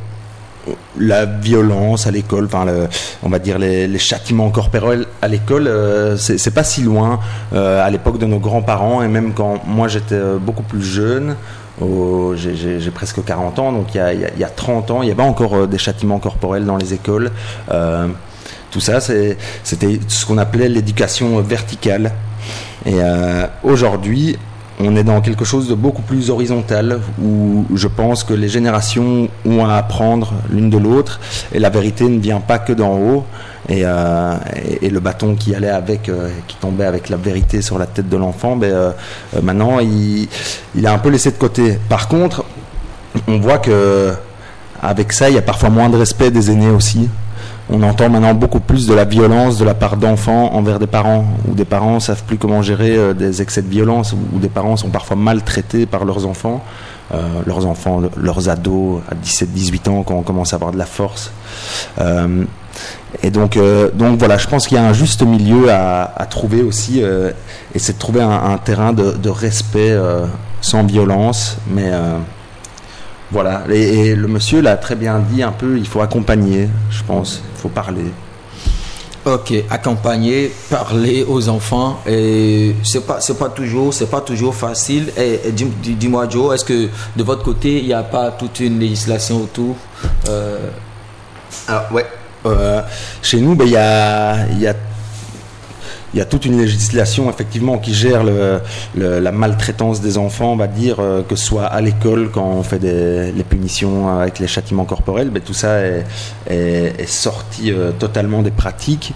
la 0.98 1.26
violence 1.26 2.08
à 2.08 2.12
l'école, 2.12 2.46
enfin, 2.46 2.66
le- 2.66 2.88
on 3.22 3.30
va 3.30 3.38
dire 3.38 3.60
les, 3.60 3.88
les 3.88 4.00
châtiments 4.00 4.50
corporels 4.50 5.06
à 5.22 5.28
l'école, 5.28 5.68
euh, 5.68 6.18
c'est 6.18 6.54
pas 6.54 6.64
si 6.64 6.82
loin. 6.82 7.20
Euh, 7.54 7.86
à 7.86 7.90
l'époque 7.92 8.18
de 8.18 8.26
nos 8.26 8.40
grands-parents 8.40 9.04
et 9.04 9.08
même 9.08 9.34
quand 9.34 9.62
moi 9.68 9.88
j'étais 9.88 10.20
beaucoup 10.42 10.64
plus 10.64 10.82
jeune, 10.82 11.36
j'ai- 12.36 12.92
presque 12.92 13.24
40 13.24 13.60
ans, 13.60 13.72
donc 13.74 13.94
il 13.94 13.98
y 13.98 14.00
a, 14.00 14.14
il 14.14 14.22
y 14.22 14.26
a- 14.26 14.30
il 14.34 14.40
y 14.40 14.44
a 14.44 14.50
30 14.50 14.90
ans, 14.90 15.04
il 15.04 15.10
y 15.10 15.12
avait 15.12 15.22
encore 15.22 15.56
euh, 15.56 15.68
des 15.68 15.78
châtiments 15.78 16.18
corporels 16.20 16.66
dans 16.66 16.78
les 16.78 16.94
écoles. 16.96 17.30
Euh, 17.72 18.08
tout 18.72 18.80
ça, 18.80 19.00
c'était 19.00 19.38
ce 20.08 20.26
qu'on 20.26 20.38
appelait 20.40 20.68
l'éducation 20.70 21.40
verticale. 21.42 22.12
Et 22.86 22.96
euh, 22.96 23.48
aujourd'hui, 23.64 24.38
on 24.80 24.96
est 24.96 25.04
dans 25.04 25.22
quelque 25.22 25.46
chose 25.46 25.70
de 25.70 25.76
beaucoup 25.76 26.02
plus 26.02 26.30
horizontal 26.30 27.00
où 27.22 27.66
je 27.74 27.88
pense 27.88 28.24
que 28.24 28.34
les 28.34 28.50
générations 28.50 29.30
ont 29.46 29.66
à 29.66 29.76
apprendre 29.76 30.34
l'une 30.50 30.70
de 30.70 30.78
l'autre 30.78 31.20
et 31.54 31.60
la 31.60 31.70
vérité 31.70 32.04
ne 32.06 32.20
vient 32.20 32.42
pas 32.42 32.60
que 32.60 32.74
d'en 32.74 32.98
haut. 32.98 33.26
Et, 33.68 33.82
euh, 33.84 34.36
le 34.82 35.00
bâton 35.00 35.36
qui 35.36 35.56
allait 35.56 35.70
avec, 35.70 36.10
euh, 36.10 36.30
qui 36.48 36.56
tombait 36.58 36.86
avec 36.86 37.10
la 37.10 37.18
vérité 37.18 37.62
sur 37.62 37.80
la 37.80 37.88
tête 37.88 38.10
de 38.10 38.18
l'enfant, 38.18 38.56
ben, 38.56 38.94
maintenant 39.42 39.80
il, 39.80 40.28
il 40.76 40.86
a 40.86 40.94
un 40.94 41.00
peu 41.00 41.10
laissé 41.10 41.32
de 41.32 41.38
côté. 41.38 41.80
Par 41.90 42.08
contre, 42.08 42.44
on 43.28 43.40
voit 43.40 43.58
que 43.58 44.14
avec 44.82 45.14
ça, 45.14 45.30
il 45.30 45.36
y 45.36 45.38
a 45.38 45.42
parfois 45.42 45.70
moins 45.70 45.90
de 45.90 45.98
respect 45.98 46.32
des 46.32 46.52
aînés 46.52 46.70
aussi. 46.70 47.10
On 47.70 47.82
entend 47.82 48.10
maintenant 48.10 48.36
beaucoup 48.36 48.60
plus 48.60 48.86
de 48.86 48.94
la 48.94 49.06
violence 49.06 49.58
de 49.58 49.66
la 49.66 49.74
part 49.74 49.98
d'enfants 49.98 50.54
envers 50.54 50.78
des 50.78 50.86
parents, 50.88 51.26
ou 51.48 51.56
des 51.56 51.66
parents 51.66 52.00
savent 52.00 52.24
plus 52.24 52.38
comment 52.38 52.62
gérer 52.62 52.96
euh, 52.96 53.14
des 53.14 53.42
excès 53.42 53.64
de 53.64 53.68
violence, 53.70 54.14
ou 54.14 54.38
des 54.40 54.50
parents 54.50 54.78
sont 54.78 54.90
parfois 54.90 55.16
maltraités 55.16 55.86
par 55.88 56.06
leurs 56.06 56.28
enfants, 56.28 56.64
euh, 57.14 57.18
leurs 57.48 57.66
enfants, 57.66 58.00
le- 58.00 58.12
leurs 58.18 58.50
ados 58.50 59.02
à 59.10 59.16
17-18 59.16 59.90
ans 59.90 60.04
quand 60.04 60.14
on 60.14 60.22
commence 60.22 60.54
à 60.54 60.58
avoir 60.58 60.72
de 60.72 60.78
la 60.78 60.86
force. 60.86 61.32
Euh, 62.00 62.44
et 63.24 63.32
donc, 63.32 63.58
donc 63.94 64.20
voilà, 64.20 64.38
je 64.38 64.48
pense 64.48 64.68
qu'il 64.68 64.76
y 64.76 64.80
a 64.80 64.86
un 64.86 64.92
juste 64.92 65.24
milieu 65.24 65.72
à, 65.72 66.28
trouver 66.30 66.62
aussi, 66.62 67.00
et 67.00 67.80
c'est 67.80 67.94
de 67.94 67.98
trouver 67.98 68.22
un, 68.22 68.58
terrain 68.58 68.92
de, 68.92 69.12
de 69.12 69.30
respect 69.30 69.98
sans 70.60 70.84
violence, 70.84 71.56
mais 71.70 71.90
voilà. 73.32 73.64
Et, 73.72 74.08
et 74.10 74.16
le 74.16 74.28
monsieur 74.28 74.62
l'a 74.62 74.78
très 74.78 74.96
bien 74.96 75.20
dit 75.20 75.44
un 75.44 75.52
peu, 75.52 75.78
il 75.78 75.88
faut 75.88 76.02
accompagner, 76.02 76.70
je 76.90 77.04
pense, 77.04 77.42
il 77.56 77.62
faut 77.62 77.70
parler. 77.70 78.06
Ok, 79.26 79.52
accompagner, 79.72 80.52
parler 80.70 81.26
aux 81.28 81.50
enfants, 81.50 82.00
et 82.06 82.76
c'est 82.84 83.08
pas 83.08 83.20
c'est 83.20 83.40
pas 83.40 83.50
toujours 83.50 83.92
c'est 83.92 84.06
pas 84.06 84.22
toujours 84.22 84.54
facile. 84.54 85.12
Et, 85.18 85.40
et 85.48 85.52
dis- 85.52 85.66
dis- 85.82 85.96
dis-moi 85.96 86.30
Joe, 86.30 86.54
est-ce 86.54 86.64
que 86.64 86.90
de 87.16 87.24
votre 87.24 87.42
côté 87.42 87.80
il 87.80 87.86
n'y 87.88 87.94
a 87.94 88.04
pas 88.04 88.30
toute 88.30 88.60
une 88.60 88.80
législation 88.80 89.38
autour 89.42 89.76
euh, 90.30 90.70
Alors, 91.68 91.92
ouais. 91.92 92.06
Euh, 92.46 92.84
chez 93.24 93.42
nous, 93.42 93.56
ben, 93.56 93.66
il 93.66 93.72
y, 93.72 93.78
a, 93.78 94.46
il 94.52 94.60
y, 94.60 94.68
a, 94.68 94.76
il 96.16 96.20
y 96.20 96.22
a 96.22 96.26
toute 96.26 96.46
une 96.46 96.58
législation 96.58 97.30
effectivement 97.30 97.78
qui 97.78 97.94
gère 97.94 98.24
la 98.96 99.32
maltraitance 99.34 100.00
des 100.00 100.18
enfants, 100.18 100.54
on 100.54 100.56
va 100.56 100.68
dire, 100.68 101.02
euh, 101.02 101.24
que 101.24 101.36
ce 101.36 101.46
soit 101.46 101.66
à 101.66 101.82
l'école 101.82 102.32
quand 102.32 102.46
on 102.46 102.64
fait 102.64 102.80
des, 102.80 103.34
les 103.34 103.44
punitions 103.44 104.08
avec 104.18 104.40
les 104.40 104.48
châtiments 104.48 104.86
corporels, 104.86 105.30
ben, 105.30 105.44
tout 105.44 105.54
ça 105.54 105.82
est, 105.82 107.06
sorti 107.06 107.70
euh, 107.70 107.92
totalement 107.92 108.42
des 108.44 108.52
pratiques. 108.52 109.14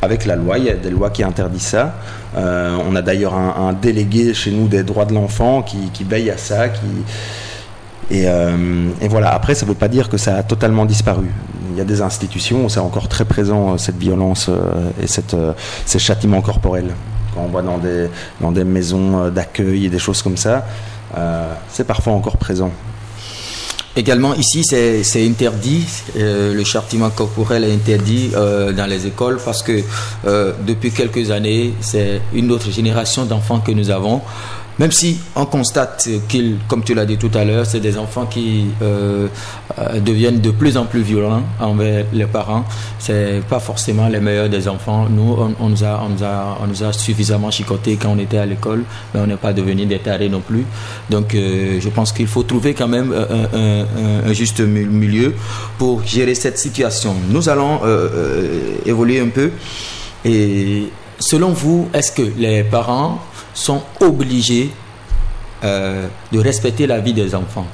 Avec 0.00 0.24
la 0.24 0.34
loi, 0.34 0.56
il 0.58 0.64
y 0.64 0.70
a 0.70 0.74
des 0.74 0.88
lois 0.88 1.10
qui 1.10 1.22
interdisent 1.22 1.62
ça. 1.62 1.96
Euh, 2.34 2.78
on 2.88 2.96
a 2.96 3.02
d'ailleurs 3.02 3.34
un, 3.34 3.74
délégué 3.74 4.32
chez 4.32 4.50
nous 4.50 4.68
des 4.68 4.82
droits 4.84 5.04
de 5.04 5.12
l'enfant 5.12 5.62
qui, 5.62 6.04
veille 6.04 6.30
à 6.30 6.38
ça, 6.38 6.68
et, 8.10 8.24
euh, 8.26 8.88
et 9.00 9.08
voilà, 9.08 9.32
après, 9.32 9.54
ça 9.54 9.64
ne 9.64 9.70
veut 9.70 9.76
pas 9.76 9.88
dire 9.88 10.08
que 10.08 10.16
ça 10.16 10.36
a 10.36 10.42
totalement 10.42 10.84
disparu. 10.84 11.26
Il 11.70 11.78
y 11.78 11.80
a 11.80 11.84
des 11.84 12.02
institutions 12.02 12.64
où 12.64 12.68
c'est 12.68 12.80
encore 12.80 13.08
très 13.08 13.24
présent, 13.24 13.72
euh, 13.72 13.78
cette 13.78 13.96
violence 13.96 14.46
euh, 14.48 14.90
et 15.00 15.06
ces 15.06 15.98
châtiments 15.98 16.42
corporels. 16.42 16.94
Quand 17.34 17.42
on 17.42 17.48
voit 17.48 17.62
dans 17.62 17.78
des, 17.78 18.64
maisons 18.64 19.30
d'accueil 19.30 19.86
et 19.86 19.88
des 19.88 19.98
choses 19.98 20.20
comme 20.20 20.36
ça, 20.36 20.66
c'est 21.70 21.84
parfois 21.84 22.12
encore 22.12 22.36
présent. 22.36 22.70
Également 23.96 24.34
ici 24.34 24.64
c'est 24.64 25.26
interdit, 25.26 25.86
le 26.14 26.62
châtiment 26.64 27.08
corporel 27.08 27.64
est 27.64 27.72
interdit 27.72 28.32
dans 28.32 28.86
les 28.86 29.06
écoles 29.06 29.38
parce 29.42 29.62
que 29.62 29.82
depuis 30.66 30.90
quelques 30.90 31.30
années 31.30 31.72
c'est 31.80 32.20
une 32.34 32.50
autre 32.50 32.70
génération 32.70 33.24
d'enfants 33.24 33.60
que 33.60 33.72
nous 33.72 33.88
avons. 33.88 34.20
Même 34.78 34.90
si 34.90 35.18
on 35.36 35.44
constate 35.44 36.08
qu'ils, 36.28 36.56
comme 36.66 36.82
tu 36.82 36.94
l'as 36.94 37.04
dit 37.04 37.18
tout 37.18 37.30
à 37.34 37.44
l'heure, 37.44 37.66
c'est 37.66 37.80
des 37.80 37.98
enfants 37.98 38.26
qui 38.26 38.66
euh, 38.80 39.28
euh, 39.78 40.00
deviennent 40.00 40.40
de 40.40 40.50
plus 40.50 40.76
en 40.76 40.86
plus 40.86 41.02
violents 41.02 41.42
envers 41.60 42.06
les 42.12 42.24
parents. 42.24 42.64
C'est 42.98 43.42
pas 43.48 43.60
forcément 43.60 44.08
les 44.08 44.18
meilleurs 44.20 44.48
des 44.48 44.66
enfants. 44.68 45.06
Nous, 45.10 45.36
on, 45.60 45.68
nous 45.68 45.84
a, 45.84 46.02
on 46.04 46.08
nous 46.08 46.24
a, 46.24 46.58
on 46.62 46.66
nous 46.66 46.82
a 46.82 46.92
suffisamment 46.92 47.50
chicotés 47.50 47.96
quand 48.00 48.10
on 48.10 48.18
était 48.18 48.38
à 48.38 48.46
l'école, 48.46 48.84
mais 49.12 49.20
on 49.20 49.26
n'est 49.26 49.36
pas 49.36 49.52
devenu 49.52 49.84
des 49.84 49.98
tarés 49.98 50.30
non 50.30 50.40
plus. 50.40 50.64
Donc, 51.10 51.34
euh, 51.34 51.78
je 51.78 51.88
pense 51.90 52.12
qu'il 52.12 52.26
faut 52.26 52.42
trouver 52.42 52.72
quand 52.72 52.88
même 52.88 53.12
un, 53.12 54.32
juste 54.32 54.60
mi- 54.60 54.86
milieu 54.86 55.34
pour 55.76 56.02
gérer 56.04 56.34
cette 56.34 56.58
situation. 56.58 57.14
Nous 57.30 57.48
allons 57.48 57.80
évoluer 58.86 59.20
un 59.20 59.28
peu. 59.28 59.50
Et 60.24 60.84
selon 61.18 61.50
vous, 61.50 61.88
est-ce 61.92 62.12
que 62.12 62.22
les 62.38 62.62
parents 62.64 63.20
sont 63.54 63.82
obligés 64.00 64.70
euh, 65.64 66.06
de 66.32 66.38
respecter 66.38 66.86
la 66.86 66.98
vie 67.00 67.12
des 67.12 67.34
enfants 67.34 67.66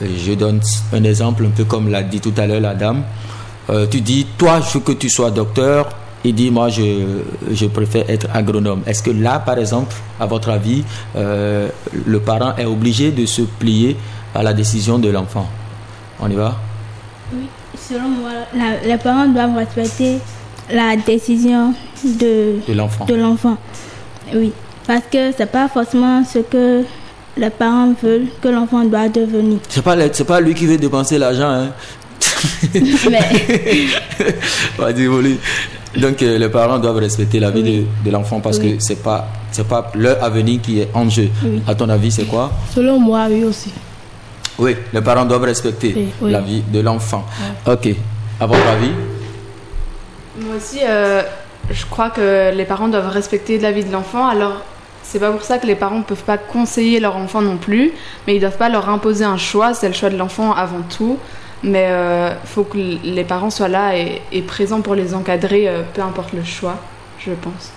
Je 0.00 0.34
donne 0.34 0.60
un 0.92 1.04
exemple, 1.04 1.44
un 1.46 1.50
peu 1.50 1.64
comme 1.64 1.88
l'a 1.90 2.02
dit 2.02 2.20
tout 2.20 2.34
à 2.36 2.46
l'heure 2.46 2.60
la 2.60 2.74
dame. 2.74 3.02
Euh, 3.70 3.86
tu 3.90 4.00
dis, 4.00 4.26
toi, 4.38 4.60
je 4.60 4.78
veux 4.78 4.80
que 4.84 4.92
tu 4.92 5.10
sois 5.10 5.30
docteur. 5.30 5.88
Il 6.24 6.34
dit, 6.34 6.50
moi, 6.50 6.68
je, 6.68 7.20
je 7.52 7.66
préfère 7.66 8.08
être 8.08 8.26
agronome. 8.34 8.82
Est-ce 8.86 9.02
que 9.02 9.10
là, 9.10 9.38
par 9.38 9.58
exemple, 9.58 9.94
à 10.18 10.26
votre 10.26 10.50
avis, 10.50 10.82
euh, 11.16 11.68
le 12.06 12.18
parent 12.20 12.54
est 12.56 12.64
obligé 12.64 13.10
de 13.12 13.26
se 13.26 13.42
plier 13.42 13.96
à 14.34 14.42
la 14.42 14.52
décision 14.52 14.98
de 14.98 15.10
l'enfant? 15.10 15.46
On 16.20 16.28
y 16.30 16.34
va? 16.34 16.56
Oui, 17.32 17.46
selon 17.78 18.08
moi, 18.08 18.30
la- 18.56 18.80
les 18.88 18.96
parents 18.98 19.26
doivent 19.28 19.54
respecter 19.56 20.18
la 20.72 20.96
décision 20.96 21.74
de, 22.04 22.56
de 23.06 23.14
l'enfant. 23.14 23.56
Oui. 24.34 24.52
Parce 24.88 25.04
que 25.12 25.30
c'est 25.36 25.50
pas 25.52 25.68
forcément 25.68 26.24
ce 26.24 26.40
que 26.40 26.82
les 27.36 27.50
parents 27.50 27.94
veulent 28.02 28.26
que 28.42 28.48
l'enfant 28.48 28.84
doit 28.84 29.08
devenir. 29.08 29.58
C'est 29.68 29.84
pas, 29.84 29.94
le- 29.94 30.08
pas 30.24 30.40
lui 30.40 30.54
qui 30.54 30.66
veut 30.66 30.78
dépenser 30.78 31.18
l'argent. 31.18 31.48
Hein. 31.50 31.68
Désolé. 32.72 33.18
Donc 35.96 36.22
euh, 36.22 36.38
les 36.38 36.48
parents 36.48 36.78
doivent 36.78 36.96
respecter 36.98 37.40
la 37.40 37.50
vie 37.50 37.62
de, 37.62 37.84
de 38.04 38.10
l'enfant 38.10 38.40
parce 38.40 38.58
Oui. 38.58 38.76
que 38.76 38.82
c'est 38.84 39.02
pas 39.02 39.26
c'est 39.50 39.66
pas 39.66 39.90
leur 39.94 40.22
avenir 40.22 40.60
qui 40.60 40.80
est 40.80 40.88
en 40.94 41.08
jeu. 41.08 41.28
Oui. 41.44 41.62
À 41.66 41.74
ton 41.74 41.88
avis, 41.88 42.10
c'est 42.12 42.24
quoi? 42.26 42.50
Selon 42.74 42.98
moi, 43.00 43.26
oui 43.30 43.44
aussi. 43.44 43.72
Oui, 44.58 44.76
les 44.92 45.00
parents 45.00 45.24
doivent 45.24 45.44
respecter 45.44 45.92
Oui, 45.96 46.08
oui. 46.20 46.30
la 46.32 46.40
vie 46.40 46.62
de 46.72 46.80
l'enfant. 46.80 47.24
Ok. 47.66 47.88
À 48.40 48.46
votre 48.46 48.66
avis? 48.66 48.90
Moi 50.40 50.56
aussi, 50.56 50.78
euh, 50.84 51.22
je 51.70 51.84
crois 51.86 52.10
que 52.10 52.54
les 52.54 52.64
parents 52.64 52.88
doivent 52.88 53.08
respecter 53.10 53.58
la 53.58 53.72
vie 53.72 53.84
de 53.84 53.92
l'enfant. 53.92 54.26
Alors, 54.28 54.62
c'est 55.08 55.18
pas 55.18 55.30
pour 55.30 55.42
ça 55.42 55.56
que 55.56 55.66
les 55.66 55.74
parents 55.74 55.98
ne 55.98 56.04
peuvent 56.04 56.24
pas 56.24 56.36
conseiller 56.36 57.00
leur 57.00 57.16
enfant 57.16 57.40
non 57.40 57.56
plus, 57.56 57.92
mais 58.26 58.36
ils 58.36 58.40
doivent 58.40 58.58
pas 58.58 58.68
leur 58.68 58.90
imposer 58.90 59.24
un 59.24 59.38
choix. 59.38 59.72
C'est 59.72 59.88
le 59.88 59.94
choix 59.94 60.10
de 60.10 60.18
l'enfant 60.18 60.52
avant 60.52 60.82
tout. 60.82 61.16
Mais 61.62 61.88
il 61.90 62.46
faut 62.46 62.62
que 62.62 62.76
les 62.76 63.24
parents 63.24 63.50
soient 63.50 63.68
là 63.68 63.96
et, 63.96 64.42
présents 64.42 64.82
pour 64.82 64.94
les 64.94 65.14
encadrer, 65.14 65.66
euh, 65.66 65.82
peu 65.94 66.02
importe 66.02 66.32
le 66.32 66.44
choix, 66.44 66.76
je 67.18 67.32
pense. 67.32 67.72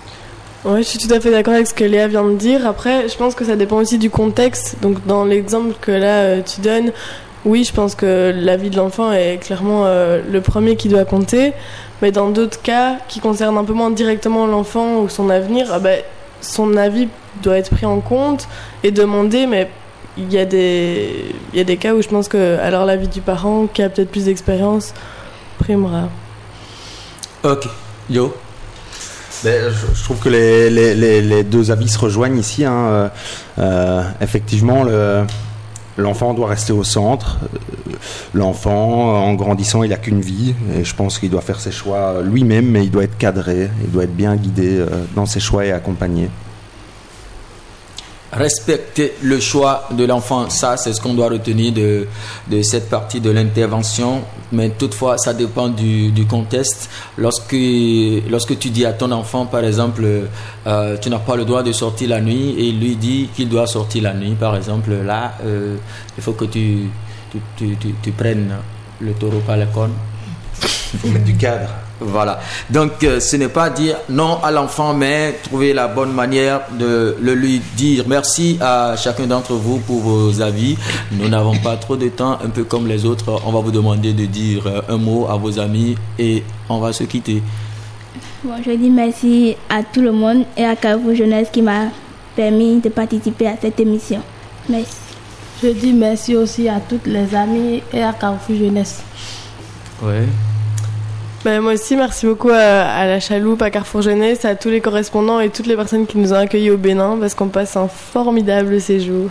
Ouais, 0.64 0.82
je 0.82 0.88
suis 0.88 0.98
tout 0.98 1.12
à 1.12 1.18
fait 1.20 1.30
d'accord 1.30 1.54
avec 1.54 1.66
ce 1.66 1.74
que 1.74 1.84
Léa 1.84 2.06
vient 2.06 2.24
de 2.24 2.36
dire. 2.36 2.66
Après, 2.66 3.08
je 3.08 3.16
pense 3.16 3.34
que 3.34 3.44
ça 3.44 3.56
dépend 3.56 3.78
aussi 3.78 3.98
du 3.98 4.10
contexte. 4.10 4.76
Donc, 4.82 5.04
dans 5.06 5.24
l'exemple 5.24 5.74
que 5.80 5.90
là 5.90 6.22
euh, 6.22 6.42
tu 6.42 6.60
donnes, 6.60 6.92
oui, 7.44 7.64
je 7.64 7.72
pense 7.72 7.96
que 7.96 8.32
la 8.36 8.56
vie 8.56 8.70
de 8.70 8.76
l'enfant 8.76 9.10
est 9.10 9.38
clairement 9.38 9.86
euh, 9.86 10.20
le 10.30 10.40
premier 10.40 10.76
qui 10.76 10.88
doit 10.88 11.06
compter. 11.06 11.52
Mais 12.02 12.12
dans 12.12 12.28
d'autres 12.28 12.60
cas 12.62 12.98
qui 13.08 13.20
concernent 13.20 13.58
un 13.58 13.64
peu 13.64 13.72
moins 13.72 13.90
directement 13.90 14.46
l'enfant 14.46 15.00
ou 15.00 15.08
son 15.08 15.30
avenir, 15.30 15.66
ah 15.72 15.78
ben, 15.80 16.00
son 16.40 16.76
avis 16.76 17.08
doit 17.42 17.58
être 17.58 17.70
pris 17.70 17.86
en 17.86 18.00
compte 18.00 18.48
et 18.82 18.90
demandé. 18.90 19.46
Mais 19.46 19.70
il 20.18 20.30
y, 20.32 20.38
a 20.38 20.44
des, 20.44 21.34
il 21.52 21.58
y 21.58 21.60
a 21.60 21.64
des 21.64 21.76
cas 21.78 21.94
où 21.94 22.02
je 22.02 22.08
pense 22.08 22.28
que 22.28 22.58
alors 22.60 22.84
la 22.84 22.96
vie 22.96 23.08
du 23.08 23.20
parent 23.22 23.66
qui 23.72 23.82
a 23.82 23.88
peut-être 23.88 24.10
plus 24.10 24.26
d'expérience 24.26 24.92
primera. 25.58 26.08
Ok. 27.44 27.66
Yo 28.10 28.34
Ben, 29.44 29.70
je, 29.72 29.96
je 29.98 30.04
trouve 30.04 30.18
que 30.18 30.28
les, 30.28 30.70
les- 30.70 30.94
les- 30.94 31.22
les 31.22 31.42
deux 31.42 31.70
avis 31.70 31.88
se 31.88 31.98
rejoignent 31.98 32.38
ici. 32.38 32.64
hein. 32.64 32.72
Euh, 32.74 33.08
euh, 33.58 34.02
effectivement, 34.20 34.84
le- 34.84 35.24
l'enfant 35.96 36.34
doit 36.34 36.48
rester 36.48 36.72
au 36.72 36.84
centre. 36.84 37.38
L'enfant, 38.34 39.24
en 39.24 39.34
grandissant, 39.34 39.82
il 39.82 39.90
n'a 39.90 39.96
qu'une 39.96 40.20
vie. 40.20 40.54
Et 40.76 40.84
je 40.84 40.94
pense 40.94 41.18
qu'il 41.18 41.30
doit 41.30 41.40
faire 41.40 41.58
ses 41.60 41.72
choix 41.72 42.16
lui-même, 42.22 42.66
mais 42.66 42.84
il 42.84 42.90
doit 42.90 43.04
être 43.04 43.18
cadré. 43.18 43.68
Il 43.84 43.90
doit 43.90 44.04
être 44.04 44.14
bien 44.16 44.36
guidé 44.36 44.78
euh, 44.78 44.86
dans 45.16 45.26
ses 45.26 45.40
choix 45.40 45.64
et 45.64 45.72
accompagné. 45.72 46.28
Respecter 48.32 49.12
le 49.22 49.38
choix 49.40 49.88
de 49.90 50.04
l'enfant, 50.06 50.48
ça 50.48 50.78
c'est 50.78 50.94
ce 50.94 51.00
qu'on 51.02 51.12
doit 51.12 51.28
retenir 51.28 51.70
de, 51.72 52.06
de 52.50 52.62
cette 52.62 52.88
partie 52.88 53.20
de 53.20 53.30
l'intervention. 53.30 54.22
Mais 54.52 54.70
toutefois, 54.70 55.18
ça 55.18 55.34
dépend 55.34 55.68
du, 55.68 56.10
du 56.12 56.24
contexte. 56.26 56.88
Lorsque, 57.18 57.54
lorsque 58.30 58.58
tu 58.58 58.70
dis 58.70 58.86
à 58.86 58.94
ton 58.94 59.10
enfant, 59.12 59.44
par 59.44 59.62
exemple, 59.64 60.04
euh, 60.66 60.96
tu 61.00 61.10
n'as 61.10 61.18
pas 61.18 61.36
le 61.36 61.44
droit 61.44 61.62
de 61.62 61.72
sortir 61.72 62.08
la 62.08 62.20
nuit 62.22 62.54
et 62.58 62.68
il 62.68 62.80
lui 62.80 62.96
dit 62.96 63.28
qu'il 63.36 63.50
doit 63.50 63.66
sortir 63.66 64.04
la 64.04 64.14
nuit, 64.14 64.34
par 64.38 64.56
exemple, 64.56 64.90
là, 65.04 65.34
euh, 65.44 65.76
il 66.16 66.22
faut 66.22 66.32
que 66.32 66.46
tu, 66.46 66.88
tu, 67.30 67.38
tu, 67.56 67.76
tu- 67.76 67.94
tu 68.02 68.10
prennes 68.12 68.50
le 69.00 69.12
taureau 69.12 69.40
par 69.46 69.58
la 69.58 69.66
corne. 69.66 69.92
Il 70.94 70.98
faut 71.00 71.08
mettre 71.08 71.24
du 71.26 71.34
cadre. 71.36 71.68
Voilà. 72.04 72.40
Donc, 72.70 73.02
euh, 73.04 73.20
ce 73.20 73.36
n'est 73.36 73.48
pas 73.48 73.70
dire 73.70 73.96
non 74.08 74.38
à 74.42 74.50
l'enfant, 74.50 74.94
mais 74.94 75.38
trouver 75.42 75.72
la 75.72 75.88
bonne 75.88 76.12
manière 76.12 76.60
de 76.78 77.16
le 77.20 77.34
lui 77.34 77.60
dire. 77.76 78.04
Merci 78.06 78.58
à 78.60 78.94
chacun 78.96 79.26
d'entre 79.26 79.54
vous 79.54 79.78
pour 79.78 80.00
vos 80.00 80.40
avis. 80.40 80.76
Nous 81.12 81.28
n'avons 81.28 81.56
pas 81.56 81.76
trop 81.76 81.96
de 81.96 82.08
temps, 82.08 82.38
un 82.44 82.50
peu 82.50 82.64
comme 82.64 82.86
les 82.86 83.04
autres. 83.04 83.40
On 83.46 83.52
va 83.52 83.60
vous 83.60 83.70
demander 83.70 84.12
de 84.12 84.26
dire 84.26 84.66
euh, 84.66 84.80
un 84.88 84.96
mot 84.96 85.26
à 85.28 85.36
vos 85.36 85.58
amis 85.58 85.96
et 86.18 86.42
on 86.68 86.78
va 86.78 86.92
se 86.92 87.04
quitter. 87.04 87.42
Bon, 88.44 88.54
je 88.64 88.72
dis 88.72 88.90
merci 88.90 89.56
à 89.68 89.82
tout 89.82 90.00
le 90.00 90.12
monde 90.12 90.44
et 90.56 90.64
à 90.64 90.74
Carrefour 90.74 91.14
Jeunesse 91.14 91.48
qui 91.52 91.62
m'a 91.62 91.86
permis 92.34 92.80
de 92.80 92.88
participer 92.88 93.46
à 93.46 93.54
cette 93.60 93.78
émission. 93.78 94.20
Merci. 94.68 94.96
Je 95.62 95.68
dis 95.68 95.92
merci 95.92 96.34
aussi 96.34 96.68
à 96.68 96.80
toutes 96.80 97.06
les 97.06 97.34
amies 97.34 97.82
et 97.92 98.02
à 98.02 98.12
Carrefour 98.12 98.56
Jeunesse. 98.56 99.02
Ouais. 100.02 100.26
Ben, 101.44 101.60
moi 101.60 101.72
aussi, 101.72 101.96
merci 101.96 102.24
beaucoup 102.26 102.50
à, 102.50 102.54
à 102.56 103.06
la 103.06 103.18
Chaloupe, 103.18 103.62
à 103.62 103.70
Carrefour 103.70 104.00
Jeunesse, 104.02 104.44
à 104.44 104.54
tous 104.54 104.68
les 104.68 104.80
correspondants 104.80 105.40
et 105.40 105.50
toutes 105.50 105.66
les 105.66 105.74
personnes 105.74 106.06
qui 106.06 106.18
nous 106.18 106.32
ont 106.32 106.36
accueillis 106.36 106.70
au 106.70 106.76
Bénin 106.76 107.16
parce 107.18 107.34
qu'on 107.34 107.48
passe 107.48 107.76
un 107.76 107.88
formidable 107.88 108.80
séjour. 108.80 109.28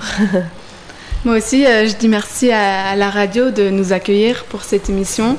Moi 1.26 1.38
aussi, 1.38 1.66
euh, 1.66 1.88
je 1.88 1.96
dis 1.96 2.10
merci 2.10 2.52
à, 2.52 2.90
à 2.90 2.96
la 2.98 3.10
radio 3.10 3.50
de 3.52 3.70
nous 3.70 3.94
accueillir 3.94 4.44
pour 4.50 4.64
cette 4.64 4.90
émission 4.90 5.38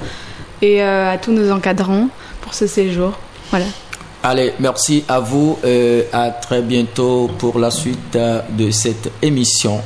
et 0.63 0.83
euh, 0.83 1.13
à 1.13 1.19
tous 1.19 1.33
nos 1.33 1.51
encadrants 1.51 2.09
pour 2.41 2.55
ce 2.55 2.67
séjour. 2.67 3.13
Voilà. 3.51 3.67
Allez, 4.23 4.55
merci 4.59 5.05
à 5.09 5.19
vous. 5.21 5.59
euh, 5.65 6.05
à 6.13 6.31
très 6.31 6.63
bientôt 6.63 7.29
pour 7.39 7.59
la 7.59 7.71
suite 7.71 8.17
de 8.17 8.71
cette 8.71 9.11
émission. 9.21 9.81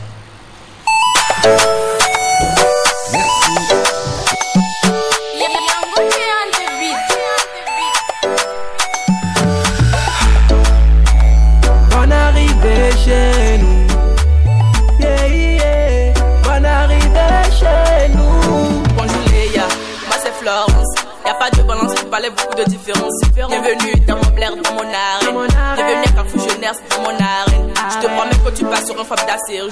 Jeunesse, 26.66 26.82
dans 26.90 27.02
mon 27.02 27.08
arène. 27.10 27.72
Je 27.90 28.06
te 28.06 28.12
promets 28.12 28.44
que 28.44 28.56
tu 28.56 28.64
passes 28.64 28.86
sur 28.86 29.00
un 29.00 29.04
formidable 29.04 29.40
séjour. 29.46 29.70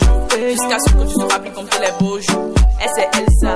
Jusqu'à 0.48 0.78
ce 0.78 0.92
que 0.92 1.02
tu 1.02 1.14
seras 1.14 1.38
plus 1.38 1.50
comme 1.50 1.66
tous 1.66 1.80
les 1.80 1.92
beaux 1.98 2.20
jours. 2.20 2.54
Et 2.80 2.88
c'est 2.94 3.08
Elsa. 3.18 3.54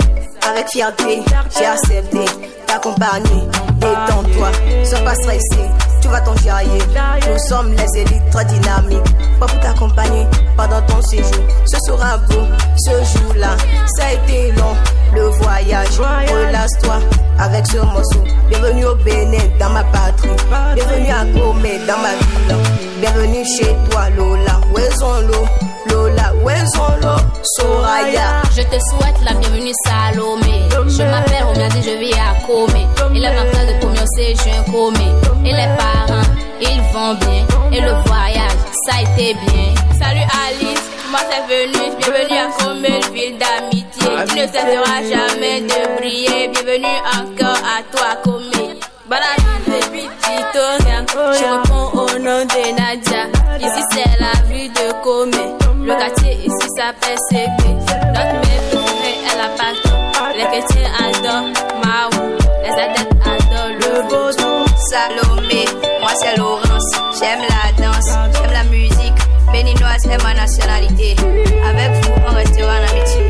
Avec 0.48 0.68
fierté, 0.68 1.22
j'ai 1.56 1.66
accepté 1.66 2.24
t'accompagner. 2.66 3.48
Détends-toi, 3.76 4.50
sois 4.84 4.98
pas 5.00 5.14
stressé, 5.14 5.62
tu 6.00 6.08
vas 6.08 6.20
t'en. 6.20 6.32
Nous 6.32 7.38
sommes 7.38 7.74
les 7.74 8.00
élites 8.00 8.30
très 8.30 8.44
dynamiques. 8.46 9.14
Pas 9.38 9.46
pour 9.46 9.60
t'accompagner 9.60 10.26
pendant 10.56 10.80
ton 10.82 11.02
séjour. 11.02 11.44
Ce 11.66 11.76
sera 11.86 12.18
beau, 12.18 12.42
ce 12.76 13.18
jour-là. 13.18 13.56
Ça 13.96 14.06
a 14.06 14.12
été 14.14 14.52
long, 14.52 14.74
le 15.14 15.22
voyage. 15.22 15.98
Relâche-toi 15.98 16.98
avec 17.38 17.66
ce 17.66 17.78
morceau. 17.78 18.24
Bienvenue 18.48 18.86
au 18.86 18.94
Bénin, 18.96 19.38
dans 19.58 19.70
ma 19.70 19.84
patrie. 19.84 20.30
Bienvenue 20.74 21.10
à 21.10 21.24
Gomé, 21.24 21.78
dans 21.86 21.98
ma 21.98 22.10
ville. 22.10 22.56
Bienvenue 23.00 23.44
chez 23.44 23.76
toi, 23.90 24.08
Lola. 24.16 24.60
Où 24.72 24.78
est? 24.78 25.90
Lola, 25.90 26.32
où 26.42 26.50
est? 26.50 26.66
Soraya. 27.56 28.42
Je 28.54 28.62
te 28.62 28.78
souhaite 28.90 29.20
la 29.24 29.34
bienvenue 29.34 29.72
Salomé. 29.86 30.68
Je 30.86 31.02
m'appelle 31.02 31.44
Romiadi, 31.44 31.82
je 31.82 31.98
vis 31.98 32.14
à 32.14 32.34
Comé. 32.46 32.86
Et 33.14 33.20
la 33.20 33.30
classe 33.30 33.66
de 33.66 33.74
c'est 34.16 34.34
je 34.34 34.44
viens 34.44 34.62
Comé. 34.64 35.08
Et 35.44 35.52
les 35.52 35.68
parents, 35.76 36.22
ils 36.60 36.82
vont 36.92 37.14
bien. 37.14 37.46
Et 37.72 37.80
le 37.80 37.92
voyage, 38.06 38.50
ça 38.86 38.96
a 38.96 39.02
été 39.02 39.34
bien. 39.34 39.74
Salut 39.98 40.26
Alice, 40.46 40.87
moi 41.10 41.20
c'est 41.30 41.44
venu, 41.48 41.96
bienvenue 41.98 42.38
à 42.38 42.62
Comé, 42.62 43.00
ville 43.12 43.38
d'amitié. 43.38 44.08
Tu 44.28 44.34
ne 44.34 44.46
cesseras 44.46 45.02
jamais 45.02 45.60
de 45.62 45.96
briller, 45.98 46.48
bienvenue 46.48 46.98
encore 47.14 47.62
à 47.64 47.82
toi 47.90 48.16
Comé. 48.22 48.78
Balade 49.06 49.64
depuis 49.66 50.08
Tito, 50.22 50.64
je 50.84 51.44
réponds 51.44 51.98
au 51.98 52.18
nom 52.18 52.44
de 52.44 52.62
Nadia. 52.76 53.26
Ici 53.58 53.82
c'est 53.92 54.20
la 54.20 54.34
ville 54.48 54.72
de 54.72 54.92
Comé, 55.02 55.54
le 55.84 55.94
quartier 55.94 56.34
ici 56.44 56.68
s'appelle 56.76 57.16
CP. 57.30 57.68
Notre 58.08 58.34
mère 58.34 58.62
préférée 58.70 59.18
est 59.24 59.36
la 59.36 59.48
pâte, 59.56 60.36
les 60.36 60.44
chrétiens 60.44 60.90
adorent 60.98 61.52
Maou, 61.84 62.36
les 62.62 62.70
adeptes 62.70 63.12
adorent 63.24 63.76
le 63.80 64.02
vaudou. 64.08 64.64
Salomé, 64.90 65.64
moi 66.00 66.10
c'est 66.20 66.36
Laurence. 66.36 66.92
J'aime 67.18 67.40
Béninoise 70.08 70.10
est 70.10 70.22
ma 70.24 70.34
nationalité. 70.34 71.16
Avec 71.64 72.04
vous, 72.04 72.12
on 72.26 72.34
restera 72.34 72.72
en 72.72 72.90
amitié. 72.90 73.24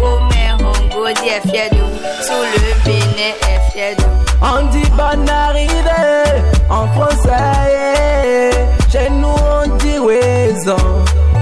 Gomer, 0.00 0.52
Hongo, 0.58 1.06
dit 1.22 1.28
est 1.28 1.48
fier 1.48 1.70
de 1.70 1.76
vous. 1.76 1.98
Tout 2.26 2.44
le 2.54 2.84
Bénin 2.84 3.34
est 3.42 3.72
fier 3.72 3.96
de 3.96 4.02
vous. 4.02 4.08
On 4.42 4.66
dit 4.70 4.88
bonne 4.96 5.28
arrivée 5.28 6.42
en 6.68 6.86
français. 6.88 7.28
yeah. 7.28 8.50
Chez 8.90 9.10
nous, 9.10 9.28
on 9.28 9.76
dit 9.76 9.98
raison. 9.98 10.76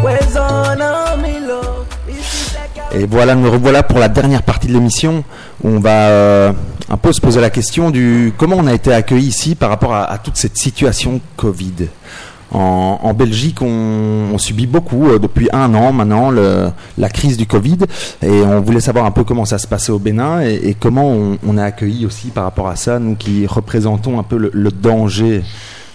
Raison, 0.04 0.76
non, 0.78 1.22
Milo. 1.22 1.60
Et 2.92 3.06
voilà, 3.06 3.34
nous 3.34 3.50
revoilà 3.50 3.82
pour 3.82 3.98
la 3.98 4.08
dernière 4.08 4.42
partie 4.42 4.66
de 4.66 4.72
l'émission 4.72 5.24
où 5.62 5.68
on 5.68 5.80
va 5.80 6.08
euh, 6.08 6.52
un 6.90 6.96
peu 6.96 7.12
se 7.12 7.20
poser 7.20 7.40
la 7.40 7.50
question 7.50 7.90
du 7.90 8.32
comment 8.36 8.56
on 8.56 8.66
a 8.66 8.72
été 8.74 8.92
accueilli 8.92 9.28
ici 9.28 9.54
par 9.54 9.68
rapport 9.70 9.94
à, 9.94 10.04
à 10.04 10.18
toute 10.18 10.36
cette 10.36 10.56
situation 10.56 11.20
Covid. 11.36 11.88
En, 12.50 13.12
Belgique, 13.12 13.60
on, 13.60 14.38
subit 14.38 14.66
beaucoup 14.66 15.08
euh, 15.08 15.18
depuis 15.18 15.48
un 15.52 15.74
an 15.74 15.92
maintenant 15.92 16.30
la 16.30 17.08
crise 17.10 17.36
du 17.36 17.46
Covid 17.46 17.78
et 18.22 18.30
on 18.42 18.60
voulait 18.60 18.80
savoir 18.80 19.04
un 19.04 19.10
peu 19.10 19.24
comment 19.24 19.44
ça 19.44 19.58
se 19.58 19.66
passait 19.66 19.92
au 19.92 19.98
Bénin 19.98 20.40
et, 20.40 20.74
comment 20.78 21.36
on, 21.46 21.58
a 21.58 21.64
accueilli 21.64 22.06
aussi 22.06 22.28
par 22.28 22.44
rapport 22.44 22.68
à 22.68 22.76
ça, 22.76 22.98
nous 22.98 23.16
qui 23.16 23.46
représentons 23.46 24.18
un 24.18 24.22
peu 24.22 24.50
le, 24.52 24.70
danger 24.70 25.42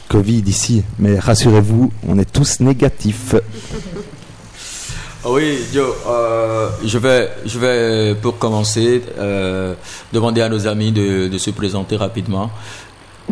Covid 0.09 0.43
ici. 0.47 0.83
Mais 0.99 1.17
rassurez-vous, 1.17 1.91
on 2.07 2.19
est 2.19 2.31
tous 2.31 2.59
négatifs. 2.59 3.35
Ah 5.25 5.29
oui, 5.31 5.57
euh, 5.75 6.69
je 6.83 6.97
vais, 6.97 7.29
je 7.45 7.57
vais 7.57 8.13
pour 8.15 8.37
commencer 8.37 9.01
euh, 9.17 9.73
demander 10.11 10.41
à 10.41 10.49
nos 10.49 10.67
amis 10.67 10.91
de, 10.91 11.29
de 11.29 11.37
se 11.37 11.49
présenter 11.49 11.95
rapidement. 11.95 12.51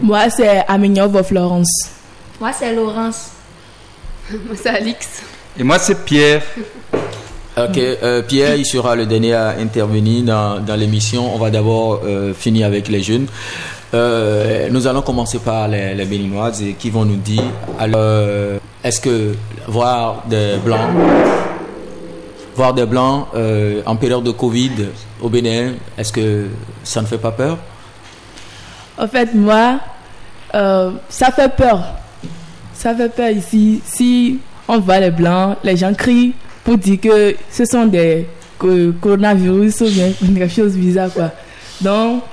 Moi, 0.01 0.29
c'est 0.29 0.63
Aminov 0.69 1.21
Florence. 1.23 2.00
Moi, 2.41 2.51
c'est 2.53 2.73
Laurence. 2.73 3.33
Moi, 4.31 4.55
c'est 4.55 4.69
Alix. 4.69 5.21
Et 5.59 5.61
moi, 5.61 5.77
c'est 5.77 6.03
Pierre. 6.03 6.41
Ok, 7.55 7.77
euh, 7.77 8.23
Pierre, 8.23 8.55
il 8.55 8.65
sera 8.65 8.95
le 8.95 9.05
dernier 9.05 9.35
à 9.35 9.49
intervenir 9.59 10.23
dans, 10.23 10.59
dans 10.59 10.75
l'émission. 10.75 11.35
On 11.35 11.37
va 11.37 11.51
d'abord 11.51 12.01
euh, 12.03 12.33
finir 12.33 12.65
avec 12.65 12.87
les 12.87 13.03
jeunes. 13.03 13.27
Euh, 13.93 14.69
nous 14.71 14.87
allons 14.87 15.03
commencer 15.03 15.37
par 15.37 15.67
les, 15.67 15.93
les 15.93 16.05
Béninoises 16.05 16.63
qui 16.79 16.89
vont 16.89 17.05
nous 17.05 17.17
dire 17.17 17.43
alors, 17.77 18.59
est-ce 18.83 18.99
que 18.99 19.35
voir 19.67 20.23
des 20.27 20.55
blancs, 20.65 20.89
voir 22.55 22.73
des 22.73 22.87
blancs 22.87 23.27
en 23.85 23.95
période 23.97 24.23
de 24.23 24.31
Covid 24.31 24.87
au 25.21 25.29
Bénin, 25.29 25.73
est-ce 25.95 26.11
que 26.11 26.47
ça 26.83 27.03
ne 27.03 27.05
fait 27.05 27.19
pas 27.19 27.33
peur? 27.33 27.59
En 28.97 29.07
fait, 29.07 29.35
moi, 29.35 29.79
ça 30.51 31.31
fait 31.35 31.55
peur 31.55 32.00
ça 32.81 32.95
fait 32.95 33.09
peur 33.09 33.29
ici. 33.29 33.79
Si 33.85 34.39
on 34.67 34.79
voit 34.79 34.99
les 34.99 35.11
blancs, 35.11 35.57
les 35.63 35.77
gens 35.77 35.93
crient 35.93 36.33
pour 36.63 36.79
dire 36.79 36.99
que 36.99 37.35
ce 37.51 37.63
sont 37.65 37.85
des 37.85 38.25
coronavirus 38.57 39.81
ou 39.81 39.85
bien 39.85 40.11
quelque 40.19 40.47
chose 40.47 40.73
bizarre 40.73 41.13
quoi. 41.13 41.31
Donc 41.79 42.23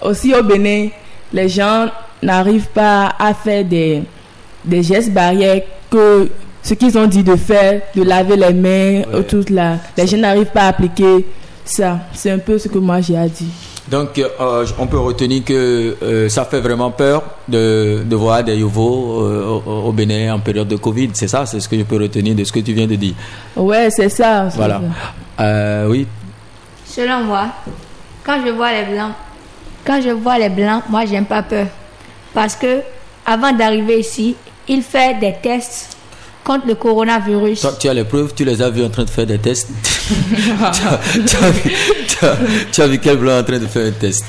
aussi 0.00 0.32
au 0.32 0.44
Bénin, 0.44 0.88
les 1.32 1.48
gens 1.48 1.86
n'arrivent 2.22 2.68
pas 2.68 3.16
à 3.18 3.34
faire 3.34 3.64
des, 3.64 4.04
des 4.64 4.82
gestes 4.84 5.12
barrières 5.12 5.62
que 5.90 6.28
ce 6.62 6.74
qu'ils 6.74 6.96
ont 6.96 7.06
dit 7.06 7.24
de 7.24 7.34
faire, 7.34 7.80
de 7.94 8.02
laver 8.04 8.36
les 8.36 8.52
mains, 8.52 9.02
tout 9.26 9.44
là. 9.50 9.78
Les 9.96 10.06
gens 10.06 10.18
n'arrivent 10.18 10.52
pas 10.52 10.62
à 10.62 10.68
appliquer 10.68 11.26
ça. 11.64 11.98
C'est 12.14 12.30
un 12.30 12.38
peu 12.38 12.58
ce 12.58 12.68
que 12.68 12.78
moi 12.78 13.00
j'ai 13.00 13.16
à 13.16 13.28
dire. 13.28 13.48
Donc, 13.88 14.18
euh, 14.18 14.66
on 14.78 14.86
peut 14.86 14.98
retenir 14.98 15.44
que 15.44 15.96
euh, 16.02 16.28
ça 16.28 16.44
fait 16.44 16.60
vraiment 16.60 16.90
peur 16.90 17.22
de, 17.46 18.02
de 18.04 18.16
voir 18.16 18.42
des 18.42 18.56
Yovo 18.56 19.22
euh, 19.22 19.60
au, 19.64 19.92
Bénin 19.92 20.34
en 20.34 20.40
période 20.40 20.66
de 20.66 20.76
Covid. 20.76 21.10
C'est 21.12 21.28
ça, 21.28 21.46
c'est 21.46 21.60
ce 21.60 21.68
que 21.68 21.78
je 21.78 21.84
peux 21.84 22.00
retenir 22.00 22.34
de 22.34 22.42
ce 22.42 22.50
que 22.50 22.60
tu 22.60 22.72
viens 22.72 22.86
de 22.86 22.96
dire. 22.96 23.14
Ouais, 23.54 23.88
c'est 23.90 24.08
ça. 24.08 24.48
Voilà. 24.48 24.80
oui. 25.88 26.06
Selon 26.84 27.24
moi, 27.24 27.48
quand 28.24 28.40
je 28.44 28.50
vois 28.50 28.72
les 28.72 28.84
blancs, 28.94 29.12
quand 29.84 30.00
je 30.02 30.10
vois 30.10 30.38
les 30.38 30.48
blancs, 30.48 30.82
moi, 30.88 31.04
j'aime 31.06 31.26
pas 31.26 31.42
peur, 31.42 31.66
parce 32.34 32.56
que 32.56 32.80
avant 33.24 33.52
d'arriver 33.52 34.00
ici, 34.00 34.34
il 34.68 34.82
fait 34.82 35.18
des 35.20 35.34
tests 35.40 35.96
contre 36.42 36.66
le 36.66 36.74
coronavirus. 36.74 37.60
Toi, 37.60 37.72
tu 37.78 37.88
as 37.88 37.94
les 37.94 38.04
preuves, 38.04 38.32
tu 38.34 38.44
les 38.44 38.62
as 38.62 38.70
vus 38.70 38.84
en 38.84 38.88
train 38.88 39.04
de 39.04 39.10
faire 39.10 39.26
des 39.26 39.38
tests. 39.38 39.68
tu, 42.72 42.80
as, 42.82 42.86
vu, 42.86 42.98
quel 42.98 43.16
blanc 43.16 43.38
en 43.38 43.42
train 43.42 43.58
de 43.58 43.66
faire 43.66 43.86
un 43.86 43.90
test 43.90 44.24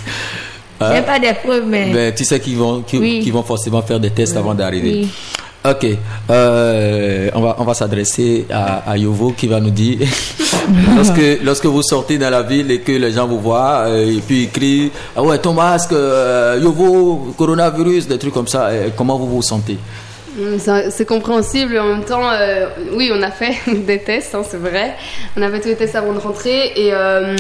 hein? 0.80 0.92
J'ai 0.96 1.02
pas 1.02 1.20
des 1.20 1.34
preuves, 1.34 1.66
mais. 1.68 1.92
Ben, 1.92 2.14
tu 2.14 2.24
sais 2.26 2.40
qu'ils 2.40 2.58
vont, 2.58 2.84
vont 3.32 3.44
forcément 3.44 3.82
faire 3.82 4.00
des 4.00 4.10
tests 4.12 4.36
avant 4.38 4.54
d'arriver. 4.54 5.08
Ok, 5.66 5.86
euh, 6.30 7.30
on 7.34 7.42
va, 7.42 7.56
on 7.60 7.64
va 7.66 7.74
s'adresser 7.74 8.46
à, 8.50 8.90
à, 8.90 8.98
Yovo 8.98 9.34
qui 9.36 9.48
va 9.48 9.60
nous 9.60 9.72
dire 9.72 10.08
lorsque, 10.96 11.42
lorsque 11.44 11.66
vous 11.66 11.82
sortez 11.82 12.18
dans 12.18 12.30
la 12.30 12.44
ville 12.44 12.72
et 12.72 12.80
que 12.80 12.94
les 12.94 13.12
gens 13.12 13.28
vous 13.28 13.40
voient 13.40 13.86
euh, 13.88 14.18
et 14.18 14.22
puis 14.26 14.44
ils 14.44 14.50
crient 14.50 14.92
Ah 15.16 15.24
ouais, 15.24 15.40
ton 15.40 15.54
masque, 15.54 15.92
euh, 15.92 16.58
Yovo, 16.62 17.34
coronavirus, 17.38 18.08
des 18.08 18.18
trucs 18.18 18.34
comme 18.34 18.48
ça, 18.48 18.70
comment 18.96 19.18
vous 19.18 19.28
vous 19.28 19.42
sentez? 19.42 19.78
C'est 20.90 21.06
compréhensible. 21.06 21.78
En 21.78 21.88
même 21.88 22.04
temps, 22.04 22.30
euh, 22.32 22.68
oui, 22.94 23.12
on 23.14 23.22
a 23.22 23.32
fait 23.32 23.56
des 23.68 24.00
tests, 24.00 24.36
hein, 24.36 24.44
c'est 24.48 24.58
vrai. 24.58 24.96
On 25.36 25.42
a 25.42 25.50
fait 25.50 25.60
tous 25.60 25.70
les 25.70 25.76
tests 25.76 25.96
avant 25.96 26.14
de 26.14 26.20
rentrer. 26.20 26.74
Et, 26.76 26.94
euh, 26.94 27.36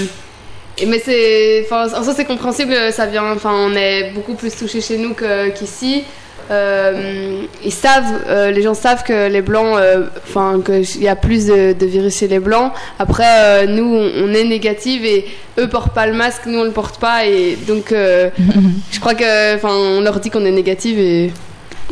mais 0.88 1.00
c'est, 1.00 1.68
en 1.72 2.04
soi, 2.04 2.14
c'est 2.16 2.26
compréhensible. 2.26 2.74
Ça 2.92 3.06
vient, 3.06 3.32
enfin, 3.32 3.54
on 3.54 3.74
est 3.76 4.12
beaucoup 4.14 4.36
plus 4.36 4.56
touché 4.56 4.82
chez 4.82 4.98
nous 4.98 5.16
qu'ici. 5.56 6.04
Euh, 6.50 7.42
ils 7.66 7.74
savent, 7.74 8.52
les 8.54 8.62
gens 8.62 8.76
savent 8.76 9.04
que 9.04 9.28
les 9.28 9.42
blancs, 9.42 9.78
enfin, 10.24 10.62
qu'il 10.64 11.04
y 11.04 11.08
a 11.08 11.16
plus 11.16 11.48
de, 11.48 11.86
virus 11.86 12.20
chez 12.20 12.28
les 12.28 12.40
blancs. 12.40 12.72
Après, 13.00 13.66
nous, 13.66 13.86
on 13.86 14.34
est 14.34 14.44
négative 14.44 15.04
et 15.04 15.26
eux 15.58 15.68
portent 15.68 15.96
pas 15.96 16.06
le 16.06 16.14
masque, 16.14 16.44
nous 16.46 16.60
on 16.60 16.64
le 16.64 16.72
porte 16.72 17.00
pas. 17.00 17.26
Et 17.26 17.58
donc, 17.68 17.88
je 18.92 19.00
crois 19.00 19.16
que, 19.16 19.56
enfin, 19.56 19.74
on 19.74 20.02
leur 20.02 20.20
dit 20.20 20.30
qu'on 20.30 20.46
est 20.46 20.52
négative 20.52 21.00
et 21.00 21.32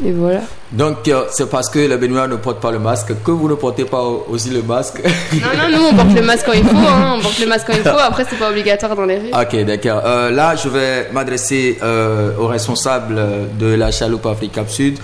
et 0.03 0.11
voilà. 0.11 0.41
Donc, 0.75 1.07
euh, 1.07 1.23
c'est 1.31 1.49
parce 1.49 1.69
que 1.69 1.79
les 1.79 1.95
Béninois 1.95 2.27
ne 2.27 2.35
portent 2.35 2.59
pas 2.59 2.71
le 2.71 2.79
masque 2.79 3.13
que 3.23 3.31
vous 3.31 3.47
ne 3.47 3.55
portez 3.55 3.85
pas 3.85 4.03
aussi 4.03 4.49
le 4.49 4.61
masque 4.61 5.01
Non, 5.33 5.47
non, 5.57 5.77
nous, 5.77 5.85
on 5.85 5.95
porte 5.95 6.13
le 6.13 6.21
masque 6.21 6.45
quand 6.45 6.53
il 6.53 6.65
faut. 6.65 6.75
Hein. 6.75 7.15
on 7.17 7.21
porte 7.21 7.39
le 7.39 7.47
masque 7.47 7.67
quand 7.67 7.77
il 7.77 7.81
faut. 7.81 7.97
Après, 7.97 8.25
c'est 8.29 8.37
pas 8.37 8.49
obligatoire 8.49 8.93
dans 8.93 9.05
les 9.05 9.19
rues. 9.19 9.31
Ok, 9.33 9.63
d'accord. 9.63 10.01
Euh, 10.05 10.31
là, 10.31 10.55
je 10.57 10.67
vais 10.67 11.09
m'adresser 11.13 11.77
euh, 11.81 12.31
au 12.37 12.47
responsable 12.47 13.21
de 13.57 13.67
la 13.67 13.89
chaloupe 13.91 14.25
Afrique 14.25 14.59
Sud 14.67 14.97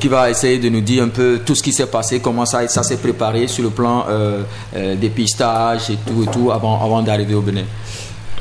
qui 0.00 0.08
va 0.08 0.28
essayer 0.28 0.58
de 0.58 0.68
nous 0.68 0.80
dire 0.80 1.04
un 1.04 1.08
peu 1.08 1.40
tout 1.46 1.54
ce 1.54 1.62
qui 1.62 1.72
s'est 1.72 1.86
passé, 1.86 2.18
comment 2.18 2.44
ça, 2.44 2.66
ça 2.66 2.82
s'est 2.82 2.96
préparé 2.96 3.46
sur 3.46 3.62
le 3.62 3.70
plan 3.70 4.06
des 4.74 5.08
pistages 5.08 5.90
et 5.90 5.98
tout 6.06 6.24
et 6.24 6.26
tout 6.32 6.50
avant, 6.50 6.82
avant 6.82 7.02
d'arriver 7.02 7.34
au 7.34 7.40
Bénin. 7.40 7.64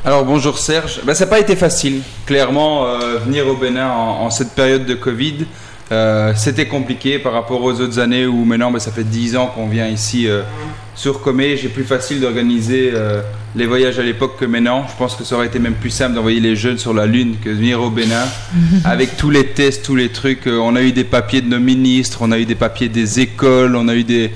Alors 0.03 0.23
bonjour 0.23 0.57
Serge. 0.57 1.01
Ben, 1.03 1.13
ça 1.13 1.25
n'a 1.25 1.29
pas 1.29 1.39
été 1.39 1.55
facile. 1.55 2.01
Clairement, 2.25 2.85
venir 3.25 3.47
au 3.47 3.55
Bénin 3.55 3.89
en, 3.89 4.25
en, 4.25 4.29
cette 4.29 4.51
période 4.51 4.85
de 4.85 4.93
Covid, 4.93 5.45
euh, 5.91 6.31
c'était 6.37 6.67
compliqué 6.67 7.19
par 7.19 7.33
rapport 7.33 7.61
aux 7.61 7.81
autres 7.81 7.99
années 7.99 8.25
où 8.25 8.45
maintenant 8.45 8.71
ben, 8.71 8.79
ça 8.79 8.91
fait 8.91 9.03
10 9.03 9.35
ans 9.35 9.47
qu'on 9.47 9.67
vient 9.67 9.87
ici 9.87 10.29
euh, 10.29 10.41
sur 10.95 11.21
Comé. 11.21 11.57
J'ai 11.57 11.67
plus 11.67 11.83
facile 11.83 12.21
d'organiser 12.21 12.91
euh, 12.93 13.21
les 13.57 13.65
voyages 13.65 13.99
à 13.99 14.03
l'époque 14.03 14.37
que 14.39 14.45
maintenant. 14.45 14.85
Je 14.89 14.95
pense 14.97 15.15
que 15.15 15.25
ça 15.25 15.35
aurait 15.35 15.47
été 15.47 15.59
même 15.59 15.73
plus 15.73 15.89
simple 15.89 16.15
d'envoyer 16.15 16.39
les 16.39 16.55
jeunes 16.55 16.77
sur 16.77 16.93
la 16.93 17.05
Lune 17.05 17.35
que 17.43 17.49
de 17.49 17.55
venir 17.55 17.81
au 17.81 17.89
Bénin 17.89 18.23
avec 18.85 19.17
tous 19.17 19.29
les 19.29 19.47
tests, 19.47 19.83
tous 19.83 19.97
les 19.97 20.09
trucs. 20.09 20.47
on 20.47 20.77
a 20.77 20.81
eu 20.81 20.93
des 20.93 21.03
papiers 21.03 21.41
de 21.41 21.49
nos 21.49 21.59
ministres, 21.59 22.19
on 22.21 22.31
a 22.31 22.39
eu 22.39 22.45
des 22.45 22.55
papiers 22.55 22.87
des 22.87 23.19
écoles, 23.19 23.75
on 23.75 23.89
a 23.89 23.95
eu 23.95 24.05
des 24.05 24.31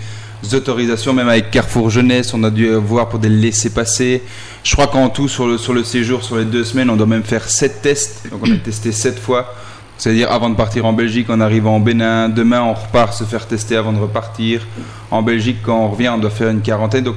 autorisations 0.53 1.13
même 1.13 1.29
avec 1.29 1.51
Carrefour 1.51 1.89
Jeunesse, 1.89 2.33
on 2.33 2.43
a 2.43 2.49
dû 2.51 2.69
voir 2.73 3.07
pour 3.07 3.19
des 3.19 3.29
laissés-passer. 3.29 4.23
Je 4.61 4.73
crois 4.73 4.87
qu'en 4.87 5.07
tout 5.07 5.29
sur 5.29 5.47
le, 5.47 5.57
sur 5.57 5.73
le 5.73 5.85
séjour, 5.85 6.21
sur 6.21 6.35
les 6.35 6.45
deux 6.45 6.65
semaines, 6.65 6.89
on 6.89 6.97
doit 6.97 7.07
même 7.07 7.23
faire 7.23 7.47
7 7.47 7.81
tests. 7.81 8.23
Donc 8.29 8.41
on 8.43 8.51
a 8.51 8.57
testé 8.57 8.91
7 8.91 9.17
fois. 9.19 9.55
C'est-à-dire 9.97 10.31
avant 10.31 10.49
de 10.49 10.55
partir 10.55 10.85
en 10.85 10.93
Belgique, 10.93 11.29
en 11.29 11.39
arrivant 11.39 11.75
en 11.75 11.79
Bénin, 11.79 12.29
demain 12.29 12.61
on 12.61 12.73
repart 12.73 13.13
se 13.13 13.23
faire 13.23 13.47
tester 13.47 13.77
avant 13.77 13.93
de 13.93 13.99
repartir. 13.99 14.67
En 15.09 15.21
Belgique, 15.21 15.57
quand 15.63 15.77
on 15.77 15.89
revient, 15.89 16.09
on 16.09 16.17
doit 16.17 16.29
faire 16.29 16.49
une 16.49 16.61
quarantaine. 16.61 17.05
Donc 17.05 17.15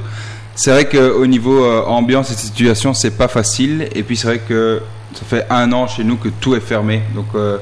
c'est 0.54 0.70
vrai 0.70 0.88
qu'au 0.88 1.26
niveau 1.26 1.64
euh, 1.64 1.84
ambiance 1.86 2.30
et 2.30 2.34
situation, 2.34 2.94
c'est 2.94 3.16
pas 3.16 3.28
facile. 3.28 3.88
Et 3.94 4.02
puis 4.02 4.16
c'est 4.16 4.28
vrai 4.28 4.38
que 4.38 4.82
ça 5.14 5.22
fait 5.24 5.46
un 5.50 5.72
an 5.72 5.86
chez 5.86 6.04
nous 6.04 6.16
que 6.16 6.28
tout 6.28 6.54
est 6.54 6.60
fermé. 6.60 7.02
Donc 7.14 7.26
euh, 7.34 7.58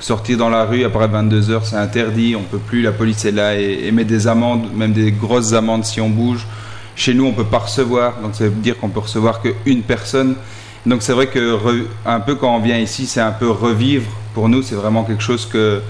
sortir 0.00 0.36
dans 0.38 0.48
la 0.48 0.64
rue 0.64 0.84
après 0.84 1.08
22 1.08 1.50
heures, 1.50 1.64
c'est 1.64 1.76
interdit. 1.76 2.34
On 2.36 2.42
peut 2.42 2.58
plus. 2.58 2.82
La 2.82 2.92
police 2.92 3.24
est 3.24 3.32
là 3.32 3.54
et, 3.56 3.90
met 3.92 4.04
des 4.04 4.26
amendes, 4.26 4.72
même 4.74 4.92
des 4.92 5.12
grosses 5.12 5.52
amendes 5.52 5.84
si 5.84 6.00
on 6.00 6.08
bouge. 6.08 6.46
Chez 6.96 7.14
nous, 7.14 7.26
on 7.26 7.32
peut 7.32 7.44
pas 7.44 7.58
recevoir. 7.58 8.14
Donc 8.20 8.34
ça 8.34 8.44
veut 8.44 8.50
dire 8.50 8.78
qu'on 8.78 8.88
peut 8.88 9.00
recevoir 9.00 9.40
qu'une 9.40 9.82
personne. 9.82 10.34
Donc 10.86 11.02
c'est 11.02 11.12
vrai 11.12 11.26
que 11.26 11.58
un 12.04 12.20
peu 12.20 12.34
quand 12.36 12.54
on 12.54 12.60
vient 12.60 12.78
ici, 12.78 13.06
c'est 13.06 13.20
un 13.20 13.32
peu 13.32 13.50
revivre 13.50 14.06
pour 14.36 14.50
nous, 14.50 14.60
c'est 14.60 14.74
vraiment 14.74 15.02
quelque 15.02 15.22
chose 15.22 15.46
que 15.46 15.80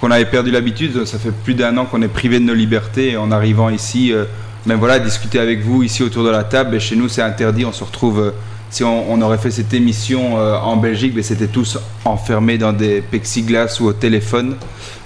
qu'on 0.00 0.10
avait 0.10 0.24
perdu 0.24 0.50
l'habitude. 0.50 1.04
Ça 1.04 1.20
fait 1.20 1.30
plus 1.30 1.54
d'un 1.54 1.76
an 1.76 1.84
qu'on 1.84 2.02
est 2.02 2.08
privé 2.08 2.40
de 2.40 2.44
nos 2.44 2.52
libertés. 2.52 3.16
en 3.16 3.30
arrivant 3.30 3.68
ici, 3.68 4.12
euh, 4.12 4.24
ben 4.66 4.74
voilà, 4.74 4.98
discuter 4.98 5.38
avec 5.38 5.62
vous 5.62 5.84
ici 5.84 6.02
autour 6.02 6.24
de 6.24 6.30
la 6.30 6.42
table. 6.42 6.74
Et 6.74 6.80
chez 6.80 6.96
nous, 6.96 7.08
c'est 7.08 7.22
interdit. 7.22 7.64
On 7.64 7.70
se 7.70 7.84
retrouve. 7.84 8.18
Euh, 8.18 8.30
si 8.70 8.82
on, 8.82 9.20
aurait 9.20 9.38
fait 9.38 9.52
cette 9.52 9.72
émission 9.72 10.36
euh, 10.36 10.56
en 10.56 10.76
Belgique, 10.78 11.14
ben 11.14 11.22
c'était 11.22 11.46
tous 11.46 11.78
enfermés 12.04 12.58
dans 12.58 12.72
des 12.72 13.02
plexiglas 13.02 13.78
ou 13.80 13.84
au 13.86 13.92
téléphone. 13.92 14.56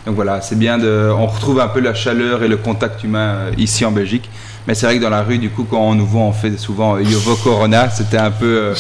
Donc 0.07 0.15
voilà, 0.15 0.41
c'est 0.41 0.59
bien 0.59 0.79
de. 0.79 1.11
On 1.19 1.27
retrouve 1.27 1.61
un 1.61 1.69
peu 1.69 1.81
la 1.81 1.93
chaleur 1.93 2.45
et 2.45 2.49
le 2.49 2.57
contact 2.57 3.05
humain 3.05 3.51
ici 3.59 3.85
en 3.85 3.91
Belgique. 3.93 4.31
Mais 4.67 4.75
c'est 4.75 4.87
vrai 4.87 4.97
que 4.99 5.03
dans 5.03 5.11
la 5.11 5.23
rue, 5.23 5.39
du 5.39 5.51
coup, 5.51 5.65
quand 5.69 5.81
on 5.81 5.95
nous 5.95 6.07
voit, 6.07 6.23
on 6.23 6.33
fait 6.33 6.59
souvent 6.59 6.99
Yovo 6.99 7.37
Corona. 7.37 7.89
C'était 7.89 8.19
un 8.19 8.33
peu. 8.33 8.73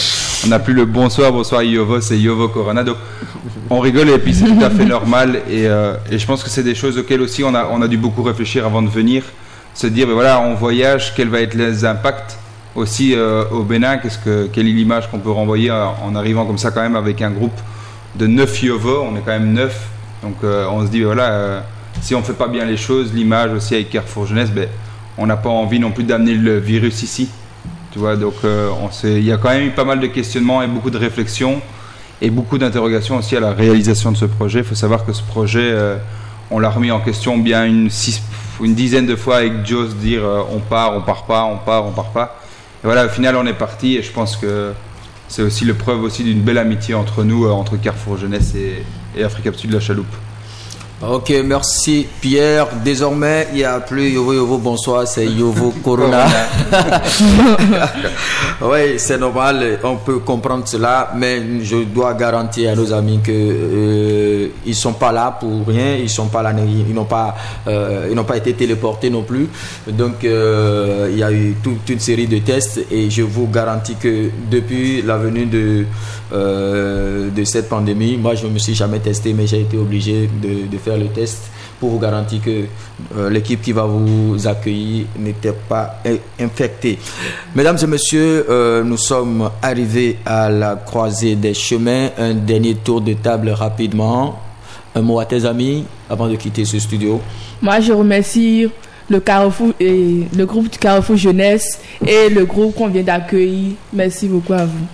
on 0.44 0.48
n'a 0.48 0.58
plus 0.58 0.74
le 0.74 0.84
bonsoir, 0.84 1.30
bonsoir 1.30 1.62
Yovo, 1.62 2.00
c'est 2.00 2.18
Yovo 2.18 2.48
Corona. 2.48 2.82
Donc 2.82 2.96
on 3.70 3.80
rigole 3.80 4.08
et 4.10 4.18
puis 4.18 4.34
c'est 4.34 4.46
tout 4.46 4.64
à 4.64 4.70
fait 4.70 4.84
normal. 4.84 5.42
Euh, 5.48 5.96
et, 6.10 6.18
je 6.18 6.26
pense 6.26 6.42
que 6.42 6.50
c'est 6.50 6.62
des 6.62 6.74
choses 6.74 6.98
auxquelles 6.98 7.20
aussi 7.20 7.44
on 7.44 7.54
a, 7.54 7.68
on 7.70 7.82
a 7.82 7.88
dû 7.88 7.96
beaucoup 7.96 8.22
réfléchir 8.22 8.66
avant 8.66 8.82
de 8.82 8.88
venir. 8.88 9.22
Se 9.74 9.86
dire, 9.86 10.06
ben 10.06 10.14
voilà, 10.14 10.40
on 10.40 10.54
voyage, 10.54 11.14
quels 11.14 11.28
vont 11.28 11.36
être 11.36 11.54
les 11.54 11.84
impacts 11.84 12.38
aussi 12.74 13.14
euh, 13.14 13.44
au 13.50 13.62
Bénin? 13.62 13.98
Qu'est-ce 13.98 14.18
que, 14.18 14.48
Quelle 14.52 14.66
est 14.68 14.72
l'image 14.72 15.10
qu'on 15.10 15.18
peut 15.18 15.30
renvoyer 15.30 15.70
en, 15.70 16.14
arrivant 16.14 16.46
comme 16.46 16.58
ça 16.58 16.70
quand 16.70 16.82
même 16.82 16.96
avec 16.96 17.22
un 17.22 17.30
groupe 17.30 17.58
de 18.14 18.26
9 18.26 18.62
Yovo, 18.62 19.02
on 19.02 19.16
est 19.16 19.20
quand 19.20 19.32
même 19.32 19.52
9. 19.52 19.88
Donc 20.22 20.36
euh, 20.42 20.66
on 20.70 20.84
se 20.84 20.90
dit, 20.90 21.00
ben 21.00 21.06
voilà, 21.06 21.64
si 22.00 22.14
on 22.14 22.22
fait 22.22 22.32
pas 22.32 22.48
bien 22.48 22.64
les 22.64 22.76
choses, 22.76 23.12
l'image 23.12 23.52
aussi 23.52 23.74
avec 23.74 23.90
Carrefour 23.90 24.26
Jeunesse, 24.26 24.50
ben, 24.50 24.68
on 25.18 25.26
n'a 25.26 25.36
pas 25.36 25.48
envie 25.48 25.78
non 25.78 25.90
plus 25.90 26.04
d'amener 26.04 26.34
le 26.34 26.58
virus 26.58 27.02
ici. 27.02 27.28
Tu 27.92 27.98
vois, 27.98 28.16
donc 28.16 28.34
euh, 28.44 28.68
on 28.82 28.90
il 29.06 29.24
y 29.24 29.32
a 29.32 29.38
quand 29.38 29.48
même 29.48 29.68
eu 29.68 29.70
pas 29.70 29.84
mal 29.84 30.00
de 30.00 30.06
questionnements 30.06 30.62
et 30.62 30.66
beaucoup 30.66 30.90
de 30.90 30.98
réflexions 30.98 31.60
et 32.20 32.30
beaucoup 32.30 32.58
d'interrogations 32.58 33.16
aussi 33.16 33.36
à 33.36 33.40
la 33.40 33.52
réalisation 33.52 34.12
de 34.12 34.16
ce 34.16 34.26
projet. 34.26 34.58
Il 34.58 34.64
faut 34.64 34.74
savoir 34.74 35.04
que 35.04 35.12
ce 35.12 35.22
projet, 35.22 35.70
euh, 35.72 35.96
on 36.50 36.58
l'a 36.58 36.68
remis 36.68 36.90
en 36.90 37.00
question 37.00 37.38
bien 37.38 37.64
une, 37.64 37.88
dizaine 38.60 39.06
de 39.06 39.16
fois 39.16 39.38
avec 39.38 39.64
Joe 39.64 39.94
dire 39.94 40.24
euh, 40.24 40.42
on 40.52 40.58
part, 40.58 40.94
on 40.96 41.00
part 41.00 41.24
pas, 41.24 41.44
on 41.44 41.58
part, 41.58 41.86
on 41.86 41.92
part 41.92 42.10
pas. 42.10 42.40
Et 42.84 42.86
voilà, 42.86 43.06
au 43.06 43.08
final, 43.08 43.36
on 43.36 43.46
est 43.46 43.54
parti 43.54 43.96
et 43.96 44.02
je 44.02 44.12
pense 44.12 44.36
que 44.36 44.72
c'est 45.28 45.42
aussi 45.42 45.64
le 45.64 45.74
preuve 45.74 46.02
aussi 46.02 46.22
d'une 46.22 46.42
belle 46.42 46.58
amitié 46.58 46.94
entre 46.94 47.24
nous, 47.24 47.48
entre 47.48 47.76
Carrefour 47.76 48.18
Jeunesse 48.18 48.54
et, 48.54 48.84
et 49.18 49.24
Africa 49.24 49.50
Sud 49.54 49.70
de 49.70 49.74
la 49.76 49.80
Chaloupe. 49.80 50.14
Ok, 51.02 51.30
merci 51.44 52.06
Pierre. 52.22 52.68
Désormais, 52.82 53.48
il 53.52 53.58
n'y 53.58 53.64
a 53.64 53.80
plus 53.80 54.08
Yovo 54.12 54.32
Yovo 54.32 54.56
bonsoir, 54.56 55.06
c'est 55.06 55.26
Yovo 55.26 55.70
Corona. 55.84 56.24
oui, 58.62 58.94
c'est 58.96 59.18
normal, 59.18 59.78
on 59.84 59.96
peut 59.96 60.20
comprendre 60.20 60.66
cela, 60.66 61.12
mais 61.14 61.42
je 61.62 61.84
dois 61.84 62.14
garantir 62.14 62.72
à 62.72 62.74
nos 62.74 62.94
amis 62.94 63.20
que 63.22 63.30
euh, 63.30 64.48
ils 64.64 64.74
sont 64.74 64.94
pas 64.94 65.12
là 65.12 65.36
pour 65.38 65.66
rien, 65.66 65.96
ils 65.96 66.08
sont 66.08 66.28
pas 66.28 66.42
là, 66.42 66.54
ils 66.66 66.94
n'ont 66.94 67.04
pas, 67.04 67.34
euh, 67.68 68.06
ils 68.08 68.14
n'ont 68.14 68.24
pas 68.24 68.38
été 68.38 68.54
téléportés 68.54 69.10
non 69.10 69.22
plus. 69.22 69.50
Donc, 69.86 70.24
euh, 70.24 71.10
il 71.12 71.18
y 71.18 71.22
a 71.22 71.30
eu 71.30 71.56
toute 71.62 71.90
une 71.90 72.00
série 72.00 72.26
de 72.26 72.38
tests 72.38 72.80
et 72.90 73.10
je 73.10 73.20
vous 73.20 73.48
garantis 73.48 73.96
que 73.96 74.30
depuis 74.50 75.02
la 75.02 75.18
venue 75.18 75.44
de 75.44 75.84
euh, 76.32 77.30
de 77.30 77.44
cette 77.44 77.68
pandémie, 77.68 78.16
moi 78.16 78.34
je 78.34 78.46
ne 78.48 78.52
me 78.52 78.58
suis 78.58 78.74
jamais 78.74 78.98
testé, 78.98 79.32
mais 79.32 79.46
j'ai 79.46 79.60
été 79.60 79.78
obligé 79.78 80.28
de, 80.42 80.66
de 80.66 80.78
faire 80.86 80.96
le 80.98 81.08
test 81.08 81.38
pour 81.80 81.90
vous 81.90 81.98
garantir 81.98 82.40
que 82.40 82.64
euh, 83.18 83.28
l'équipe 83.28 83.60
qui 83.60 83.72
va 83.72 83.84
vous 83.84 84.46
accueillir 84.46 85.06
n'était 85.18 85.52
pas 85.68 86.00
in- 86.06 86.44
infectée. 86.44 86.98
Mesdames 87.54 87.76
et 87.82 87.86
messieurs, 87.86 88.46
euh, 88.48 88.82
nous 88.84 88.96
sommes 88.96 89.50
arrivés 89.60 90.18
à 90.24 90.48
la 90.48 90.76
croisée 90.76 91.34
des 91.34 91.52
chemins. 91.54 92.08
Un 92.18 92.34
dernier 92.34 92.76
tour 92.76 93.00
de 93.00 93.12
table 93.14 93.50
rapidement. 93.50 94.38
Un 94.94 95.02
mot 95.02 95.18
à 95.20 95.26
tes 95.26 95.44
amis 95.44 95.84
avant 96.08 96.28
de 96.28 96.36
quitter 96.36 96.64
ce 96.64 96.78
studio. 96.78 97.20
Moi, 97.60 97.80
je 97.80 97.92
remercie 97.92 98.66
le 99.10 99.20
Carrefour 99.20 99.72
et 99.78 100.22
le 100.34 100.46
groupe 100.46 100.70
du 100.70 100.78
Carrefour 100.78 101.16
Jeunesse 101.16 101.78
et 102.06 102.30
le 102.30 102.44
groupe 102.46 102.74
qu'on 102.74 102.88
vient 102.88 103.02
d'accueillir. 103.02 103.72
Merci 103.92 104.26
beaucoup 104.28 104.54
à 104.54 104.64
vous. 104.64 104.86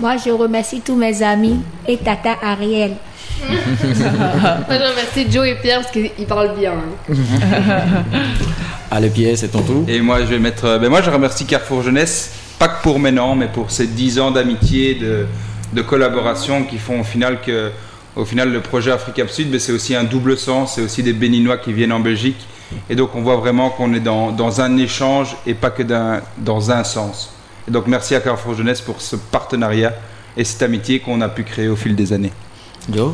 Moi, 0.00 0.16
je 0.24 0.30
remercie 0.30 0.80
tous 0.80 0.96
mes 0.96 1.22
amis 1.22 1.58
et 1.86 1.98
Tata 1.98 2.36
Ariel. 2.42 2.92
Moi, 3.44 4.78
je 4.78 4.90
remercie 4.90 5.26
Joe 5.30 5.46
et 5.48 5.54
Pierre 5.56 5.80
parce 5.80 5.92
qu'ils 5.92 6.26
parlent 6.26 6.54
bien. 6.58 6.72
hein. 6.72 7.14
Allez 8.90 9.10
Pierre, 9.10 9.36
c'est 9.36 9.48
ton 9.48 9.62
tour. 9.62 9.84
Et 9.88 10.00
moi, 10.00 10.20
je 10.20 10.26
vais 10.26 10.38
mettre. 10.38 10.64
euh, 10.66 10.78
Ben 10.78 10.88
moi, 10.88 11.02
je 11.02 11.10
remercie 11.10 11.44
Carrefour 11.46 11.82
Jeunesse, 11.82 12.30
pas 12.58 12.68
que 12.68 12.82
pour 12.82 12.98
maintenant, 12.98 13.34
mais 13.34 13.48
pour 13.48 13.70
ces 13.70 13.86
10 13.86 14.20
ans 14.20 14.30
d'amitié, 14.30 14.94
de, 14.94 15.26
de 15.72 15.82
collaboration 15.82 16.64
qui 16.64 16.78
font 16.78 17.00
au 17.00 17.04
final 17.04 17.40
que, 17.40 17.70
au 18.16 18.24
final, 18.24 18.52
le 18.52 18.60
projet 18.60 18.92
Africa 18.92 19.26
Sud, 19.28 19.50
ben, 19.50 19.58
c'est 19.58 19.72
aussi 19.72 19.94
un 19.96 20.04
double 20.04 20.36
sens. 20.38 20.74
C'est 20.76 20.82
aussi 20.82 21.02
des 21.02 21.12
Béninois 21.12 21.56
qui 21.58 21.72
viennent 21.72 21.92
en 21.92 22.00
Belgique. 22.00 22.46
Et 22.88 22.94
donc, 22.96 23.14
on 23.14 23.22
voit 23.22 23.36
vraiment 23.36 23.70
qu'on 23.70 23.92
est 23.94 24.00
dans, 24.00 24.30
dans 24.30 24.60
un 24.60 24.76
échange 24.78 25.36
et 25.46 25.54
pas 25.54 25.70
que 25.70 25.82
d'un- 25.82 26.20
dans 26.38 26.70
un 26.70 26.84
sens. 26.84 27.32
Et 27.66 27.70
donc, 27.70 27.86
merci 27.86 28.14
à 28.14 28.20
Carrefour 28.20 28.54
Jeunesse 28.54 28.80
pour 28.80 29.00
ce 29.00 29.16
partenariat 29.16 29.92
et 30.36 30.44
cette 30.44 30.62
amitié 30.62 31.00
qu'on 31.00 31.20
a 31.20 31.28
pu 31.28 31.44
créer 31.44 31.68
au 31.68 31.76
fil 31.76 31.94
des 31.96 32.12
années. 32.12 32.32
Joe 32.92 33.12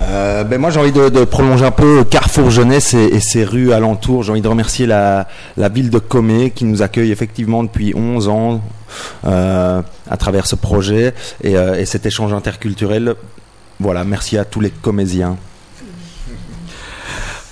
Euh, 0.00 0.42
ben 0.42 0.60
moi 0.60 0.70
j'ai 0.70 0.80
envie 0.80 0.92
de, 0.92 1.08
de 1.10 1.24
prolonger 1.24 1.64
un 1.64 1.70
peu 1.70 2.02
Carrefour 2.04 2.50
Jeunesse 2.50 2.94
et, 2.94 3.04
et 3.04 3.20
ses 3.20 3.44
rues 3.44 3.72
alentours. 3.72 4.22
J'ai 4.24 4.32
envie 4.32 4.40
de 4.40 4.48
remercier 4.48 4.86
la, 4.86 5.28
la 5.56 5.68
ville 5.68 5.90
de 5.90 5.98
Comé 5.98 6.50
qui 6.50 6.64
nous 6.64 6.82
accueille 6.82 7.12
effectivement 7.12 7.62
depuis 7.62 7.92
11 7.94 8.28
ans 8.28 8.60
euh, 9.24 9.80
à 10.10 10.16
travers 10.16 10.46
ce 10.46 10.56
projet 10.56 11.14
et, 11.42 11.56
euh, 11.56 11.78
et 11.78 11.84
cet 11.86 12.04
échange 12.06 12.32
interculturel. 12.32 13.14
Voilà, 13.78 14.02
merci 14.04 14.38
à 14.38 14.44
tous 14.44 14.60
les 14.60 14.70
Comésiens. 14.70 15.36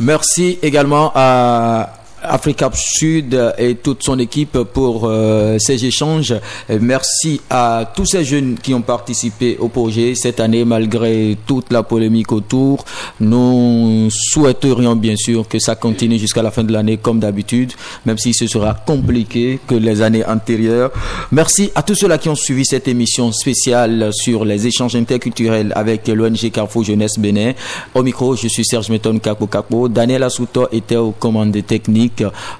Merci 0.00 0.58
également 0.62 1.12
à 1.14 1.99
Africa 2.22 2.70
Sud 2.74 3.54
et 3.58 3.76
toute 3.76 4.02
son 4.02 4.18
équipe 4.18 4.58
pour 4.72 5.02
euh, 5.04 5.58
ces 5.58 5.84
échanges. 5.84 6.34
Merci 6.80 7.40
à 7.50 7.90
tous 7.94 8.06
ces 8.06 8.24
jeunes 8.24 8.56
qui 8.62 8.74
ont 8.74 8.82
participé 8.82 9.56
au 9.58 9.68
projet 9.68 10.14
cette 10.14 10.40
année 10.40 10.64
malgré 10.64 11.36
toute 11.46 11.72
la 11.72 11.82
polémique 11.82 12.32
autour. 12.32 12.84
Nous 13.20 14.08
souhaiterions 14.10 14.96
bien 14.96 15.16
sûr 15.16 15.48
que 15.48 15.58
ça 15.58 15.74
continue 15.74 16.18
jusqu'à 16.18 16.42
la 16.42 16.50
fin 16.50 16.64
de 16.64 16.72
l'année 16.72 16.96
comme 16.96 17.20
d'habitude, 17.20 17.72
même 18.06 18.18
si 18.18 18.34
ce 18.34 18.46
sera 18.46 18.74
compliqué 18.74 19.58
que 19.66 19.74
les 19.74 20.02
années 20.02 20.24
antérieures. 20.24 20.90
Merci 21.32 21.70
à 21.74 21.82
tous 21.82 21.94
ceux-là 21.94 22.18
qui 22.18 22.28
ont 22.28 22.34
suivi 22.34 22.64
cette 22.64 22.88
émission 22.88 23.32
spéciale 23.32 24.10
sur 24.12 24.44
les 24.44 24.66
échanges 24.66 24.96
interculturels 24.96 25.72
avec 25.74 26.08
l'ONG 26.08 26.50
Carrefour 26.52 26.84
Jeunesse 26.84 27.18
Bénin. 27.18 27.52
Au 27.94 28.02
micro, 28.02 28.36
je 28.36 28.48
suis 28.48 28.64
Serge 28.64 28.90
Meton 28.90 29.18
Kapo 29.18 29.46
Kapo. 29.46 29.88
Daniel 29.88 30.22
Assouto 30.22 30.68
était 30.72 30.96
aux 30.96 31.12
commandes 31.12 31.56
techniques. 31.66 32.09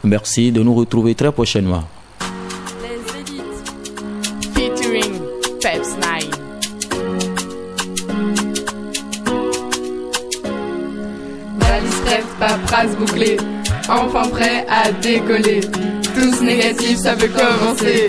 Merci 0.04 0.52
de 0.52 0.62
nous 0.62 0.74
retrouver 0.74 1.14
très 1.14 1.32
prochainement. 1.32 1.84
featuring 4.54 5.20
Peps 5.60 5.96
9. 5.96 6.30
La 11.60 11.80
discrète, 11.80 12.26
paperasse 12.38 12.96
bouclée, 12.96 13.36
enfin 13.88 14.28
prêt 14.28 14.66
à 14.68 14.92
décoller. 14.92 15.60
Tous 16.14 16.42
négatifs, 16.42 16.98
ça 16.98 17.16
peut 17.16 17.28
commencer. 17.28 18.08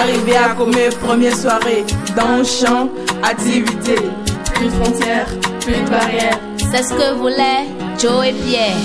Arrivé 0.00 0.36
à 0.36 0.50
Comé, 0.54 0.88
première 1.00 1.36
soirée, 1.36 1.84
dans 2.16 2.38
le 2.38 2.44
champ, 2.44 2.88
activité. 3.22 3.96
Plus 4.54 4.66
de 4.66 4.70
frontières, 4.70 5.28
plus 5.60 5.74
de 5.74 5.90
barrières. 5.90 6.38
C'est 6.58 6.82
ce 6.82 6.94
que 6.94 7.14
voulaient 7.14 7.81
Joe 7.98 8.26
et 8.26 8.32
Pierre. 8.32 8.76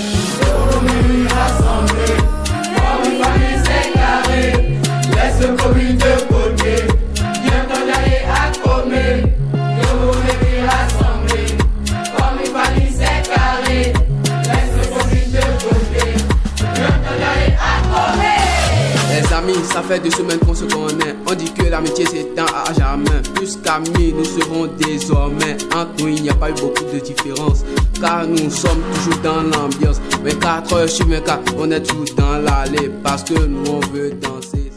Ça 19.72 19.82
fait 19.82 20.00
deux 20.00 20.10
semaines 20.10 20.38
qu'on 20.38 20.54
se 20.54 20.64
connaît. 20.64 21.14
On 21.26 21.34
dit 21.34 21.52
que 21.52 21.64
l'amitié 21.64 22.06
s'éteint 22.06 22.46
à 22.46 22.72
jamais. 22.72 23.22
Plus 23.34 23.56
qu'amis, 23.56 24.12
nous 24.16 24.24
serons 24.24 24.66
désormais. 24.66 25.56
Entre 25.74 25.90
nous, 25.98 26.08
il 26.08 26.22
n'y 26.22 26.30
a 26.30 26.34
pas 26.34 26.50
eu 26.50 26.54
beaucoup 26.54 26.84
de 26.92 26.98
différence. 26.98 27.64
Car 28.00 28.26
nous 28.26 28.50
sommes 28.50 28.82
toujours 28.94 29.20
dans 29.22 29.42
l'ambiance. 29.42 30.00
24 30.22 30.72
heures 30.74 30.88
sur 30.88 31.06
24, 31.06 31.54
on 31.58 31.70
est 31.70 31.82
toujours 31.82 32.16
dans 32.16 32.38
l'allée. 32.38 32.90
Parce 33.02 33.24
que 33.24 33.34
nous, 33.34 33.64
on 33.70 33.80
veut 33.92 34.10
danser. 34.10 34.67